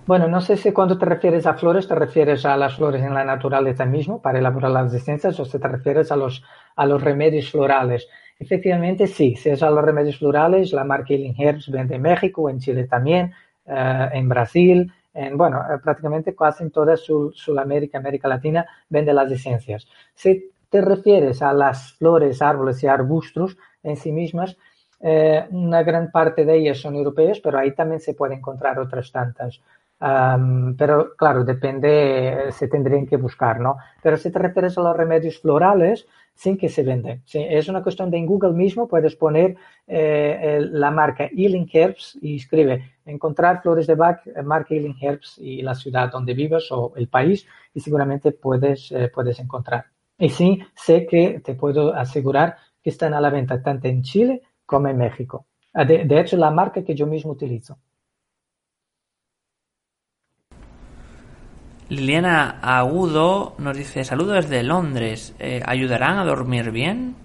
Bueno, 0.10 0.28
no 0.28 0.42
sé 0.42 0.58
si 0.58 0.72
cuando 0.72 0.98
te 0.98 1.06
refieres 1.06 1.46
a 1.46 1.54
flores 1.54 1.88
te 1.88 1.94
refieres 1.94 2.44
a 2.44 2.58
las 2.58 2.78
flores 2.78 3.04
en 3.04 3.14
la 3.14 3.24
naturaleza 3.24 3.86
mismo 3.86 4.20
para 4.24 4.40
elaborar 4.40 4.72
las 4.72 4.92
esencias 4.92 5.40
o 5.40 5.46
si 5.46 5.60
te 5.60 5.68
refieres 5.68 6.12
a 6.12 6.16
los, 6.16 6.44
a 6.76 6.88
los 6.88 7.00
remedios 7.00 7.52
florales. 7.52 8.08
Efectivamente, 8.40 9.06
sí, 9.06 9.36
si 9.36 9.52
es 9.52 9.62
a 9.62 9.70
los 9.70 9.86
remedios 9.86 10.18
florales, 10.18 10.74
la 10.74 10.84
marca 10.84 11.14
Herbs 11.14 11.70
vende 11.70 11.98
en 11.98 12.02
México, 12.02 12.50
en 12.50 12.58
Chile 12.58 12.88
también, 12.88 13.32
eh, 13.68 14.10
en 14.14 14.28
Brasil, 14.28 14.92
en, 15.14 15.38
bueno, 15.38 15.60
eh, 15.60 15.78
prácticamente 15.78 16.36
casi 16.36 16.64
en 16.64 16.72
toda 16.72 16.98
Sudamérica, 16.98 18.00
América 18.00 18.28
Latina, 18.28 18.66
vende 18.90 19.14
las 19.14 19.32
esencias. 19.32 19.88
Si 20.16 20.54
te 20.72 20.82
refieres 20.82 21.44
a 21.44 21.54
las 21.54 21.94
flores, 21.94 22.42
árboles 22.42 22.82
y 22.82 22.88
arbustos 22.88 23.60
en 23.84 23.96
sí 23.96 24.12
mismas, 24.12 24.58
eh, 25.02 25.46
una 25.52 25.84
gran 25.84 26.10
parte 26.10 26.46
de 26.46 26.58
ellas 26.58 26.80
son 26.80 26.96
europeas, 26.96 27.40
pero 27.40 27.60
ahí 27.60 27.76
también 27.76 28.02
se 28.02 28.16
puede 28.16 28.34
encontrar 28.34 28.80
otras 28.80 29.12
tantas. 29.12 29.62
Pero 30.00 31.16
claro, 31.18 31.44
depende, 31.44 32.52
se 32.52 32.68
tendrían 32.68 33.06
que 33.06 33.18
buscar, 33.18 33.60
¿no? 33.60 33.78
Pero 34.02 34.16
si 34.18 34.32
te 34.32 34.40
refieres 34.40 34.78
a 34.78 34.82
los 34.82 34.96
remedios 34.96 35.40
florales, 35.40 36.08
sí 36.40 36.56
que 36.56 36.70
se 36.70 36.84
venden. 36.84 37.22
es 37.34 37.68
una 37.68 37.84
cuestión 37.84 38.10
de 38.10 38.18
en 38.18 38.26
Google 38.26 38.54
mismo 38.54 38.88
puedes 38.88 39.16
poner 39.18 39.58
eh, 39.86 40.60
la 40.72 40.90
marca 40.90 41.28
Healing 41.28 41.70
Herbs 41.72 42.18
y 42.22 42.38
escribe 42.38 42.94
encontrar 43.06 43.62
flores 43.62 43.88
de 43.88 43.96
Bach, 43.96 44.26
eh, 44.26 44.42
marca 44.42 44.74
Healing 44.74 44.96
Herbs 45.02 45.38
y 45.40 45.62
la 45.62 45.76
ciudad 45.76 46.10
donde 46.10 46.34
vives 46.34 46.72
o 46.72 46.94
el 46.96 47.10
país 47.10 47.46
y 47.74 47.82
seguramente 47.82 48.32
puedes, 48.32 48.90
eh, 48.94 49.12
puedes 49.14 49.38
encontrar. 49.40 49.88
Y 50.18 50.30
sí, 50.30 50.60
sé 50.76 51.06
que 51.06 51.42
te 51.44 51.56
puedo 51.56 51.94
asegurar 51.94 52.56
que 52.82 52.90
están 52.90 53.14
a 53.14 53.20
la 53.20 53.30
venta 53.30 53.62
tanto 53.62 53.90
en 53.90 54.02
Chile 54.02 54.42
como 54.66 54.88
en 54.88 54.98
México. 54.98 55.46
Ah, 55.74 55.84
de, 55.84 56.06
de 56.06 56.20
hecho, 56.22 56.38
la 56.38 56.52
marca 56.52 56.84
que 56.86 56.96
yo 56.96 57.06
mismo 57.06 57.32
utilizo. 57.34 57.78
Liliana 61.90 62.60
Agudo 62.62 63.56
nos 63.58 63.76
dice, 63.76 64.04
saludos 64.04 64.48
desde 64.48 64.62
Londres, 64.62 65.36
eh, 65.40 65.62
¿ayudarán 65.66 66.20
a 66.20 66.24
dormir 66.24 66.70
bien? 66.72 67.16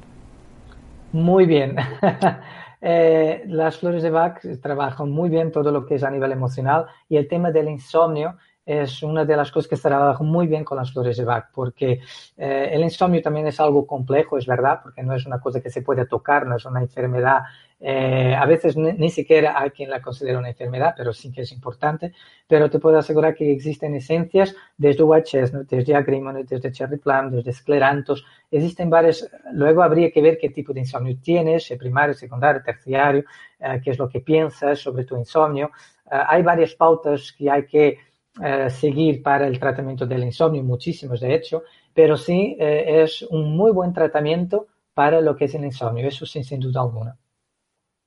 Muy 1.12 1.46
bien. 1.46 1.76
Eh, 2.86 3.44
las 3.46 3.78
flores 3.78 4.02
de 4.02 4.10
Bach 4.10 4.42
trabajan 4.60 5.08
muy 5.08 5.30
bien 5.30 5.50
todo 5.50 5.72
lo 5.72 5.86
que 5.86 5.94
es 5.94 6.04
a 6.04 6.10
nivel 6.10 6.32
emocional 6.32 6.84
y 7.08 7.16
el 7.16 7.26
tema 7.26 7.50
del 7.50 7.70
insomnio 7.70 8.36
es 8.66 9.02
una 9.02 9.24
de 9.24 9.36
las 9.36 9.50
cosas 9.50 9.68
que 9.68 9.76
trabajan 9.76 10.26
muy 10.26 10.46
bien 10.46 10.64
con 10.64 10.78
las 10.78 10.92
flores 10.92 11.16
de 11.18 11.24
Bach, 11.24 11.50
porque 11.52 12.00
eh, 12.36 12.68
el 12.72 12.82
insomnio 12.82 13.20
también 13.20 13.46
es 13.46 13.60
algo 13.60 13.86
complejo, 13.86 14.38
es 14.38 14.46
verdad, 14.46 14.80
porque 14.82 15.02
no 15.02 15.14
es 15.14 15.26
una 15.26 15.38
cosa 15.38 15.60
que 15.60 15.70
se 15.70 15.82
puede 15.82 16.06
tocar, 16.06 16.46
no 16.46 16.56
es 16.56 16.64
una 16.64 16.80
enfermedad. 16.80 17.42
Eh, 17.78 18.34
a 18.34 18.46
veces 18.46 18.78
ni, 18.78 19.10
siquiera 19.10 19.60
hay 19.60 19.68
quien 19.70 19.90
la 19.90 20.00
considera 20.00 20.38
una 20.38 20.48
enfermedad, 20.48 20.94
pero 20.96 21.12
sí 21.12 21.30
que 21.30 21.42
es 21.42 21.52
importante. 21.52 22.14
Pero 22.48 22.70
te 22.70 22.78
puedo 22.78 22.96
asegurar 22.96 23.34
que 23.34 23.52
existen 23.52 23.94
esencias 23.96 24.54
desde 24.78 25.02
white 25.02 25.28
chestnut, 25.28 25.68
desde 25.68 25.94
agrimony, 25.94 26.44
desde 26.44 26.72
cherry 26.72 26.96
plum, 26.96 27.30
desde 27.30 27.50
esclerantos. 27.50 28.24
Existen 28.50 28.88
varias. 28.88 29.28
Luego 29.52 29.82
habría 29.82 30.10
que 30.10 30.22
ver 30.22 30.38
qué 30.38 30.48
tipo 30.48 30.72
de 30.72 30.80
insomnio 30.80 31.18
tienes, 31.22 31.70
primario, 31.78 32.14
secundario, 32.14 32.62
terciario, 32.64 33.24
eh, 33.60 33.80
qué 33.84 33.90
es 33.90 33.98
lo 33.98 34.08
que 34.08 34.20
piensas 34.20 34.78
sobre 34.78 35.04
tu 35.04 35.16
insomnio. 35.16 35.70
hay 36.06 36.42
varias 36.42 36.74
pautas 36.74 37.32
que 37.32 37.50
hay 37.50 37.66
que 37.66 37.98
eh, 38.42 38.68
seguir 38.68 39.22
para 39.22 39.46
el 39.46 39.60
tratamiento 39.60 40.06
del 40.06 40.24
insomnio, 40.24 40.64
muchísimos 40.64 41.20
de 41.20 41.36
hecho, 41.36 41.62
pero 41.94 42.16
sí 42.16 42.56
eh, 42.58 43.02
es 43.04 43.22
un 43.22 43.56
muy 43.56 43.70
buen 43.70 43.92
tratamiento 43.92 44.66
para 44.92 45.20
lo 45.20 45.36
que 45.36 45.44
es 45.44 45.54
el 45.54 45.64
insomnio, 45.64 46.08
eso 46.08 46.26
sin, 46.26 46.42
sin 46.42 46.58
duda 46.58 46.80
alguna. 46.80 47.16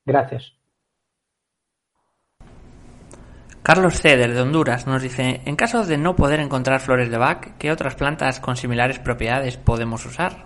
Gracias. 0.05 0.53
Carlos 3.63 4.01
Ceder 4.01 4.33
de 4.33 4.41
Honduras 4.41 4.85
nos 4.85 5.01
dice, 5.01 5.41
en 5.45 5.55
caso 5.55 5.85
de 5.85 5.97
no 5.97 6.17
poder 6.17 6.41
encontrar 6.41 6.81
flores 6.81 7.09
de 7.09 7.17
Bach, 7.17 7.57
¿qué 7.57 7.71
otras 7.71 7.95
plantas 7.95 8.41
con 8.41 8.57
similares 8.57 8.99
propiedades 8.99 9.55
podemos 9.55 10.05
usar? 10.05 10.45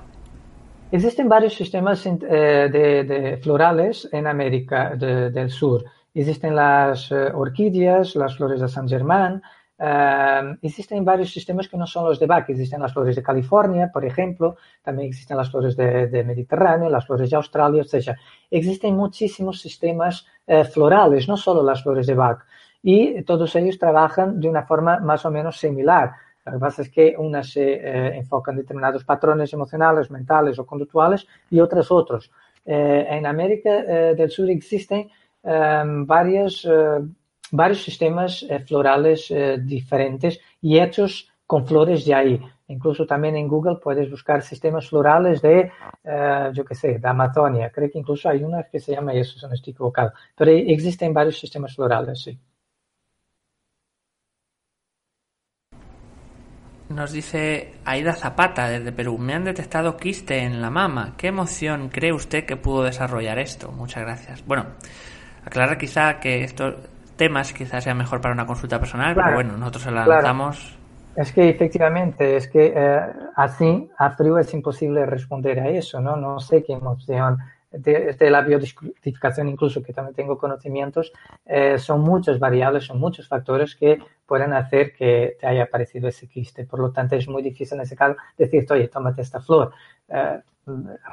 Existen 0.92 1.28
varios 1.28 1.56
sistemas 1.56 2.06
eh, 2.06 2.12
de, 2.20 3.40
florales 3.42 4.08
en 4.12 4.28
América 4.28 4.96
del 4.96 5.50
Sur. 5.50 5.86
Existen 6.14 6.56
las 6.56 7.12
orquídeas, 7.12 8.16
las 8.16 8.36
flores 8.38 8.62
de 8.62 8.68
San 8.68 8.88
Germán, 8.88 9.42
existen 10.62 11.04
varios 11.04 11.32
sistemas 11.32 11.68
que 11.68 11.78
no 11.78 11.88
son 11.88 12.06
los 12.06 12.20
de 12.20 12.28
Bach. 12.28 12.48
Existen 12.48 12.82
las 12.82 12.94
flores 12.94 13.16
de 13.16 13.24
California, 13.24 13.90
por 13.92 14.06
ejemplo, 14.06 14.58
también 14.84 15.10
existen 15.10 15.38
las 15.38 15.50
flores 15.50 15.76
de, 15.76 16.24
Mediterráneo, 16.24 16.90
las 16.90 17.06
flores 17.08 17.30
de 17.30 17.36
Australia, 17.36 17.82
etc. 17.82 18.16
Existen 18.50 18.96
muchísimos 18.96 19.60
sistemas 19.60 20.28
eh, 20.46 20.64
florales, 20.66 21.28
no 21.28 21.36
solo 21.36 21.64
las 21.64 21.82
flores 21.82 22.06
de 22.06 22.14
Bach. 22.14 22.46
Y 22.84 23.24
todos 23.24 23.56
ellos 23.56 23.80
trabajan 23.80 24.40
de 24.40 24.50
una 24.50 24.64
forma 24.64 25.00
más 25.00 25.26
o 25.26 25.32
menos 25.32 25.58
similar. 25.58 26.12
Lo 26.46 26.54
que 26.54 26.60
pasa 26.60 26.82
es 26.84 26.90
que 26.90 27.16
unas 27.18 27.52
se 27.52 27.74
eh, 27.74 28.18
enfocan 28.18 28.56
en 28.56 28.62
determinados 28.62 29.04
patrones 29.04 29.52
emocionales, 29.54 30.12
mentales 30.12 30.60
o 30.60 30.66
conductuales 30.66 31.28
y 31.50 31.60
otras 31.60 31.92
otros. 31.92 32.32
Eh, 32.66 33.08
en 33.10 33.26
América 33.26 33.82
del 33.82 34.30
Sur 34.30 34.50
existen 34.52 35.10
varias 35.44 36.68
varios 37.52 37.84
sistemas 37.84 38.44
eh, 38.44 38.60
florales 38.60 39.30
eh, 39.30 39.60
diferentes 39.62 40.40
y 40.62 40.80
hechos 40.80 41.30
con 41.46 41.68
flores 41.68 42.06
de 42.06 42.14
ahí. 42.14 42.42
Incluso 42.68 43.06
también 43.06 43.36
en 43.36 43.50
Google 43.50 43.76
puedes 43.84 44.10
buscar 44.10 44.42
sistemas 44.42 44.88
florales 44.88 45.42
de, 45.42 45.70
eh, 46.04 46.50
yo 46.54 46.64
qué 46.64 46.74
sé, 46.74 47.00
de 47.00 47.08
Amazonia. 47.08 47.70
Creo 47.70 47.92
que 47.92 48.00
incluso 48.00 48.30
hay 48.30 48.44
una 48.44 48.64
que 48.64 48.80
se 48.80 48.94
llama 48.94 49.14
eso, 49.14 49.38
si 49.38 49.46
no 49.46 49.54
estoy 49.54 49.72
equivocado. 49.72 50.14
Pero 50.36 50.52
existen 50.52 51.14
varios 51.14 51.38
sistemas 51.38 51.76
florales, 51.76 52.22
sí. 52.22 52.40
Nos 56.88 57.12
dice 57.14 57.74
Aida 57.86 58.14
Zapata 58.14 58.70
desde 58.70 58.92
Perú. 58.92 59.18
Me 59.18 59.34
han 59.34 59.46
detectado 59.46 59.96
quiste 59.98 60.40
en 60.40 60.62
la 60.62 60.70
mama. 60.70 61.16
¿Qué 61.18 61.28
emoción 61.28 61.90
cree 61.90 62.12
usted 62.12 62.46
que 62.46 62.58
pudo 62.58 62.84
desarrollar 62.84 63.40
esto? 63.40 63.72
Muchas 63.72 64.04
gracias. 64.04 64.46
Bueno, 64.46 64.66
aclarar 65.46 65.78
quizá 65.78 66.20
que 66.20 66.44
esto 66.44 66.76
temas 67.22 67.54
quizás 67.54 67.84
sea 67.84 67.94
mejor 67.94 68.20
para 68.20 68.34
una 68.34 68.48
consulta 68.48 68.80
personal, 68.80 69.14
pero 69.14 69.36
bueno, 69.36 69.56
nosotros 69.56 69.84
se 69.84 69.92
la 69.92 70.08
lanzamos. 70.08 70.76
Es 71.16 71.32
que 71.32 71.50
efectivamente, 71.50 72.36
es 72.36 72.48
que 72.48 72.74
eh, 72.76 73.00
así 73.36 73.88
a 74.00 74.10
frío 74.10 74.40
es 74.40 74.52
imposible 74.56 75.06
responder 75.06 75.60
a 75.60 75.70
eso, 75.70 76.02
¿no? 76.02 76.16
No 76.16 76.40
sé 76.40 76.64
qué 76.64 76.74
emoción. 76.74 77.38
De, 77.72 78.30
la 78.30 78.42
biodescodificación, 78.42 79.48
incluso 79.48 79.84
que 79.84 79.94
también 79.94 80.16
tengo 80.16 80.38
conocimientos, 80.38 81.14
eh, 81.46 81.78
son 81.78 82.02
muchas 82.02 82.40
variables, 82.40 82.86
son 82.86 83.00
muchos 83.00 83.28
factores 83.28 83.76
que 83.76 84.00
pueden 84.26 84.52
hacer 84.54 84.92
que 84.94 85.38
te 85.40 85.46
haya 85.46 85.64
aparecido 85.64 86.08
ese 86.08 86.28
quiste. 86.28 86.66
Por 86.66 86.80
lo 86.80 86.92
tanto, 86.92 87.16
es 87.16 87.28
muy 87.28 87.44
difícil 87.44 87.78
en 87.78 87.84
ese 87.84 87.96
caso 87.96 88.18
decirte, 88.36 88.74
oye, 88.74 88.88
tómate 88.88 89.22
esta 89.22 89.40
flor. 89.42 89.72
Eh, 90.10 90.40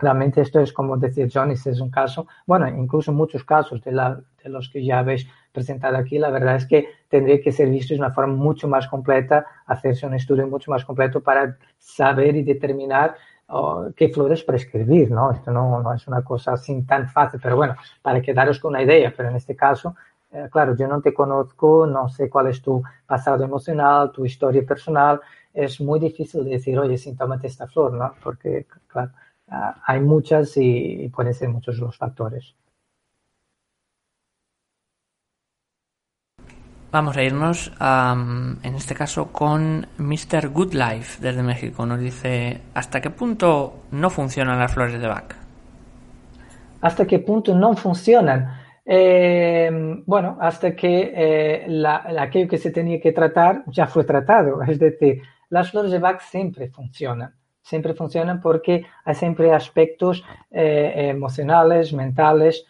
realmente 0.00 0.40
esto 0.40 0.60
es 0.60 0.72
como 0.72 0.96
decir 0.96 1.30
Johnny, 1.32 1.56
si 1.56 1.70
es 1.70 1.80
un 1.80 1.90
caso, 1.90 2.26
bueno, 2.46 2.68
incluso 2.68 3.12
muchos 3.12 3.44
casos 3.44 3.82
de, 3.82 3.92
la, 3.92 4.20
de 4.48 4.52
los 4.54 4.68
que 4.68 4.84
ya 4.84 4.98
habéis 4.98 5.28
presentado 5.52 5.96
aquí, 5.96 6.18
la 6.18 6.30
verdad 6.30 6.56
es 6.56 6.66
que 6.66 6.88
tendría 7.08 7.40
que 7.40 7.52
ser 7.52 7.68
visto 7.68 7.94
de 7.94 8.00
una 8.00 8.12
forma 8.12 8.34
mucho 8.34 8.68
más 8.68 8.86
completa, 8.88 9.46
hacerse 9.66 10.06
un 10.06 10.14
estudio 10.14 10.46
mucho 10.46 10.70
más 10.70 10.84
completo 10.84 11.20
para 11.20 11.56
saber 11.78 12.36
y 12.36 12.42
determinar 12.42 13.16
oh, 13.48 13.88
qué 13.96 14.08
flores 14.08 14.42
prescribir, 14.44 15.10
¿no? 15.10 15.32
Esto 15.32 15.50
no, 15.50 15.82
no, 15.82 15.94
es 15.94 16.06
una 16.06 16.22
cosa 16.22 16.52
así 16.52 16.82
tan 16.82 17.08
fácil, 17.08 17.40
pero 17.42 17.56
bueno, 17.56 17.74
para 18.02 18.20
quedaros 18.20 18.58
con 18.58 18.70
una 18.70 18.82
idea, 18.82 19.12
pero 19.16 19.30
en 19.30 19.36
este 19.36 19.56
caso, 19.56 19.94
eh, 20.30 20.48
claro, 20.50 20.76
yo 20.76 20.86
no 20.86 21.00
te 21.00 21.14
conozco, 21.14 21.86
no 21.86 22.08
sé 22.08 22.28
cuál 22.28 22.48
es 22.48 22.60
tu 22.62 22.82
pasado 23.06 23.44
emocional, 23.44 24.12
tu 24.12 24.24
historia 24.24 24.64
personal, 24.64 25.20
es 25.52 25.80
muy 25.80 25.98
difícil 25.98 26.44
decir, 26.44 26.78
oye, 26.78 26.98
sí, 26.98 27.14
tómate 27.16 27.46
esta 27.46 27.66
flor, 27.66 27.92
¿no? 27.94 28.14
Porque, 28.22 28.66
claro, 28.86 29.10
ah, 29.48 29.82
hay 29.86 30.00
muchas 30.00 30.52
y 30.56 31.08
pueden 31.08 31.34
ser 31.34 31.48
muchos 31.48 31.78
los 31.78 31.96
factores. 31.96 32.54
Vamos 36.90 37.18
a 37.18 37.22
irnos, 37.22 37.70
en 37.78 38.74
este 38.74 38.94
caso, 38.94 39.30
con 39.30 39.86
Mr. 39.98 40.48
Goodlife 40.48 41.20
desde 41.20 41.42
México. 41.42 41.84
Nos 41.84 42.00
dice, 42.00 42.62
¿hasta 42.72 43.02
qué 43.02 43.10
punto 43.10 43.84
no 43.90 44.08
funcionan 44.08 44.58
las 44.58 44.72
flores 44.72 44.98
de 44.98 45.06
Bach? 45.06 45.34
¿Hasta 46.80 47.06
qué 47.06 47.18
punto 47.18 47.54
no 47.54 47.74
funcionan? 47.74 48.54
Eh, 48.86 49.70
bueno, 50.06 50.38
hasta 50.40 50.74
que 50.74 51.12
eh, 51.14 51.86
aquello 52.18 52.48
que 52.48 52.56
se 52.56 52.70
tenía 52.70 52.98
que 52.98 53.12
tratar 53.12 53.64
ya 53.66 53.86
fue 53.86 54.04
tratado. 54.04 54.62
Es 54.66 54.78
decir, 54.78 55.20
las 55.50 55.70
flores 55.70 55.92
de 55.92 55.98
Bach 55.98 56.22
siempre 56.22 56.68
funcionan. 56.68 57.34
Siempre 57.60 57.92
funcionan 57.92 58.40
porque 58.40 58.86
hay 59.04 59.14
siempre 59.14 59.52
aspectos 59.52 60.24
eh, 60.50 61.10
emocionales, 61.10 61.92
mentales. 61.92 62.64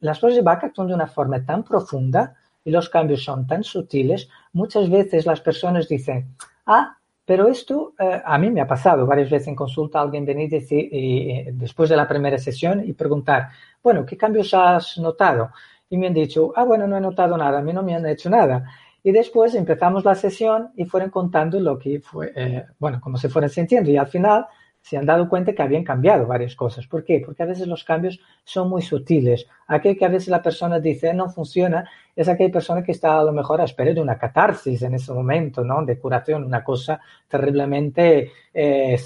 las 0.00 0.18
flores 0.18 0.36
de 0.36 0.42
Bach 0.42 0.64
actúan 0.64 0.88
de 0.88 0.94
una 0.94 1.06
forma 1.06 1.44
tan 1.44 1.62
profunda 1.62 2.34
y 2.66 2.70
los 2.72 2.90
cambios 2.90 3.22
son 3.22 3.46
tan 3.46 3.62
sutiles, 3.62 4.28
muchas 4.52 4.90
veces 4.90 5.24
las 5.24 5.40
personas 5.40 5.88
dicen, 5.88 6.34
ah, 6.66 6.98
pero 7.24 7.46
esto 7.46 7.94
eh, 7.96 8.20
a 8.24 8.36
mí 8.38 8.50
me 8.50 8.60
ha 8.60 8.66
pasado 8.66 9.06
varias 9.06 9.30
veces 9.30 9.48
en 9.48 9.54
consulta 9.54 10.00
alguien 10.00 10.26
venir 10.26 10.52
y, 10.52 11.44
después 11.52 11.88
de 11.88 11.96
la 11.96 12.08
primera 12.08 12.38
sesión 12.38 12.82
y 12.84 12.92
preguntar, 12.92 13.50
bueno, 13.80 14.04
¿qué 14.04 14.16
cambios 14.16 14.52
has 14.52 14.98
notado? 14.98 15.50
Y 15.88 15.96
me 15.96 16.08
han 16.08 16.14
dicho, 16.14 16.52
ah, 16.56 16.64
bueno, 16.64 16.88
no 16.88 16.96
he 16.96 17.00
notado 17.00 17.36
nada, 17.36 17.60
a 17.60 17.62
mí 17.62 17.72
no 17.72 17.84
me 17.84 17.94
han 17.94 18.04
hecho 18.04 18.28
nada. 18.28 18.64
Y 19.00 19.12
después 19.12 19.54
empezamos 19.54 20.04
la 20.04 20.16
sesión 20.16 20.70
y 20.74 20.86
fueron 20.86 21.10
contando 21.10 21.60
lo 21.60 21.78
que 21.78 22.00
fue, 22.00 22.32
eh, 22.34 22.66
bueno, 22.80 23.00
como 23.00 23.16
se 23.16 23.28
fueron 23.28 23.48
sintiendo. 23.48 23.92
Y 23.92 23.96
al 23.96 24.08
final 24.08 24.44
se 24.86 24.96
han 24.96 25.04
dado 25.04 25.28
cuenta 25.28 25.52
que 25.52 25.62
habían 25.62 25.82
cambiado 25.82 26.28
varias 26.28 26.54
cosas. 26.54 26.86
¿Por 26.86 27.02
qué? 27.02 27.20
Porque 27.24 27.42
a 27.42 27.46
veces 27.46 27.66
los 27.66 27.82
cambios 27.82 28.20
son 28.44 28.68
muy 28.68 28.82
sutiles. 28.82 29.48
Aquel 29.66 29.98
que 29.98 30.04
a 30.04 30.08
veces 30.08 30.28
la 30.28 30.40
persona 30.40 30.78
dice 30.78 31.12
no 31.12 31.28
funciona 31.28 31.90
es 32.14 32.28
aquella 32.28 32.52
persona 32.52 32.84
que 32.84 32.92
está 32.92 33.18
a 33.18 33.24
lo 33.24 33.32
mejor 33.32 33.60
a 33.60 33.64
espera 33.64 33.92
de 33.92 34.00
una 34.00 34.16
catarsis 34.16 34.80
en 34.82 34.94
ese 34.94 35.12
momento, 35.12 35.64
¿no? 35.64 35.84
De 35.84 35.98
curación, 35.98 36.44
una 36.44 36.62
cosa 36.62 37.00
terriblemente 37.26 38.30
eh, 38.54 38.96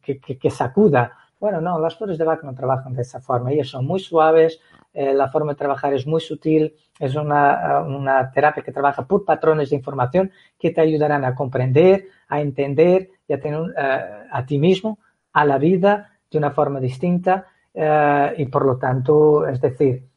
que, 0.00 0.50
sacuda 0.50 1.12
Bueno, 1.40 1.60
no, 1.60 1.80
las 1.80 1.96
flores 1.96 2.16
de 2.16 2.24
Bach 2.24 2.44
no 2.44 2.54
trabajan 2.54 2.94
de 2.94 3.02
esa 3.02 3.20
forma. 3.20 3.50
Ellas 3.50 3.66
son 3.66 3.86
muy 3.86 3.98
suaves, 3.98 4.60
eh, 4.94 5.12
la 5.14 5.26
forma 5.26 5.50
de 5.50 5.58
trabajar 5.58 5.94
es 5.94 6.06
muy 6.06 6.20
sutil, 6.20 6.76
es 6.96 7.16
una, 7.16 7.80
una, 7.80 8.30
terapia 8.30 8.62
que 8.62 8.70
trabaja 8.70 9.04
por 9.04 9.24
patrones 9.24 9.70
de 9.70 9.76
información 9.76 10.30
que 10.56 10.70
te 10.70 10.80
ayudarán 10.80 11.24
a 11.24 11.34
comprender, 11.34 12.06
a 12.28 12.40
entender 12.40 13.10
y 13.26 13.32
a 13.32 13.40
tener 13.40 13.62
eh, 13.76 14.26
a 14.30 14.46
ti 14.46 14.58
mismo, 14.58 15.00
a 15.32 15.44
la 15.44 15.58
vida 15.58 16.18
de 16.30 16.38
una 16.38 16.50
forma 16.50 16.80
distinta 16.80 17.46
eh, 17.74 18.34
y 18.38 18.46
por 18.46 18.64
lo 18.64 18.76
tanto, 18.76 19.46
es 19.46 19.60
decir, 19.60 20.08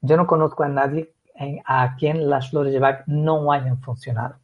yo 0.00 0.16
no 0.16 0.26
conozco 0.26 0.62
a 0.62 0.68
nadie 0.68 1.14
a 1.64 1.96
quien 1.96 2.28
las 2.30 2.50
flores 2.50 2.72
de 2.72 2.78
Bach 2.78 3.02
no 3.06 3.52
hayan 3.52 3.80
funcionado. 3.80 4.36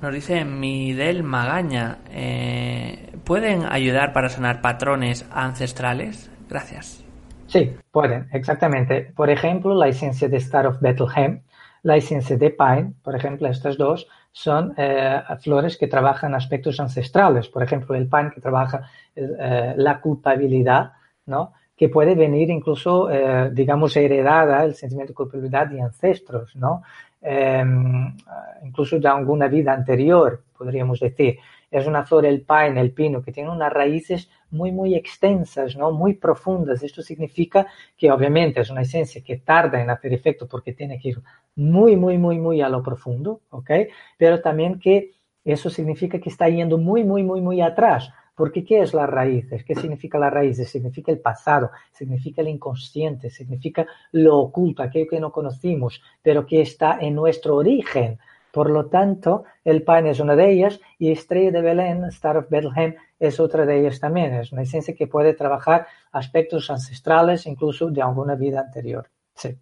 Nos 0.00 0.14
dice 0.14 0.44
Midel 0.44 1.24
Magaña, 1.24 1.98
eh, 2.10 3.18
¿pueden 3.24 3.64
ayudar 3.68 4.12
para 4.12 4.28
sanar 4.28 4.60
patrones 4.60 5.28
ancestrales? 5.32 6.30
Gracias. 6.48 7.04
Sí, 7.48 7.74
pueden, 7.90 8.28
exactamente. 8.32 9.12
Por 9.16 9.28
ejemplo, 9.28 9.74
la 9.74 9.88
esencia 9.88 10.28
de 10.28 10.36
Star 10.36 10.68
of 10.68 10.80
Bethlehem, 10.80 11.42
la 11.82 11.96
esencia 11.96 12.36
de 12.36 12.50
Pine, 12.50 12.92
por 13.02 13.16
ejemplo, 13.16 13.48
estas 13.48 13.76
dos 13.76 14.06
son 14.32 14.74
eh, 14.76 15.20
flores 15.40 15.76
que 15.76 15.88
trabajan 15.88 16.34
aspectos 16.34 16.78
ancestrales. 16.80 17.48
Por 17.48 17.62
ejemplo, 17.62 17.94
el 17.94 18.08
Pine 18.08 18.30
que 18.32 18.40
trabaja 18.40 18.88
eh, 19.14 19.74
la 19.76 20.00
culpabilidad, 20.00 20.92
¿no? 21.26 21.52
que 21.76 21.88
puede 21.88 22.16
venir 22.16 22.50
incluso, 22.50 23.08
digamos, 23.52 23.96
heredada 23.96 24.64
el 24.64 24.74
sentimiento 24.74 25.12
de 25.12 25.14
culpabilidad 25.14 25.68
de 25.68 25.80
ancestros, 25.80 26.56
¿no? 26.56 26.82
Em, 27.20 28.16
incluso 28.64 28.98
de 28.98 29.08
alguna 29.08 29.48
vida 29.48 29.72
anterior, 29.72 30.42
podríamos 30.56 31.00
decir. 31.00 31.38
Es 31.70 31.86
una 31.86 32.04
flor, 32.04 32.24
el 32.26 32.42
pine, 32.42 32.80
el 32.80 32.92
pino, 32.92 33.22
que 33.22 33.32
tiene 33.32 33.50
unas 33.50 33.72
raíces 33.72 34.30
muy, 34.50 34.72
muy 34.72 34.94
extensas, 34.94 35.76
¿no? 35.76 35.90
Muy 35.90 36.14
profundas. 36.14 36.82
Esto 36.82 37.02
significa 37.02 37.66
que 37.96 38.10
obviamente 38.10 38.60
es 38.60 38.70
una 38.70 38.82
esencia 38.82 39.22
que 39.22 39.36
tarda 39.38 39.80
en 39.82 39.90
hacer 39.90 40.12
efecto 40.14 40.46
porque 40.48 40.72
tiene 40.72 40.98
que 40.98 41.10
ir 41.10 41.22
muy, 41.56 41.96
muy, 41.96 42.16
muy, 42.18 42.38
muy 42.38 42.62
a 42.62 42.68
lo 42.68 42.82
profundo, 42.82 43.42
¿ok? 43.50 43.70
Pero 44.16 44.40
también 44.40 44.78
que 44.78 45.12
eso 45.44 45.70
significa 45.70 46.18
que 46.18 46.30
está 46.30 46.48
yendo 46.48 46.78
muy, 46.78 47.04
muy, 47.04 47.22
muy, 47.22 47.40
muy 47.40 47.60
atrás. 47.60 48.10
Porque 48.34 48.64
¿qué 48.64 48.82
es 48.82 48.94
las 48.94 49.10
raíces? 49.10 49.64
¿Qué 49.64 49.74
significa 49.74 50.16
las 50.16 50.32
raíces? 50.32 50.70
Significa 50.70 51.10
el 51.10 51.18
pasado, 51.18 51.72
significa 51.90 52.40
el 52.40 52.46
inconsciente, 52.46 53.30
significa 53.30 53.84
lo 54.12 54.38
oculto, 54.38 54.80
aquello 54.80 55.08
que 55.10 55.18
no 55.18 55.32
conocimos, 55.32 56.00
pero 56.22 56.46
que 56.46 56.60
está 56.60 56.98
en 57.00 57.16
nuestro 57.16 57.56
origen. 57.56 58.20
Por 58.52 58.70
lo 58.70 58.86
tanto, 58.86 59.44
el 59.64 59.82
pan 59.82 60.06
es 60.06 60.20
una 60.20 60.34
de 60.34 60.50
ellas 60.50 60.80
y 60.98 61.12
Estrella 61.12 61.50
de 61.50 61.62
Belén, 61.62 62.04
Star 62.04 62.36
of 62.36 62.48
Bethlehem, 62.48 62.94
es 63.18 63.40
otra 63.40 63.66
de 63.66 63.80
ellas 63.80 64.00
también. 64.00 64.34
Es 64.34 64.52
una 64.52 64.62
esencia 64.62 64.94
que 64.94 65.06
puede 65.06 65.34
trabajar 65.34 65.86
aspectos 66.12 66.70
ancestrales, 66.70 67.46
incluso 67.46 67.90
de 67.90 68.02
alguna 68.02 68.34
vida 68.34 68.60
anterior. 68.60 69.10
Sí. 69.34 69.58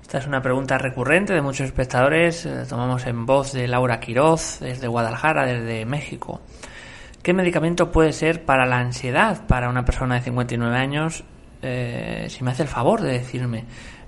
Esta 0.00 0.18
es 0.18 0.26
una 0.26 0.42
pregunta 0.42 0.78
recurrente 0.78 1.32
de 1.32 1.42
muchos 1.42 1.66
espectadores. 1.66 2.46
Eh, 2.46 2.64
tomamos 2.68 3.06
en 3.06 3.26
voz 3.26 3.52
de 3.52 3.66
Laura 3.66 4.00
Quiroz, 4.00 4.60
desde 4.60 4.86
Guadalajara, 4.86 5.46
desde 5.46 5.86
México. 5.86 6.40
¿Qué 7.22 7.32
medicamento 7.32 7.90
puede 7.90 8.12
ser 8.12 8.44
para 8.44 8.66
la 8.66 8.78
ansiedad 8.78 9.46
para 9.46 9.70
una 9.70 9.84
persona 9.84 10.16
de 10.16 10.20
59 10.20 10.76
años? 10.76 11.24
Eh, 11.62 12.26
si 12.28 12.44
me 12.44 12.50
hace 12.50 12.64
el 12.64 12.68
favor 12.68 13.00
de 13.00 13.12
decirme. 13.12 13.64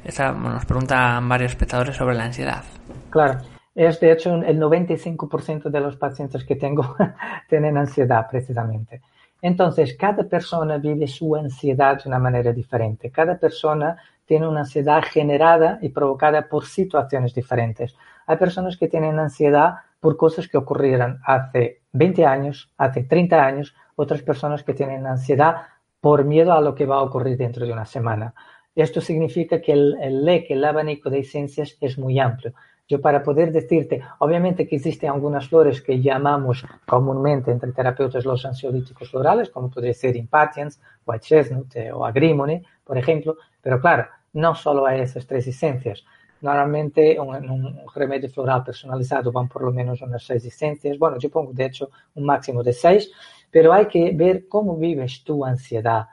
Nos 0.06 0.64
preguntan 0.64 1.28
varios 1.28 1.52
espectadores 1.52 1.96
sobre 1.96 2.14
la 2.14 2.24
ansiedad. 2.24 2.62
Claro. 3.10 3.40
Es 3.74 4.00
de 4.00 4.10
hecho 4.10 4.34
el 4.36 4.58
95% 4.58 5.68
de 5.68 5.80
los 5.80 5.96
pacientes 5.96 6.44
que 6.44 6.56
tengo 6.56 6.96
tienen 7.48 7.76
ansiedad 7.76 8.26
precisamente. 8.30 9.02
Entonces, 9.42 9.94
cada 9.98 10.24
persona 10.24 10.78
vive 10.78 11.06
su 11.06 11.36
ansiedad 11.36 12.02
de 12.02 12.08
una 12.08 12.18
manera 12.18 12.52
diferente. 12.52 13.10
Cada 13.10 13.38
persona 13.38 13.96
tiene 14.24 14.48
una 14.48 14.60
ansiedad 14.60 15.02
generada 15.02 15.78
y 15.82 15.90
provocada 15.90 16.48
por 16.48 16.64
situaciones 16.64 17.34
diferentes. 17.34 17.94
Hay 18.26 18.38
personas 18.38 18.78
que 18.78 18.88
tienen 18.88 19.18
ansiedad 19.18 19.74
por 20.00 20.16
cosas 20.16 20.48
que 20.48 20.56
ocurrieron 20.56 21.20
hace 21.24 21.82
20 21.92 22.24
años, 22.24 22.70
hace 22.78 23.04
30 23.04 23.44
años, 23.44 23.74
otras 23.94 24.22
personas 24.22 24.64
que 24.64 24.74
tienen 24.74 25.06
ansiedad 25.06 25.56
por 26.00 26.24
miedo 26.24 26.52
a 26.52 26.60
lo 26.60 26.74
que 26.74 26.86
va 26.86 26.96
a 26.96 27.02
ocurrir 27.02 27.36
dentro 27.36 27.66
de 27.66 27.72
una 27.72 27.84
semana. 27.84 28.34
Esto 28.76 29.00
significa 29.00 29.60
que 29.60 29.72
el, 29.72 29.96
el 30.00 30.28
el 30.28 30.64
abanico 30.64 31.10
de 31.10 31.20
esencias 31.20 31.76
es 31.80 31.98
muy 31.98 32.20
amplio. 32.20 32.54
Yo 32.88 33.00
para 33.00 33.22
poder 33.22 33.50
decirte, 33.50 34.00
obviamente 34.20 34.68
que 34.68 34.76
existen 34.76 35.10
algunas 35.10 35.48
flores 35.48 35.82
que 35.82 36.00
llamamos 36.00 36.64
comúnmente 36.86 37.50
entre 37.50 37.72
terapeutas 37.72 38.24
los 38.24 38.44
ansiolíticos 38.46 39.10
florales, 39.10 39.50
como 39.50 39.70
podría 39.70 39.92
ser 39.92 40.14
Impatiens, 40.14 40.80
White 41.04 41.26
Chestnut 41.26 41.74
eh, 41.74 41.90
o 41.90 42.04
Agrimony, 42.04 42.62
por 42.84 42.96
ejemplo, 42.96 43.38
pero 43.60 43.80
claro, 43.80 44.06
no 44.34 44.54
solo 44.54 44.86
hay 44.86 45.00
esas 45.00 45.26
tres 45.26 45.48
esencias. 45.48 46.04
Normalmente 46.42 47.16
en 47.16 47.50
un, 47.50 47.80
remedio 47.94 48.28
floral 48.28 48.62
personalizado 48.62 49.32
van 49.32 49.48
por 49.48 49.62
lo 49.62 49.72
menos 49.72 50.00
unas 50.02 50.22
seis 50.22 50.44
esencias. 50.44 50.96
Bueno, 50.96 51.18
yo 51.18 51.28
pongo 51.28 51.52
de 51.52 51.64
hecho 51.64 51.90
un 52.14 52.24
máximo 52.24 52.62
de 52.62 52.72
seis, 52.72 53.10
pero 53.50 53.72
hay 53.72 53.86
que 53.86 54.12
ver 54.14 54.46
cómo 54.46 54.76
vives 54.76 55.24
tu 55.24 55.44
ansiedad. 55.44 56.06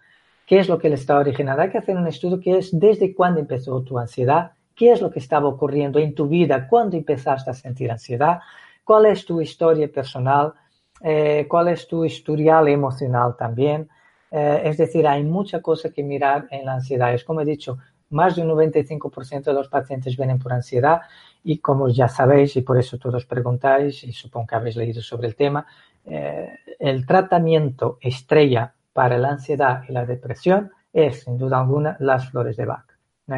¿Qué 0.45 0.59
es 0.59 0.67
lo 0.67 0.77
que 0.77 0.89
le 0.89 0.95
está 0.95 1.17
originando? 1.17 1.61
Hay 1.61 1.69
que 1.69 1.77
hacer 1.77 1.95
un 1.95 2.07
estudio 2.07 2.39
que 2.39 2.57
es 2.57 2.77
desde 2.77 3.13
cuándo 3.13 3.39
empezó 3.39 3.81
tu 3.81 3.97
ansiedad, 3.97 4.51
qué 4.75 4.91
es 4.91 5.01
lo 5.01 5.09
que 5.09 5.19
estaba 5.19 5.47
ocurriendo 5.47 5.99
en 5.99 6.13
tu 6.13 6.27
vida 6.27 6.67
cuando 6.67 6.97
empezaste 6.97 7.51
a 7.51 7.53
sentir 7.53 7.91
ansiedad, 7.91 8.39
cuál 8.83 9.05
es 9.05 9.25
tu 9.25 9.39
historia 9.39 9.89
personal, 9.91 10.53
eh, 11.01 11.45
cuál 11.49 11.69
es 11.69 11.87
tu 11.87 12.03
historial 12.03 12.67
emocional 12.67 13.35
también. 13.37 13.89
Eh, 14.31 14.61
es 14.65 14.77
decir, 14.77 15.07
hay 15.07 15.23
mucha 15.23 15.61
cosa 15.61 15.91
que 15.91 16.03
mirar 16.03 16.47
en 16.51 16.65
la 16.65 16.73
ansiedad. 16.73 17.13
Es 17.13 17.23
como 17.23 17.41
he 17.41 17.45
dicho, 17.45 17.77
más 18.09 18.35
de 18.35 18.41
un 18.41 18.49
95% 18.49 19.43
de 19.43 19.53
los 19.53 19.69
pacientes 19.69 20.15
vienen 20.17 20.39
por 20.39 20.53
ansiedad 20.53 21.01
y 21.43 21.59
como 21.59 21.89
ya 21.89 22.07
sabéis 22.07 22.55
y 22.55 22.61
por 22.61 22.77
eso 22.77 22.97
todos 22.97 23.25
preguntáis 23.25 24.03
y 24.03 24.11
supongo 24.11 24.47
que 24.47 24.55
habéis 24.55 24.75
leído 24.75 25.01
sobre 25.01 25.27
el 25.27 25.35
tema, 25.35 25.65
eh, 26.05 26.49
el 26.79 27.05
tratamiento 27.05 27.97
estrella 28.01 28.73
para 28.93 29.17
la 29.17 29.31
ansiedad 29.31 29.83
y 29.89 29.91
la 29.91 30.05
depresión 30.05 30.71
es 30.93 31.23
sin 31.23 31.37
duda 31.37 31.59
alguna 31.59 31.97
las 31.99 32.29
flores 32.29 32.55
de 32.55 32.65
Bach. 32.65 32.85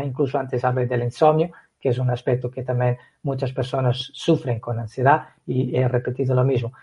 Incluso 0.03 0.37
antes 0.37 0.63
hablé 0.65 0.87
del 0.87 1.03
insomnio, 1.03 1.51
que 1.79 1.89
es 1.89 1.97
un 1.99 2.09
aspecto 2.09 2.51
que 2.51 2.63
también 2.63 2.97
muchas 3.23 3.53
personas 3.53 4.09
sufren 4.13 4.59
con 4.59 4.79
ansiedad 4.79 5.29
y 5.45 5.75
he 5.75 5.87
repetido 5.87 6.35
lo 6.35 6.43
mismo. 6.43 6.73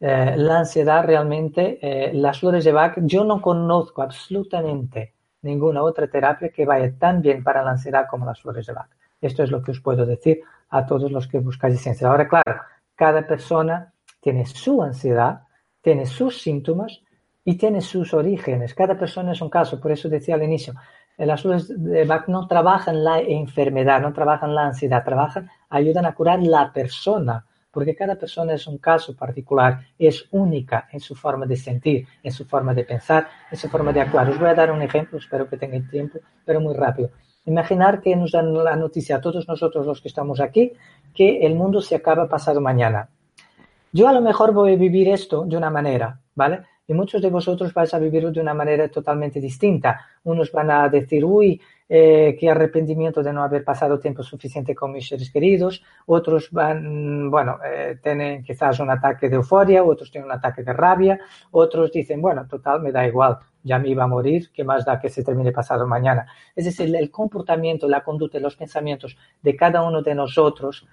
Eh, 0.00 0.34
la 0.36 0.58
ansiedad 0.58 1.04
realmente, 1.04 1.78
eh, 1.80 2.12
las 2.14 2.40
flores 2.40 2.64
de 2.64 2.72
Bach, 2.72 2.94
yo 3.02 3.24
no 3.24 3.40
conozco 3.40 4.02
absolutamente 4.02 5.14
ninguna 5.42 5.82
otra 5.82 6.08
terapia 6.08 6.50
que 6.50 6.66
vaya 6.66 6.92
tan 6.98 7.22
bien 7.22 7.44
para 7.44 7.62
la 7.62 7.72
ansiedad 7.72 8.06
como 8.10 8.26
las 8.26 8.40
flores 8.40 8.66
de 8.66 8.72
Bach. 8.72 8.90
Esto 9.20 9.42
es 9.42 9.50
lo 9.50 9.62
que 9.62 9.70
os 9.70 9.80
puedo 9.80 10.04
decir 10.04 10.40
a 10.70 10.84
todos 10.84 11.10
los 11.12 11.28
que 11.28 11.38
buscáis 11.38 11.80
ciencia. 11.80 12.08
Ahora, 12.08 12.28
claro, 12.28 12.60
cada 12.94 13.26
persona 13.26 13.92
tiene 14.20 14.44
su 14.44 14.82
ansiedad, 14.82 15.42
tiene 15.80 16.04
sus 16.04 16.40
síntomas 16.40 17.02
y 17.46 17.54
tiene 17.54 17.80
sus 17.80 18.12
orígenes. 18.12 18.74
Cada 18.74 18.98
persona 18.98 19.30
es 19.32 19.40
un 19.40 19.48
caso, 19.48 19.80
por 19.80 19.92
eso 19.92 20.08
decía 20.08 20.34
al 20.34 20.42
inicio, 20.42 20.74
las 21.16 21.42
flores 21.42 21.72
de 21.74 22.04
Bach 22.04 22.26
no 22.26 22.48
trabajan 22.48 23.04
la 23.04 23.20
enfermedad, 23.20 24.02
no 24.02 24.12
trabajan 24.12 24.52
la 24.52 24.66
ansiedad, 24.66 25.04
trabajan, 25.04 25.48
ayudan 25.70 26.06
a 26.06 26.14
curar 26.14 26.42
la 26.42 26.72
persona 26.72 27.46
porque 27.70 27.94
cada 27.94 28.16
persona 28.16 28.54
es 28.54 28.66
un 28.66 28.78
caso 28.78 29.14
particular, 29.14 29.80
es 29.98 30.26
única 30.30 30.88
en 30.90 30.98
su 30.98 31.14
forma 31.14 31.44
de 31.44 31.56
sentir, 31.56 32.08
en 32.22 32.32
su 32.32 32.46
forma 32.46 32.72
de 32.74 32.84
pensar, 32.84 33.28
en 33.50 33.58
su 33.58 33.68
forma 33.68 33.92
de 33.92 34.00
actuar. 34.00 34.28
Os 34.30 34.38
voy 34.38 34.48
a 34.48 34.54
dar 34.54 34.72
un 34.72 34.80
ejemplo, 34.80 35.18
espero 35.18 35.46
que 35.46 35.58
tengáis 35.58 35.88
tiempo, 35.90 36.18
pero 36.44 36.58
muy 36.60 36.74
rápido. 36.74 37.10
Imaginar 37.44 38.00
que 38.00 38.16
nos 38.16 38.32
dan 38.32 38.52
la 38.52 38.74
noticia 38.76 39.16
a 39.16 39.20
todos 39.20 39.46
nosotros 39.46 39.86
los 39.86 40.00
que 40.00 40.08
estamos 40.08 40.40
aquí 40.40 40.72
que 41.14 41.46
el 41.46 41.54
mundo 41.54 41.82
se 41.82 41.94
acaba 41.94 42.28
pasado 42.28 42.62
mañana. 42.62 43.10
Yo 43.92 44.08
a 44.08 44.12
lo 44.12 44.22
mejor 44.22 44.52
voy 44.52 44.72
a 44.72 44.76
vivir 44.76 45.08
esto 45.10 45.44
de 45.44 45.56
una 45.56 45.70
manera, 45.70 46.18
¿vale? 46.34 46.62
Y 46.86 46.94
muchos 46.94 47.20
de 47.20 47.30
vosotros 47.30 47.74
vais 47.74 47.92
a 47.94 47.98
vivirlo 47.98 48.30
de 48.30 48.40
una 48.40 48.54
manera 48.54 48.88
totalmente 48.88 49.40
distinta. 49.40 50.00
Unos 50.24 50.52
van 50.52 50.70
a 50.70 50.88
decir, 50.88 51.24
uy, 51.24 51.60
eh, 51.88 52.36
qué 52.38 52.50
arrepentimiento 52.50 53.22
de 53.22 53.32
no 53.32 53.42
haber 53.42 53.64
pasado 53.64 53.98
tiempo 53.98 54.22
suficiente 54.22 54.74
con 54.74 54.92
mis 54.92 55.08
seres 55.08 55.30
queridos. 55.30 55.82
Otros 56.06 56.50
van, 56.50 57.30
bueno, 57.30 57.58
eh, 57.64 57.98
tienen 58.02 58.42
quizás 58.42 58.78
un 58.80 58.90
ataque 58.90 59.28
de 59.28 59.36
euforia, 59.36 59.84
otros 59.84 60.10
tienen 60.10 60.30
un 60.30 60.36
ataque 60.36 60.62
de 60.62 60.72
rabia. 60.72 61.18
Otros 61.50 61.90
dicen, 61.92 62.20
bueno, 62.22 62.46
total, 62.46 62.80
me 62.80 62.92
da 62.92 63.06
igual, 63.06 63.38
ya 63.62 63.78
me 63.78 63.88
iba 63.88 64.04
a 64.04 64.08
morir, 64.08 64.50
¿qué 64.52 64.62
más 64.64 64.84
da 64.84 65.00
que 65.00 65.08
se 65.08 65.24
termine 65.24 65.52
pasado 65.52 65.86
mañana? 65.86 66.26
Es 66.54 66.64
decir, 66.64 66.94
el 66.94 67.10
comportamiento, 67.10 67.88
la 67.88 68.02
conducta, 68.02 68.38
los 68.38 68.56
pensamientos 68.56 69.16
de 69.42 69.56
cada 69.56 69.82
uno 69.82 70.02
de 70.02 70.14
nosotros 70.14 70.86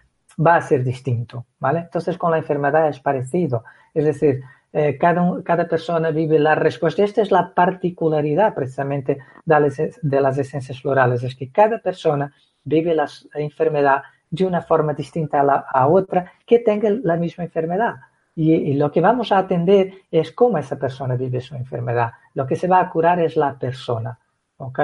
va 0.43 0.55
a 0.55 0.61
ser 0.61 0.83
distinto, 0.83 1.45
¿vale? 1.59 1.79
Entonces 1.79 2.17
con 2.17 2.31
la 2.31 2.37
enfermedad 2.37 2.87
es 2.89 2.99
parecido. 2.99 3.63
Es 3.93 4.05
decir, 4.05 4.41
eh, 4.73 4.97
cada, 4.97 5.41
cada, 5.43 5.67
persona 5.67 6.09
vive 6.09 6.39
la 6.39 6.55
respuesta. 6.55 7.03
Esta 7.03 7.21
es 7.21 7.31
la 7.31 7.53
particularidad 7.53 8.55
precisamente 8.55 9.19
de 9.45 9.59
las, 9.59 9.77
de 10.01 10.21
las 10.21 10.37
esencias 10.37 10.81
florales, 10.81 11.23
es 11.23 11.35
que 11.35 11.51
cada 11.51 11.79
persona 11.79 12.33
vive 12.63 12.95
la 12.95 13.07
enfermedad 13.35 14.01
de 14.31 14.45
una 14.45 14.61
forma 14.61 14.93
distinta 14.93 15.41
a, 15.41 15.43
la, 15.43 15.65
a 15.71 15.87
otra 15.87 16.33
que 16.45 16.57
tenga 16.59 16.89
la 16.89 17.17
misma 17.17 17.43
enfermedad. 17.43 17.97
Y, 18.35 18.73
lo 18.73 18.91
que 18.91 18.99
vamos 18.99 19.31
a 19.31 19.37
atender 19.37 19.93
es 20.09 20.31
cómo 20.31 20.57
esa 20.57 20.79
persona 20.79 21.15
vive 21.15 21.39
su 21.39 21.55
enfermedad. 21.55 22.13
Lo 22.33 22.47
que 22.47 22.55
se 22.55 22.67
va 22.67 22.79
a 22.79 22.89
curar 22.89 23.19
es 23.19 23.35
la 23.37 23.59
persona. 23.59 24.17
¿ok? 24.57 24.79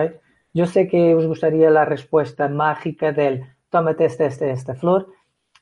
Yo 0.54 0.68
sé 0.68 0.88
que 0.88 1.16
os 1.16 1.26
gustaría 1.26 1.72
la 1.72 1.84
respuesta 1.84 2.48
mágica 2.48 3.12
del 3.12 3.44
tómate 3.72 4.06
esta, 4.06 4.26
esta, 4.26 4.46
esta 4.46 4.76
flor, 4.76 5.08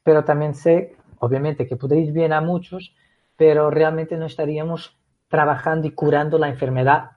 pero 0.04 0.26
también 0.26 0.54
sé, 0.54 0.98
obviamente, 1.20 1.66
que 1.66 1.78
podréis 1.78 2.12
bien 2.12 2.34
a 2.34 2.42
muchos, 2.42 2.94
pero 3.38 3.70
realmente 3.70 4.18
no 4.18 4.26
estaríamos 4.26 4.98
trabajando 5.30 5.88
y 5.88 5.92
curando 5.92 6.38
la 6.38 6.50
enfermedad 6.50 7.12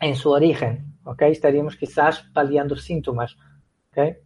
en 0.00 0.16
su 0.16 0.30
origen. 0.30 0.98
¿ok? 1.04 1.22
Estaríamos 1.22 1.76
quizás 1.76 2.24
paliando 2.32 2.74
síntomas. 2.74 3.36
¿ok? 3.90 4.16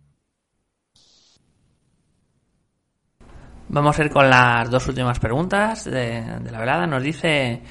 Vamos 3.68 3.98
a 3.98 4.04
ir 4.04 4.10
con 4.10 4.28
las 4.28 4.70
dos 4.70 4.86
últimas 4.88 5.18
preguntas 5.18 5.84
de, 5.84 6.22
la 6.50 6.60
velada. 6.60 6.86
Nos 6.86 7.02
dice 7.02 7.62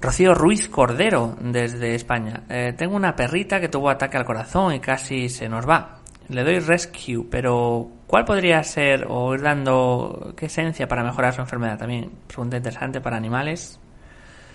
Rocío 0.00 0.34
Ruiz 0.34 0.68
Cordero 0.68 1.36
desde 1.40 1.94
España. 1.94 2.44
Eh, 2.48 2.74
tengo 2.76 2.96
una 2.96 3.14
perrita 3.14 3.60
que 3.60 3.68
tuvo 3.68 3.90
ataque 3.90 4.16
al 4.16 4.24
corazón 4.24 4.74
y 4.74 4.80
casi 4.80 5.28
se 5.28 5.48
nos 5.48 5.68
va. 5.68 6.03
Le 6.28 6.42
doy 6.42 6.58
rescue, 6.58 7.26
pero 7.30 7.88
¿cuál 8.06 8.24
podría 8.24 8.62
ser 8.62 9.06
o 9.08 9.34
ir 9.34 9.42
dando 9.42 10.32
qué 10.36 10.46
esencia 10.46 10.88
para 10.88 11.04
mejorar 11.04 11.34
su 11.34 11.42
enfermedad? 11.42 11.78
También 11.78 12.10
pregunta 12.26 12.56
interesante 12.56 13.00
para 13.00 13.16
animales. 13.16 13.78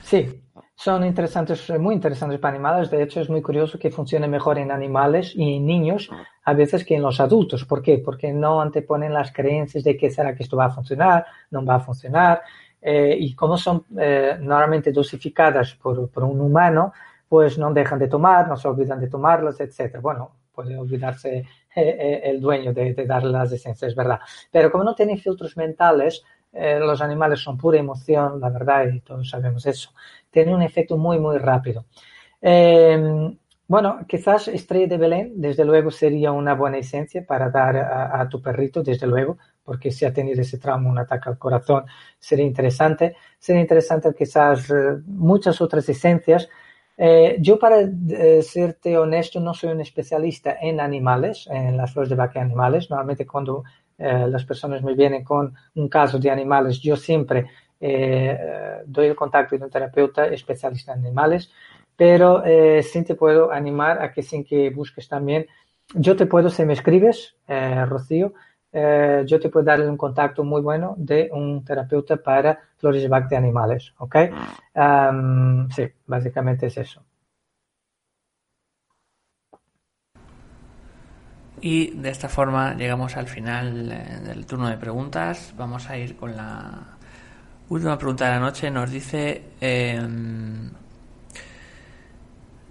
Sí, 0.02 0.42
son 0.76 1.06
interesantes, 1.06 1.70
muy 1.80 1.94
interesantes 1.94 2.40
para 2.40 2.56
animales. 2.56 2.90
De 2.90 3.04
hecho, 3.04 3.22
es 3.22 3.30
muy 3.30 3.42
curioso 3.42 3.78
que 3.78 3.92
funcione 3.92 4.28
mejor 4.28 4.58
en 4.58 4.72
animales 4.72 5.34
y 5.36 5.58
en 5.58 5.66
niños 5.66 6.10
a 6.46 6.54
veces 6.54 6.84
que 6.84 6.96
en 6.96 7.04
los 7.04 7.20
adultos. 7.20 7.66
¿Por 7.66 7.84
qué? 7.84 8.00
Porque 8.00 8.34
no 8.34 8.62
anteponen 8.62 9.14
las 9.14 9.32
creencias 9.32 9.84
de 9.84 9.96
que 9.96 10.10
será 10.10 10.34
que 10.34 10.44
esto 10.44 10.58
va 10.58 10.66
a 10.66 10.72
funcionar, 10.72 11.26
no 11.52 11.64
va 11.64 11.76
a 11.76 11.80
funcionar. 11.82 12.42
Eh, 12.82 13.16
y 13.20 13.36
como 13.36 13.58
son 13.58 13.84
eh, 14.00 14.38
normalmente 14.40 14.92
dosificadas 14.92 15.76
por, 15.76 16.10
por, 16.10 16.24
un 16.24 16.40
humano, 16.40 16.94
pues 17.28 17.58
no 17.58 17.72
dejan 17.74 18.00
de 18.00 18.08
tomar, 18.08 18.48
no 18.48 18.56
se 18.56 18.68
olvidan 18.68 19.00
de 19.02 19.10
tomarlas, 19.10 19.60
etc. 19.60 20.00
Bueno, 20.02 20.32
puede 20.60 20.78
olvidarse 20.78 21.46
eh, 21.74 22.22
el 22.26 22.42
dueño 22.42 22.74
de, 22.74 22.94
de 22.94 23.06
darle 23.06 23.32
las 23.32 23.50
esencias, 23.54 23.92
es 23.92 23.96
verdad. 23.96 24.20
Pero 24.52 24.70
como 24.70 24.84
no 24.84 24.94
tienen 24.94 25.18
filtros 25.18 25.56
mentales, 25.56 26.22
eh, 26.52 26.80
los 26.80 27.02
animales 27.02 27.40
son 27.40 27.58
pura 27.58 27.80
emoción, 27.80 28.42
la 28.42 28.50
verdad, 28.50 28.88
y 28.92 29.00
todos 29.00 29.30
sabemos 29.30 29.66
eso. 29.66 29.92
Tiene 30.30 30.54
un 30.54 30.62
efecto 30.62 30.98
muy, 30.98 31.18
muy 31.18 31.38
rápido. 31.38 31.86
Em, 32.42 33.38
bueno, 33.68 34.00
quizás 34.08 34.48
estrella 34.50 34.88
de 34.88 34.98
Belén, 34.98 35.34
desde 35.36 35.64
luego, 35.64 35.92
sería 35.92 36.32
una 36.34 36.56
buena 36.56 36.78
esencia 36.80 37.26
para 37.26 37.50
dar 37.50 37.78
a, 37.78 38.28
tu 38.28 38.42
perrito, 38.42 38.84
desde 38.84 39.08
luego, 39.08 39.38
porque 39.64 39.92
si 39.92 40.06
ha 40.06 40.14
tenido 40.14 40.42
ese 40.42 40.58
trauma, 40.58 40.90
un 40.90 40.98
ataque 41.00 41.30
al 41.30 41.38
corazón, 41.38 41.86
sería 42.20 42.46
interesante. 42.46 43.16
Sería 43.38 43.62
interesante 43.62 44.14
quizás 44.18 44.70
eh, 44.72 44.98
muchas 45.06 45.62
otras 45.62 45.88
esencias. 45.88 46.50
Eh, 47.02 47.38
yo, 47.40 47.58
para 47.58 47.78
serte 48.42 48.98
honesto, 48.98 49.40
no 49.40 49.54
soy 49.54 49.72
un 49.72 49.80
especialista 49.80 50.58
en 50.60 50.82
animales, 50.82 51.48
en 51.50 51.78
las 51.78 51.94
flores 51.94 52.10
de 52.10 52.16
vaca 52.16 52.42
animales. 52.42 52.90
Normalmente 52.90 53.26
cuando 53.26 53.64
eh, 54.00 54.28
las 54.30 54.46
personas 54.46 54.82
me 54.82 54.96
vienen 54.96 55.26
con 55.26 55.54
un 55.76 55.90
caso 55.90 56.20
de 56.20 56.32
animales, 56.32 56.80
yo 56.80 56.96
siempre 56.96 57.48
eh, 57.82 58.38
doy 58.86 59.08
el 59.08 59.16
contacto 59.16 59.58
de 59.58 59.64
un 59.64 59.70
terapeuta 59.70 60.26
especialista 60.28 60.94
en 60.94 61.00
animales, 61.00 61.52
pero 61.98 62.44
eh, 62.46 62.82
sí 62.82 63.04
te 63.04 63.16
puedo 63.16 63.52
animar 63.52 64.02
a 64.02 64.14
que 64.14 64.24
sin 64.24 64.46
que 64.46 64.70
busques 64.70 65.10
también, 65.10 65.48
yo 65.94 66.16
te 66.16 66.28
puedo, 66.28 66.50
si 66.50 66.64
me 66.64 66.74
escribes, 66.74 67.36
Rocío, 67.48 68.34
yo 68.72 69.40
te 69.40 69.50
puedo 69.50 69.66
darle 69.66 69.90
un 69.90 69.98
contacto 69.98 70.44
muy 70.44 70.62
bueno 70.62 70.96
de 70.98 71.30
un 71.34 71.64
terapeuta 71.66 72.18
para 72.18 72.60
flores 72.78 73.08
de 73.30 73.36
animales, 73.36 73.94
¿ok? 73.98 74.16
sí, 75.76 75.88
básicamente 76.06 76.68
es 76.68 76.78
eso. 76.78 77.04
Y 81.62 81.92
de 81.92 82.10
esta 82.10 82.30
forma 82.30 82.74
llegamos 82.76 83.18
al 83.18 83.28
final 83.28 83.92
eh, 83.92 84.20
del 84.24 84.46
turno 84.46 84.70
de 84.70 84.78
preguntas. 84.78 85.54
Vamos 85.58 85.90
a 85.90 85.98
ir 85.98 86.16
con 86.16 86.36
la 86.36 86.98
última 87.70 87.98
pregunta 87.98 88.26
de 88.26 88.32
la 88.32 88.40
noche. 88.40 88.72
Nos 88.72 88.92
dice 88.92 89.44
em, 89.60 90.72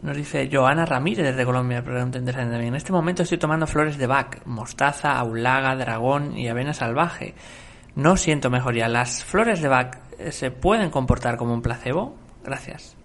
nos 0.00 0.16
dice 0.16 0.48
Joana 0.50 0.86
Ramírez 0.86 1.24
desde 1.26 1.44
Colombia, 1.44 1.82
pregunta 1.82 2.18
interesante 2.18 2.52
también. 2.52 2.74
En 2.74 2.76
este 2.76 2.92
momento 2.92 3.24
estoy 3.24 3.38
tomando 3.38 3.66
flores 3.66 3.98
de 3.98 4.06
Bach, 4.06 4.46
mostaza, 4.46 5.18
aulaga, 5.18 5.74
dragón 5.74 6.36
y 6.36 6.48
avena 6.48 6.72
salvaje. 6.72 7.34
No 7.96 8.16
siento 8.16 8.48
mejoría. 8.48 8.88
¿Las 8.88 9.24
flores 9.24 9.60
de 9.60 9.68
Bach 9.68 9.96
eh, 10.18 10.30
se 10.30 10.52
pueden 10.52 10.90
comportar 10.90 11.36
como 11.36 11.52
un 11.52 11.62
placebo? 11.62 12.14
Gracias. 12.44 12.96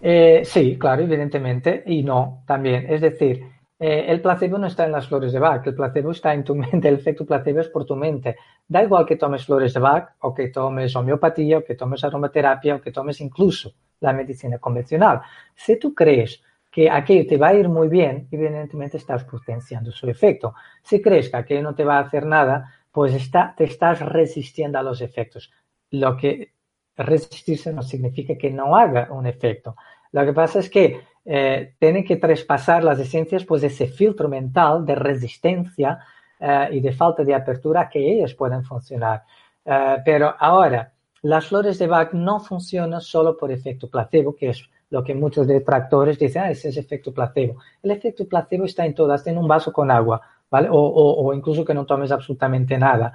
Eh, 0.00 0.40
sí, 0.44 0.78
claro, 0.78 1.02
evidentemente. 1.02 1.82
Y 1.84 2.02
no, 2.02 2.42
también. 2.46 2.86
Es 2.88 3.02
decir, 3.02 3.44
eh, 3.78 4.06
el 4.08 4.22
placebo 4.22 4.56
no 4.56 4.68
está 4.68 4.86
en 4.86 4.92
las 4.92 5.08
flores 5.08 5.30
de 5.30 5.40
Bach, 5.40 5.66
el 5.66 5.74
placebo 5.74 6.12
está 6.12 6.32
en 6.32 6.42
tu 6.42 6.54
mente, 6.56 6.88
el 6.88 6.94
efecto 6.94 7.26
placebo 7.26 7.60
es 7.60 7.68
por 7.68 7.84
tu 7.84 7.96
mente. 7.96 8.36
Da 8.66 8.82
igual 8.82 9.04
que 9.04 9.16
tomes 9.16 9.44
flores 9.44 9.74
de 9.74 9.80
Bach 9.80 10.14
o 10.20 10.32
que 10.32 10.48
tomes 10.48 10.96
homeopatía 10.96 11.58
o 11.58 11.64
que 11.64 11.74
tomes 11.74 12.02
aromaterapia 12.02 12.76
o 12.76 12.80
que 12.80 12.92
tomes 12.92 13.20
incluso 13.20 13.74
la 14.02 14.12
medicina 14.12 14.58
convencional. 14.58 15.22
Si 15.54 15.78
tú 15.78 15.94
crees 15.94 16.42
que 16.70 16.90
aquello 16.90 17.26
te 17.26 17.36
va 17.36 17.48
a 17.48 17.54
ir 17.54 17.68
muy 17.68 17.88
bien, 17.88 18.28
evidentemente 18.30 18.96
estás 18.96 19.24
potenciando 19.24 19.92
su 19.92 20.08
efecto. 20.08 20.54
Si 20.82 21.00
crees 21.00 21.28
que 21.28 21.36
aquello 21.36 21.62
no 21.62 21.74
te 21.74 21.84
va 21.84 21.98
a 21.98 22.00
hacer 22.00 22.26
nada, 22.26 22.72
pues 22.90 23.14
está, 23.14 23.54
te 23.56 23.64
estás 23.64 24.00
resistiendo 24.00 24.78
a 24.78 24.82
los 24.82 25.00
efectos. 25.00 25.50
Lo 25.90 26.16
que 26.16 26.52
resistirse 26.96 27.72
no 27.72 27.82
significa 27.82 28.36
que 28.36 28.50
no 28.50 28.76
haga 28.76 29.08
un 29.10 29.26
efecto. 29.26 29.76
Lo 30.12 30.24
que 30.24 30.32
pasa 30.32 30.58
es 30.58 30.68
que 30.68 31.00
eh, 31.24 31.74
tienen 31.78 32.04
que 32.04 32.16
traspasar 32.16 32.82
las 32.82 32.98
esencias 32.98 33.44
pues 33.44 33.62
ese 33.62 33.86
filtro 33.86 34.28
mental 34.28 34.84
de 34.84 34.94
resistencia 34.94 35.98
eh, 36.38 36.68
y 36.72 36.80
de 36.80 36.92
falta 36.92 37.22
de 37.22 37.34
apertura 37.34 37.88
que 37.88 37.98
ellas 37.98 38.34
pueden 38.34 38.64
funcionar. 38.64 39.22
Eh, 39.64 39.96
pero 40.04 40.34
ahora, 40.38 40.91
las 41.22 41.46
flores 41.46 41.78
de 41.78 41.86
Bach 41.86 42.12
no 42.12 42.40
funcionan 42.40 43.00
solo 43.00 43.36
por 43.36 43.50
efecto 43.50 43.88
placebo, 43.88 44.34
que 44.34 44.50
es 44.50 44.68
lo 44.90 45.02
que 45.02 45.14
muchos 45.14 45.46
detractores 45.46 46.18
dicen, 46.18 46.42
ah, 46.42 46.50
ese 46.50 46.68
es 46.68 46.76
efecto 46.76 47.14
placebo. 47.14 47.58
El 47.82 47.92
efecto 47.92 48.26
placebo 48.26 48.64
está 48.64 48.84
en 48.84 48.94
todas, 48.94 49.26
en 49.26 49.38
un 49.38 49.48
vaso 49.48 49.72
con 49.72 49.90
agua, 49.90 50.20
¿vale? 50.50 50.68
O, 50.70 51.32
incluso 51.32 51.64
que 51.64 51.72
no 51.72 51.86
tomes 51.86 52.12
absolutamente 52.12 52.76
nada. 52.76 53.14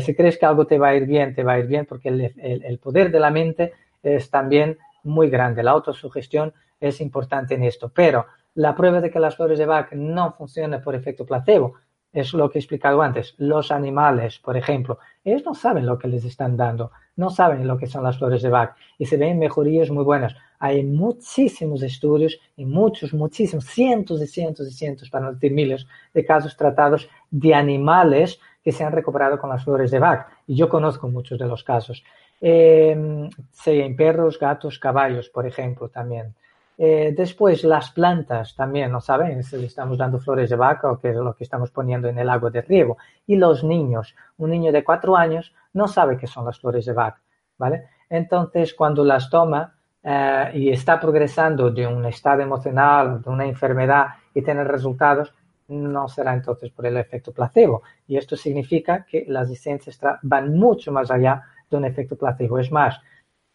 si 0.00 0.14
crees 0.14 0.38
que 0.38 0.46
algo 0.46 0.66
te 0.66 0.78
va 0.78 0.88
a 0.88 0.94
ir 0.94 1.06
bien, 1.06 1.34
te 1.34 1.42
va 1.42 1.54
a 1.54 1.58
ir 1.58 1.66
bien 1.66 1.86
porque 1.86 2.10
el, 2.10 2.32
el 2.36 2.78
poder 2.78 3.10
de 3.10 3.18
la 3.18 3.30
mente 3.30 3.72
es 4.02 4.30
también 4.30 4.78
muy 5.02 5.30
grande. 5.30 5.62
La 5.62 5.72
autosugestión 5.72 6.52
es 6.80 7.00
importante 7.00 7.54
en 7.54 7.64
esto. 7.64 7.88
Pero 7.88 8.26
la 8.54 8.74
prueba 8.74 9.00
de 9.00 9.10
que 9.10 9.18
las 9.18 9.36
flores 9.36 9.58
de 9.58 9.66
Bach 9.66 9.92
no 9.92 10.32
funcionan 10.32 10.82
por 10.82 10.94
efecto 10.94 11.26
placebo 11.26 11.74
es 12.12 12.32
lo 12.32 12.48
que 12.48 12.58
he 12.58 12.60
explicado 12.60 13.02
antes. 13.02 13.34
Los 13.38 13.72
animales, 13.72 14.38
por 14.38 14.56
ejemplo, 14.56 14.98
ellos 15.24 15.44
no 15.44 15.54
saben 15.54 15.86
lo 15.86 15.98
que 15.98 16.08
les 16.08 16.24
están 16.24 16.56
dando, 16.56 16.92
no 17.16 17.30
saben 17.30 17.66
lo 17.66 17.78
que 17.78 17.86
son 17.86 18.04
las 18.04 18.18
flores 18.18 18.42
de 18.42 18.48
Bach 18.48 18.76
y 18.98 19.06
se 19.06 19.16
ven 19.16 19.38
mejorías 19.38 19.90
muy 19.90 20.04
buenas. 20.04 20.34
Hay 20.58 20.82
muchísimos 20.82 21.82
estudios 21.82 22.38
y 22.56 22.64
muchos, 22.64 23.12
muchísimos, 23.12 23.66
cientos 23.66 24.22
y 24.22 24.26
cientos 24.26 24.68
y 24.68 24.72
cientos, 24.72 25.10
para 25.10 25.26
no 25.26 25.32
decir 25.32 25.52
miles, 25.52 25.86
de 26.12 26.24
casos 26.24 26.56
tratados 26.56 27.08
de 27.30 27.54
animales 27.54 28.40
que 28.62 28.72
se 28.72 28.82
han 28.82 28.92
recuperado 28.92 29.38
con 29.38 29.50
las 29.50 29.62
flores 29.62 29.90
de 29.90 29.98
Bach. 29.98 30.26
Y 30.46 30.56
yo 30.56 30.68
conozco 30.68 31.08
muchos 31.08 31.38
de 31.38 31.46
los 31.46 31.62
casos. 31.62 32.02
Eh, 32.40 33.28
en 33.66 33.96
perros, 33.96 34.38
gatos, 34.38 34.78
caballos, 34.78 35.28
por 35.28 35.46
ejemplo, 35.46 35.88
también. 35.88 36.34
Eh, 36.76 37.14
después, 37.16 37.62
las 37.62 37.90
plantas 37.90 38.56
también, 38.56 38.90
¿no 38.90 39.00
saben? 39.00 39.42
Si 39.44 39.56
le 39.56 39.66
estamos 39.66 39.96
dando 39.96 40.18
flores 40.18 40.50
de 40.50 40.56
vaca 40.56 40.90
o 40.90 40.98
qué 40.98 41.10
es 41.10 41.16
lo 41.16 41.34
que 41.34 41.44
estamos 41.44 41.70
poniendo 41.70 42.08
en 42.08 42.18
el 42.18 42.28
agua 42.28 42.50
de 42.50 42.62
riego. 42.62 42.96
Y 43.26 43.36
los 43.36 43.62
niños, 43.62 44.14
un 44.38 44.50
niño 44.50 44.72
de 44.72 44.82
cuatro 44.82 45.16
años 45.16 45.54
no 45.74 45.86
sabe 45.88 46.16
qué 46.16 46.26
son 46.26 46.46
las 46.46 46.58
flores 46.58 46.86
de 46.86 46.92
vaca, 46.92 47.20
¿vale? 47.58 47.84
Entonces, 48.08 48.74
cuando 48.74 49.04
las 49.04 49.28
toma 49.28 49.74
eh, 50.02 50.50
y 50.54 50.70
está 50.70 50.98
progresando 50.98 51.70
de 51.70 51.86
un 51.86 52.04
estado 52.06 52.42
emocional, 52.42 53.22
de 53.22 53.30
una 53.30 53.46
enfermedad 53.46 54.06
y 54.34 54.42
tiene 54.42 54.64
resultados, 54.64 55.34
no 55.68 56.08
será 56.08 56.34
entonces 56.34 56.70
por 56.70 56.86
el 56.86 56.96
efecto 56.96 57.32
placebo. 57.32 57.82
Y 58.06 58.16
esto 58.16 58.36
significa 58.36 59.04
que 59.04 59.24
las 59.28 59.50
esencias 59.50 59.98
van 60.22 60.56
mucho 60.56 60.92
más 60.92 61.10
allá 61.10 61.42
de 61.70 61.76
un 61.76 61.84
efecto 61.84 62.16
placebo. 62.16 62.58
Es 62.58 62.70
más, 62.70 63.00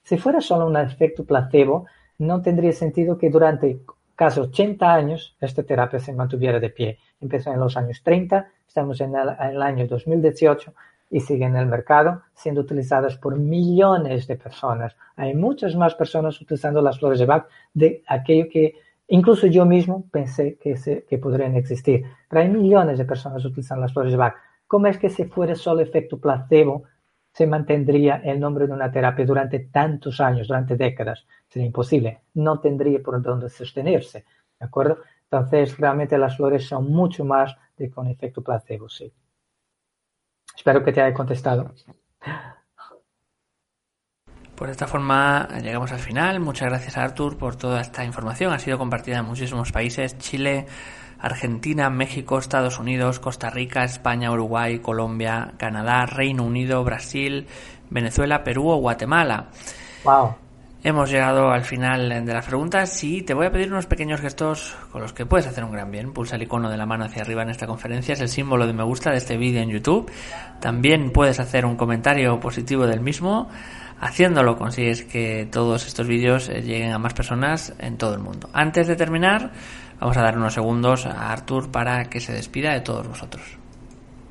si 0.04 0.18
fuera 0.18 0.42
solo 0.42 0.66
un 0.68 0.78
efecto 0.78 1.24
placebo, 1.24 1.86
no 2.18 2.42
tendría 2.42 2.74
sentido 2.74 3.18
que 3.18 3.30
durante 3.30 3.82
casi 4.16 4.40
80 4.40 4.94
años 4.94 5.38
esta 5.40 5.64
terapia 5.64 6.00
se 6.00 6.14
mantuviera 6.14 6.60
de 6.60 6.70
pie. 6.70 7.00
Empezó 7.22 7.54
en 7.54 7.60
los 7.60 7.78
años 7.78 8.02
30, 8.04 8.50
estamos 8.68 9.00
en 9.02 9.14
el, 9.16 9.62
año 9.62 9.88
2018 9.88 10.74
y 11.10 11.20
sigue 11.20 11.46
en 11.46 11.56
el 11.56 11.66
mercado 11.66 12.22
siendo 12.34 12.62
utilizadas 12.62 13.18
por 13.18 13.38
millones 13.38 14.28
de 14.28 14.36
personas. 14.36 14.96
Hay 15.16 15.34
muchas 15.34 15.76
más 15.76 15.96
personas 15.96 16.40
utilizando 16.40 16.82
las 16.82 17.00
flores 17.00 17.20
de 17.20 17.26
Bach 17.26 17.48
de 17.74 18.04
aquello 18.08 18.48
que 18.50 18.76
Incluso 19.12 19.48
yo 19.48 19.66
mismo 19.66 20.06
pensé 20.12 20.58
que, 20.58 20.78
se, 20.78 21.04
que 21.06 21.18
podrían 21.18 21.56
existir, 21.56 22.06
pero 22.30 22.44
hay 22.44 22.50
millones 22.50 23.00
de 23.00 23.06
personas 23.06 23.44
utilizando 23.44 23.82
las 23.82 23.92
flores 23.92 24.12
de 24.12 24.18
Bach. 24.18 24.36
¿Cómo 24.68 24.86
es 24.86 25.00
que 25.00 25.10
si 25.10 25.26
fuera 25.26 25.56
solo 25.56 25.82
efecto 25.82 26.20
placebo, 26.20 26.84
se 27.34 27.48
mantendría 27.48 28.18
el 28.24 28.40
nombre 28.40 28.68
de 28.68 28.74
una 28.74 28.92
terapia 28.92 29.26
durante 29.26 29.60
tantos 29.62 30.22
años, 30.22 30.48
durante 30.48 30.76
décadas? 30.76 31.26
Sería 31.48 31.66
imposible. 31.66 32.22
No 32.36 32.60
tendría 32.60 33.02
por 33.02 33.20
dónde 33.20 33.50
sostenerse. 33.50 34.26
¿De 34.60 34.66
acuerdo? 34.68 35.00
Entonces, 35.24 35.76
realmente 35.80 36.16
las 36.20 36.38
flores 36.38 36.68
son 36.68 36.92
mucho 36.92 37.26
más 37.26 37.58
de 37.78 37.90
con 37.90 38.06
efecto 38.06 38.44
placebo, 38.44 38.90
sí. 38.90 39.12
Espero 40.60 40.84
que 40.84 40.92
te 40.92 41.02
haya 41.02 41.14
contestado. 41.14 41.74
Pues 44.56 44.68
de 44.68 44.72
esta 44.74 44.88
forma 44.88 45.48
llegamos 45.64 45.94
al 45.94 46.00
final. 46.00 46.42
Muchas 46.42 46.68
gracias 46.68 46.98
a 46.98 47.04
Artur 47.06 47.38
por 47.38 47.56
toda 47.56 47.80
esta 47.80 48.04
información. 48.04 48.52
Ha 48.52 48.60
sido 48.60 48.78
compartida 48.78 49.20
en 49.20 49.26
muchísimos 49.26 49.72
países. 49.72 50.18
Chile, 50.18 50.66
Argentina, 51.18 51.90
México, 51.90 52.38
Estados 52.38 52.78
Unidos, 52.78 53.22
Costa 53.22 53.50
Rica, 53.50 53.86
España, 53.86 54.34
Uruguay, 54.34 54.80
Colombia, 54.80 55.54
Canadá, 55.58 56.06
Reino 56.06 56.44
Unido, 56.44 56.84
Brasil, 56.84 57.48
Venezuela, 57.90 58.44
Perú 58.44 58.68
o 58.68 58.76
Guatemala. 58.76 59.52
Wow. 60.04 60.36
Hemos 60.82 61.12
llegado 61.12 61.52
al 61.52 61.66
final 61.66 62.08
de 62.26 62.34
las 62.34 62.46
preguntas 62.46 63.04
y 63.04 63.22
te 63.22 63.34
voy 63.34 63.48
a 63.48 63.52
pedir 63.52 63.70
unos 63.70 63.86
pequeños 63.86 64.22
gestos 64.22 64.78
con 64.94 65.02
los 65.02 65.12
que 65.12 65.26
puedes 65.26 65.46
hacer 65.46 65.66
un 65.66 65.74
gran 65.74 65.92
bien. 65.92 66.14
Pulsa 66.14 66.38
el 66.38 66.44
icono 66.44 66.70
de 66.70 66.78
la 66.78 66.86
mano 66.86 67.04
hacia 67.04 67.22
arriba 67.22 67.44
en 67.44 67.50
esta 67.50 67.68
conferencia, 67.68 68.14
es 68.14 68.22
el 68.22 68.30
símbolo 68.30 68.66
de 68.66 68.72
me 68.72 68.84
gusta 68.84 69.12
de 69.12 69.18
este 69.18 69.36
vídeo 69.36 69.62
en 69.62 69.70
YouTube. 69.70 70.10
También 70.62 71.12
puedes 71.12 71.42
hacer 71.42 71.66
un 71.66 71.76
comentario 71.76 72.40
positivo 72.40 72.88
del 72.88 73.02
mismo. 73.02 73.50
Haciéndolo 74.00 74.56
consigues 74.56 75.04
que 75.04 75.50
todos 75.52 75.86
estos 75.86 76.08
vídeos 76.08 76.48
eh, 76.48 76.62
lleguen 76.62 76.94
a 76.94 76.98
más 76.98 77.14
personas 77.14 77.74
en 77.80 77.98
todo 77.98 78.14
el 78.14 78.22
mundo. 78.22 78.50
Antes 78.54 78.88
de 78.88 78.96
terminar, 78.96 79.52
vamos 80.00 80.16
a 80.16 80.22
dar 80.22 80.38
unos 80.38 80.54
segundos 80.54 81.06
a 81.06 81.34
Artur 81.34 81.70
para 81.72 82.06
que 82.06 82.22
se 82.22 82.32
despida 82.32 82.72
de 82.72 82.80
todos 82.80 83.06
vosotros. 83.06 83.44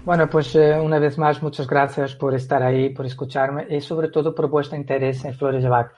Bueno, 0.06 0.26
pues 0.30 0.56
eh, 0.56 0.80
una 0.80 0.98
vez 0.98 1.18
más, 1.18 1.42
muchas 1.42 1.66
gracias 1.66 2.14
por 2.14 2.34
estar 2.34 2.62
ahí, 2.62 2.88
por 2.88 3.04
escucharme 3.04 3.66
y 3.68 3.82
sobre 3.82 4.08
todo 4.08 4.34
por 4.34 4.48
vuestro 4.48 4.78
interés 4.78 5.22
en 5.26 5.34
Flores 5.34 5.62
de 5.62 5.68
Bach. 5.68 5.90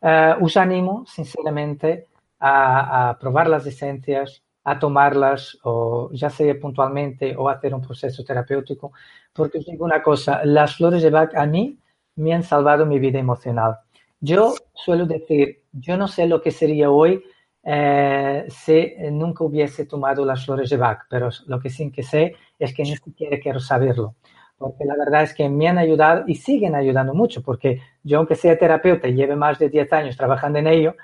Eh, 0.00 0.34
os 0.40 0.56
animo 0.56 1.04
sinceramente 1.06 2.06
a, 2.40 3.16
probar 3.20 3.48
las 3.48 3.66
esencias, 3.66 4.42
a 4.64 4.78
tomarlas, 4.78 5.58
o 5.64 6.10
ya 6.12 6.30
sea 6.30 6.58
puntualmente 6.60 7.34
o 7.36 7.48
hacer 7.48 7.74
un 7.74 7.80
proceso 7.80 8.24
terapéutico, 8.24 8.92
porque 9.32 9.58
os 9.58 9.66
digo 9.66 9.84
una 9.84 10.02
cosa, 10.02 10.44
las 10.44 10.76
flores 10.76 11.02
de 11.02 11.10
Bach 11.10 11.34
a 11.34 11.46
mí 11.46 11.78
me 12.16 12.34
han 12.34 12.42
salvado 12.42 12.84
mi 12.86 12.98
vida 12.98 13.18
emocional. 13.18 13.78
Yo 14.20 14.54
suelo 14.74 15.06
decir, 15.06 15.64
yo 15.72 15.96
no 15.96 16.08
sé 16.08 16.26
lo 16.26 16.40
que 16.40 16.50
sería 16.50 16.90
hoy 16.90 17.22
eh, 17.62 18.46
si 18.48 18.94
nunca 19.10 19.44
hubiese 19.44 19.86
tomado 19.86 20.24
las 20.24 20.44
flores 20.44 20.70
de 20.70 20.76
Bach, 20.76 21.00
pero 21.10 21.30
lo 21.46 21.60
que 21.60 21.70
sí 21.70 21.90
que 21.90 22.02
sé 22.02 22.34
es 22.58 22.74
que 22.74 22.82
ni 22.82 22.96
siquiera 22.96 23.38
quiero 23.40 23.60
saberlo 23.60 24.14
porque 24.58 24.84
la 24.84 24.96
verdad 24.96 25.22
es 25.22 25.34
que 25.34 25.48
me 25.48 25.68
han 25.68 25.78
ayudado 25.78 26.24
y 26.26 26.36
siguen 26.36 26.74
ayudando 26.74 27.14
mucho, 27.14 27.42
porque 27.42 27.80
yo 28.02 28.18
aunque 28.18 28.34
sea 28.34 28.58
terapeuta 28.58 29.08
y 29.08 29.14
lleve 29.14 29.36
más 29.36 29.58
de 29.58 29.68
10 29.68 29.92
años 29.92 30.16
trabajando 30.16 30.58
en 30.58 30.66
ello, 30.66 30.94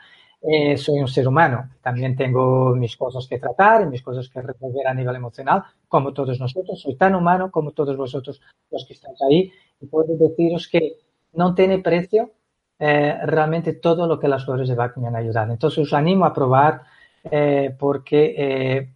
eh, 0.43 0.77
soy 0.77 0.99
un 0.99 1.09
ser 1.09 1.29
humano. 1.29 1.71
También 1.81 2.17
tengo 2.17 2.75
mis 2.75 2.97
cosas 2.97 3.29
que 3.29 3.39
tratar 3.39 3.83
y 3.83 3.87
mis 3.87 4.03
cosas 4.03 4.29
que 4.29 4.41
resolver 4.41 4.87
a 4.87 4.95
nivel 4.95 5.15
emocional, 5.15 5.63
como 5.87 6.13
todos 6.13 6.41
nosotros. 6.41 6.81
Soy 6.81 6.97
tan 6.97 7.15
humano 7.15 7.51
como 7.51 7.73
todos 7.73 7.97
vosotros 7.97 8.41
los 8.71 8.87
que 8.87 8.95
estáis 8.95 9.21
ahí 9.23 9.53
y 9.81 9.87
puedo 9.87 10.17
deciros 10.17 10.69
que 10.69 10.97
no 11.35 11.55
tiene 11.55 11.79
precio 11.79 12.33
eh, 12.79 13.17
realmente 13.25 13.75
todo 13.75 14.09
lo 14.09 14.19
que 14.19 14.27
las 14.27 14.45
flores 14.45 14.69
de 14.69 14.75
Bach 14.75 14.97
me 14.97 15.07
han 15.07 15.17
ayudado. 15.17 15.53
Entonces 15.53 15.79
os 15.79 15.93
animo 15.93 16.25
a 16.25 16.33
probar 16.33 16.83
eh, 17.31 17.77
porque 17.79 18.91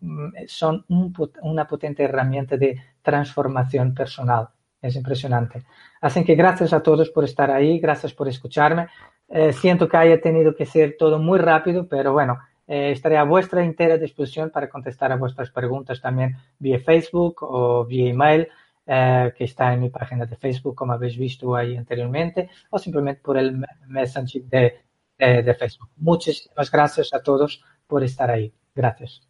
son 0.48 0.84
una 0.88 1.68
potente 1.68 2.02
herramienta 2.02 2.56
de 2.56 2.76
transformación 3.06 3.94
personal. 3.94 4.48
Es 4.82 4.96
impresionante. 4.96 5.62
Así 6.00 6.24
que 6.24 6.34
gracias 6.34 6.72
a 6.72 6.82
todos 6.82 7.08
por 7.10 7.24
estar 7.24 7.50
ahí, 7.50 7.78
gracias 7.78 8.12
por 8.12 8.26
escucharme. 8.28 8.88
Eh, 9.28 9.52
siento 9.52 9.88
que 9.88 9.96
haya 9.96 10.20
tenido 10.20 10.54
que 10.54 10.66
ser 10.66 10.96
todo 10.98 11.18
muy 11.18 11.38
rápido, 11.38 11.88
pero 11.88 12.12
bueno, 12.12 12.38
eh, 12.66 12.90
estaré 12.90 13.16
a 13.16 13.24
vuestra 13.24 13.64
entera 13.64 13.96
disposición 13.96 14.50
para 14.50 14.68
contestar 14.68 15.12
a 15.12 15.16
vuestras 15.16 15.50
preguntas 15.50 16.00
también 16.00 16.36
vía 16.58 16.80
Facebook 16.80 17.36
o 17.42 17.84
vía 17.86 18.10
email, 18.10 18.48
eh, 18.86 19.32
que 19.36 19.44
está 19.44 19.72
en 19.72 19.80
mi 19.80 19.90
página 19.90 20.26
de 20.26 20.36
Facebook, 20.36 20.74
como 20.74 20.92
habéis 20.92 21.16
visto 21.16 21.54
ahí 21.54 21.76
anteriormente, 21.76 22.50
o 22.70 22.78
simplemente 22.78 23.20
por 23.22 23.38
el 23.38 23.64
Messenger 23.86 24.42
de, 24.44 24.74
de 25.18 25.54
Facebook. 25.54 25.90
Muchísimas 25.96 26.70
gracias 26.70 27.14
a 27.14 27.22
todos 27.22 27.62
por 27.86 28.02
estar 28.02 28.30
ahí. 28.30 28.52
Gracias. 28.74 29.25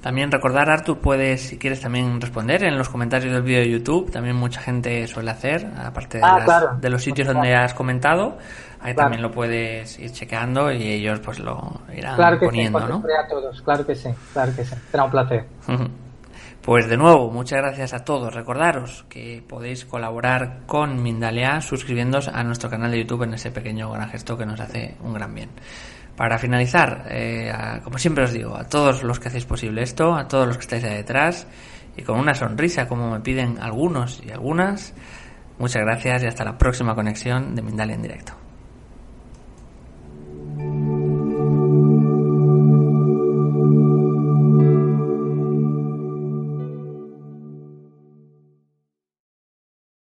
También 0.00 0.30
recordar, 0.30 0.70
Artur, 0.70 0.98
puedes, 0.98 1.40
si 1.42 1.58
quieres, 1.58 1.80
también 1.80 2.20
responder 2.20 2.62
en 2.62 2.78
los 2.78 2.88
comentarios 2.88 3.32
del 3.32 3.42
vídeo 3.42 3.60
de 3.60 3.70
YouTube. 3.70 4.10
También 4.12 4.36
mucha 4.36 4.60
gente 4.60 5.06
suele 5.08 5.30
hacer, 5.30 5.66
aparte 5.76 6.18
de, 6.18 6.24
ah, 6.24 6.76
de 6.80 6.90
los 6.90 7.02
sitios 7.02 7.26
donde 7.26 7.54
has 7.54 7.74
comentado. 7.74 8.38
Ahí 8.80 8.94
también 8.94 9.22
lo 9.22 9.30
puedes 9.30 9.98
ir 9.98 10.12
chequeando 10.12 10.70
y 10.70 10.82
ellos 10.84 11.18
pues 11.18 11.40
lo 11.40 11.80
irán 11.92 12.14
claro 12.14 12.38
que 12.38 12.46
poniendo, 12.46 12.78
sí, 12.78 12.86
¿no? 12.88 12.96
a 12.98 13.26
todos, 13.28 13.60
claro 13.62 13.84
que 13.84 13.96
sí, 13.96 14.08
claro 14.32 14.52
que 14.54 14.64
sí. 14.64 14.74
Será 14.90 15.04
un 15.04 15.10
placer. 15.10 15.46
Pues 16.60 16.86
de 16.86 16.98
nuevo, 16.98 17.30
muchas 17.30 17.62
gracias 17.62 17.94
a 17.94 18.04
todos. 18.04 18.34
Recordaros 18.34 19.06
que 19.08 19.42
podéis 19.48 19.86
colaborar 19.86 20.66
con 20.66 21.02
Mindalia 21.02 21.62
suscribiéndoos 21.62 22.28
a 22.28 22.44
nuestro 22.44 22.68
canal 22.68 22.90
de 22.90 22.98
YouTube 22.98 23.22
en 23.22 23.32
ese 23.32 23.50
pequeño 23.50 23.90
gran 23.90 24.10
gesto 24.10 24.36
que 24.36 24.44
nos 24.44 24.60
hace 24.60 24.94
un 25.02 25.14
gran 25.14 25.34
bien. 25.34 25.48
Para 26.18 26.36
finalizar, 26.36 27.06
eh, 27.10 27.52
como 27.84 27.96
siempre 27.96 28.24
os 28.24 28.32
digo, 28.32 28.56
a 28.56 28.64
todos 28.64 29.04
los 29.04 29.20
que 29.20 29.28
hacéis 29.28 29.44
posible 29.44 29.84
esto, 29.84 30.16
a 30.16 30.26
todos 30.26 30.48
los 30.48 30.56
que 30.56 30.62
estáis 30.62 30.82
ahí 30.82 30.96
detrás, 30.96 31.46
y 31.96 32.02
con 32.02 32.18
una 32.18 32.34
sonrisa, 32.34 32.88
como 32.88 33.08
me 33.08 33.20
piden 33.20 33.56
algunos 33.60 34.20
y 34.26 34.32
algunas, 34.32 34.94
muchas 35.60 35.82
gracias 35.82 36.24
y 36.24 36.26
hasta 36.26 36.44
la 36.44 36.58
próxima 36.58 36.96
conexión 36.96 37.54
de 37.54 37.62
Mindalia 37.62 37.94
en 37.94 38.02
directo. 38.02 38.32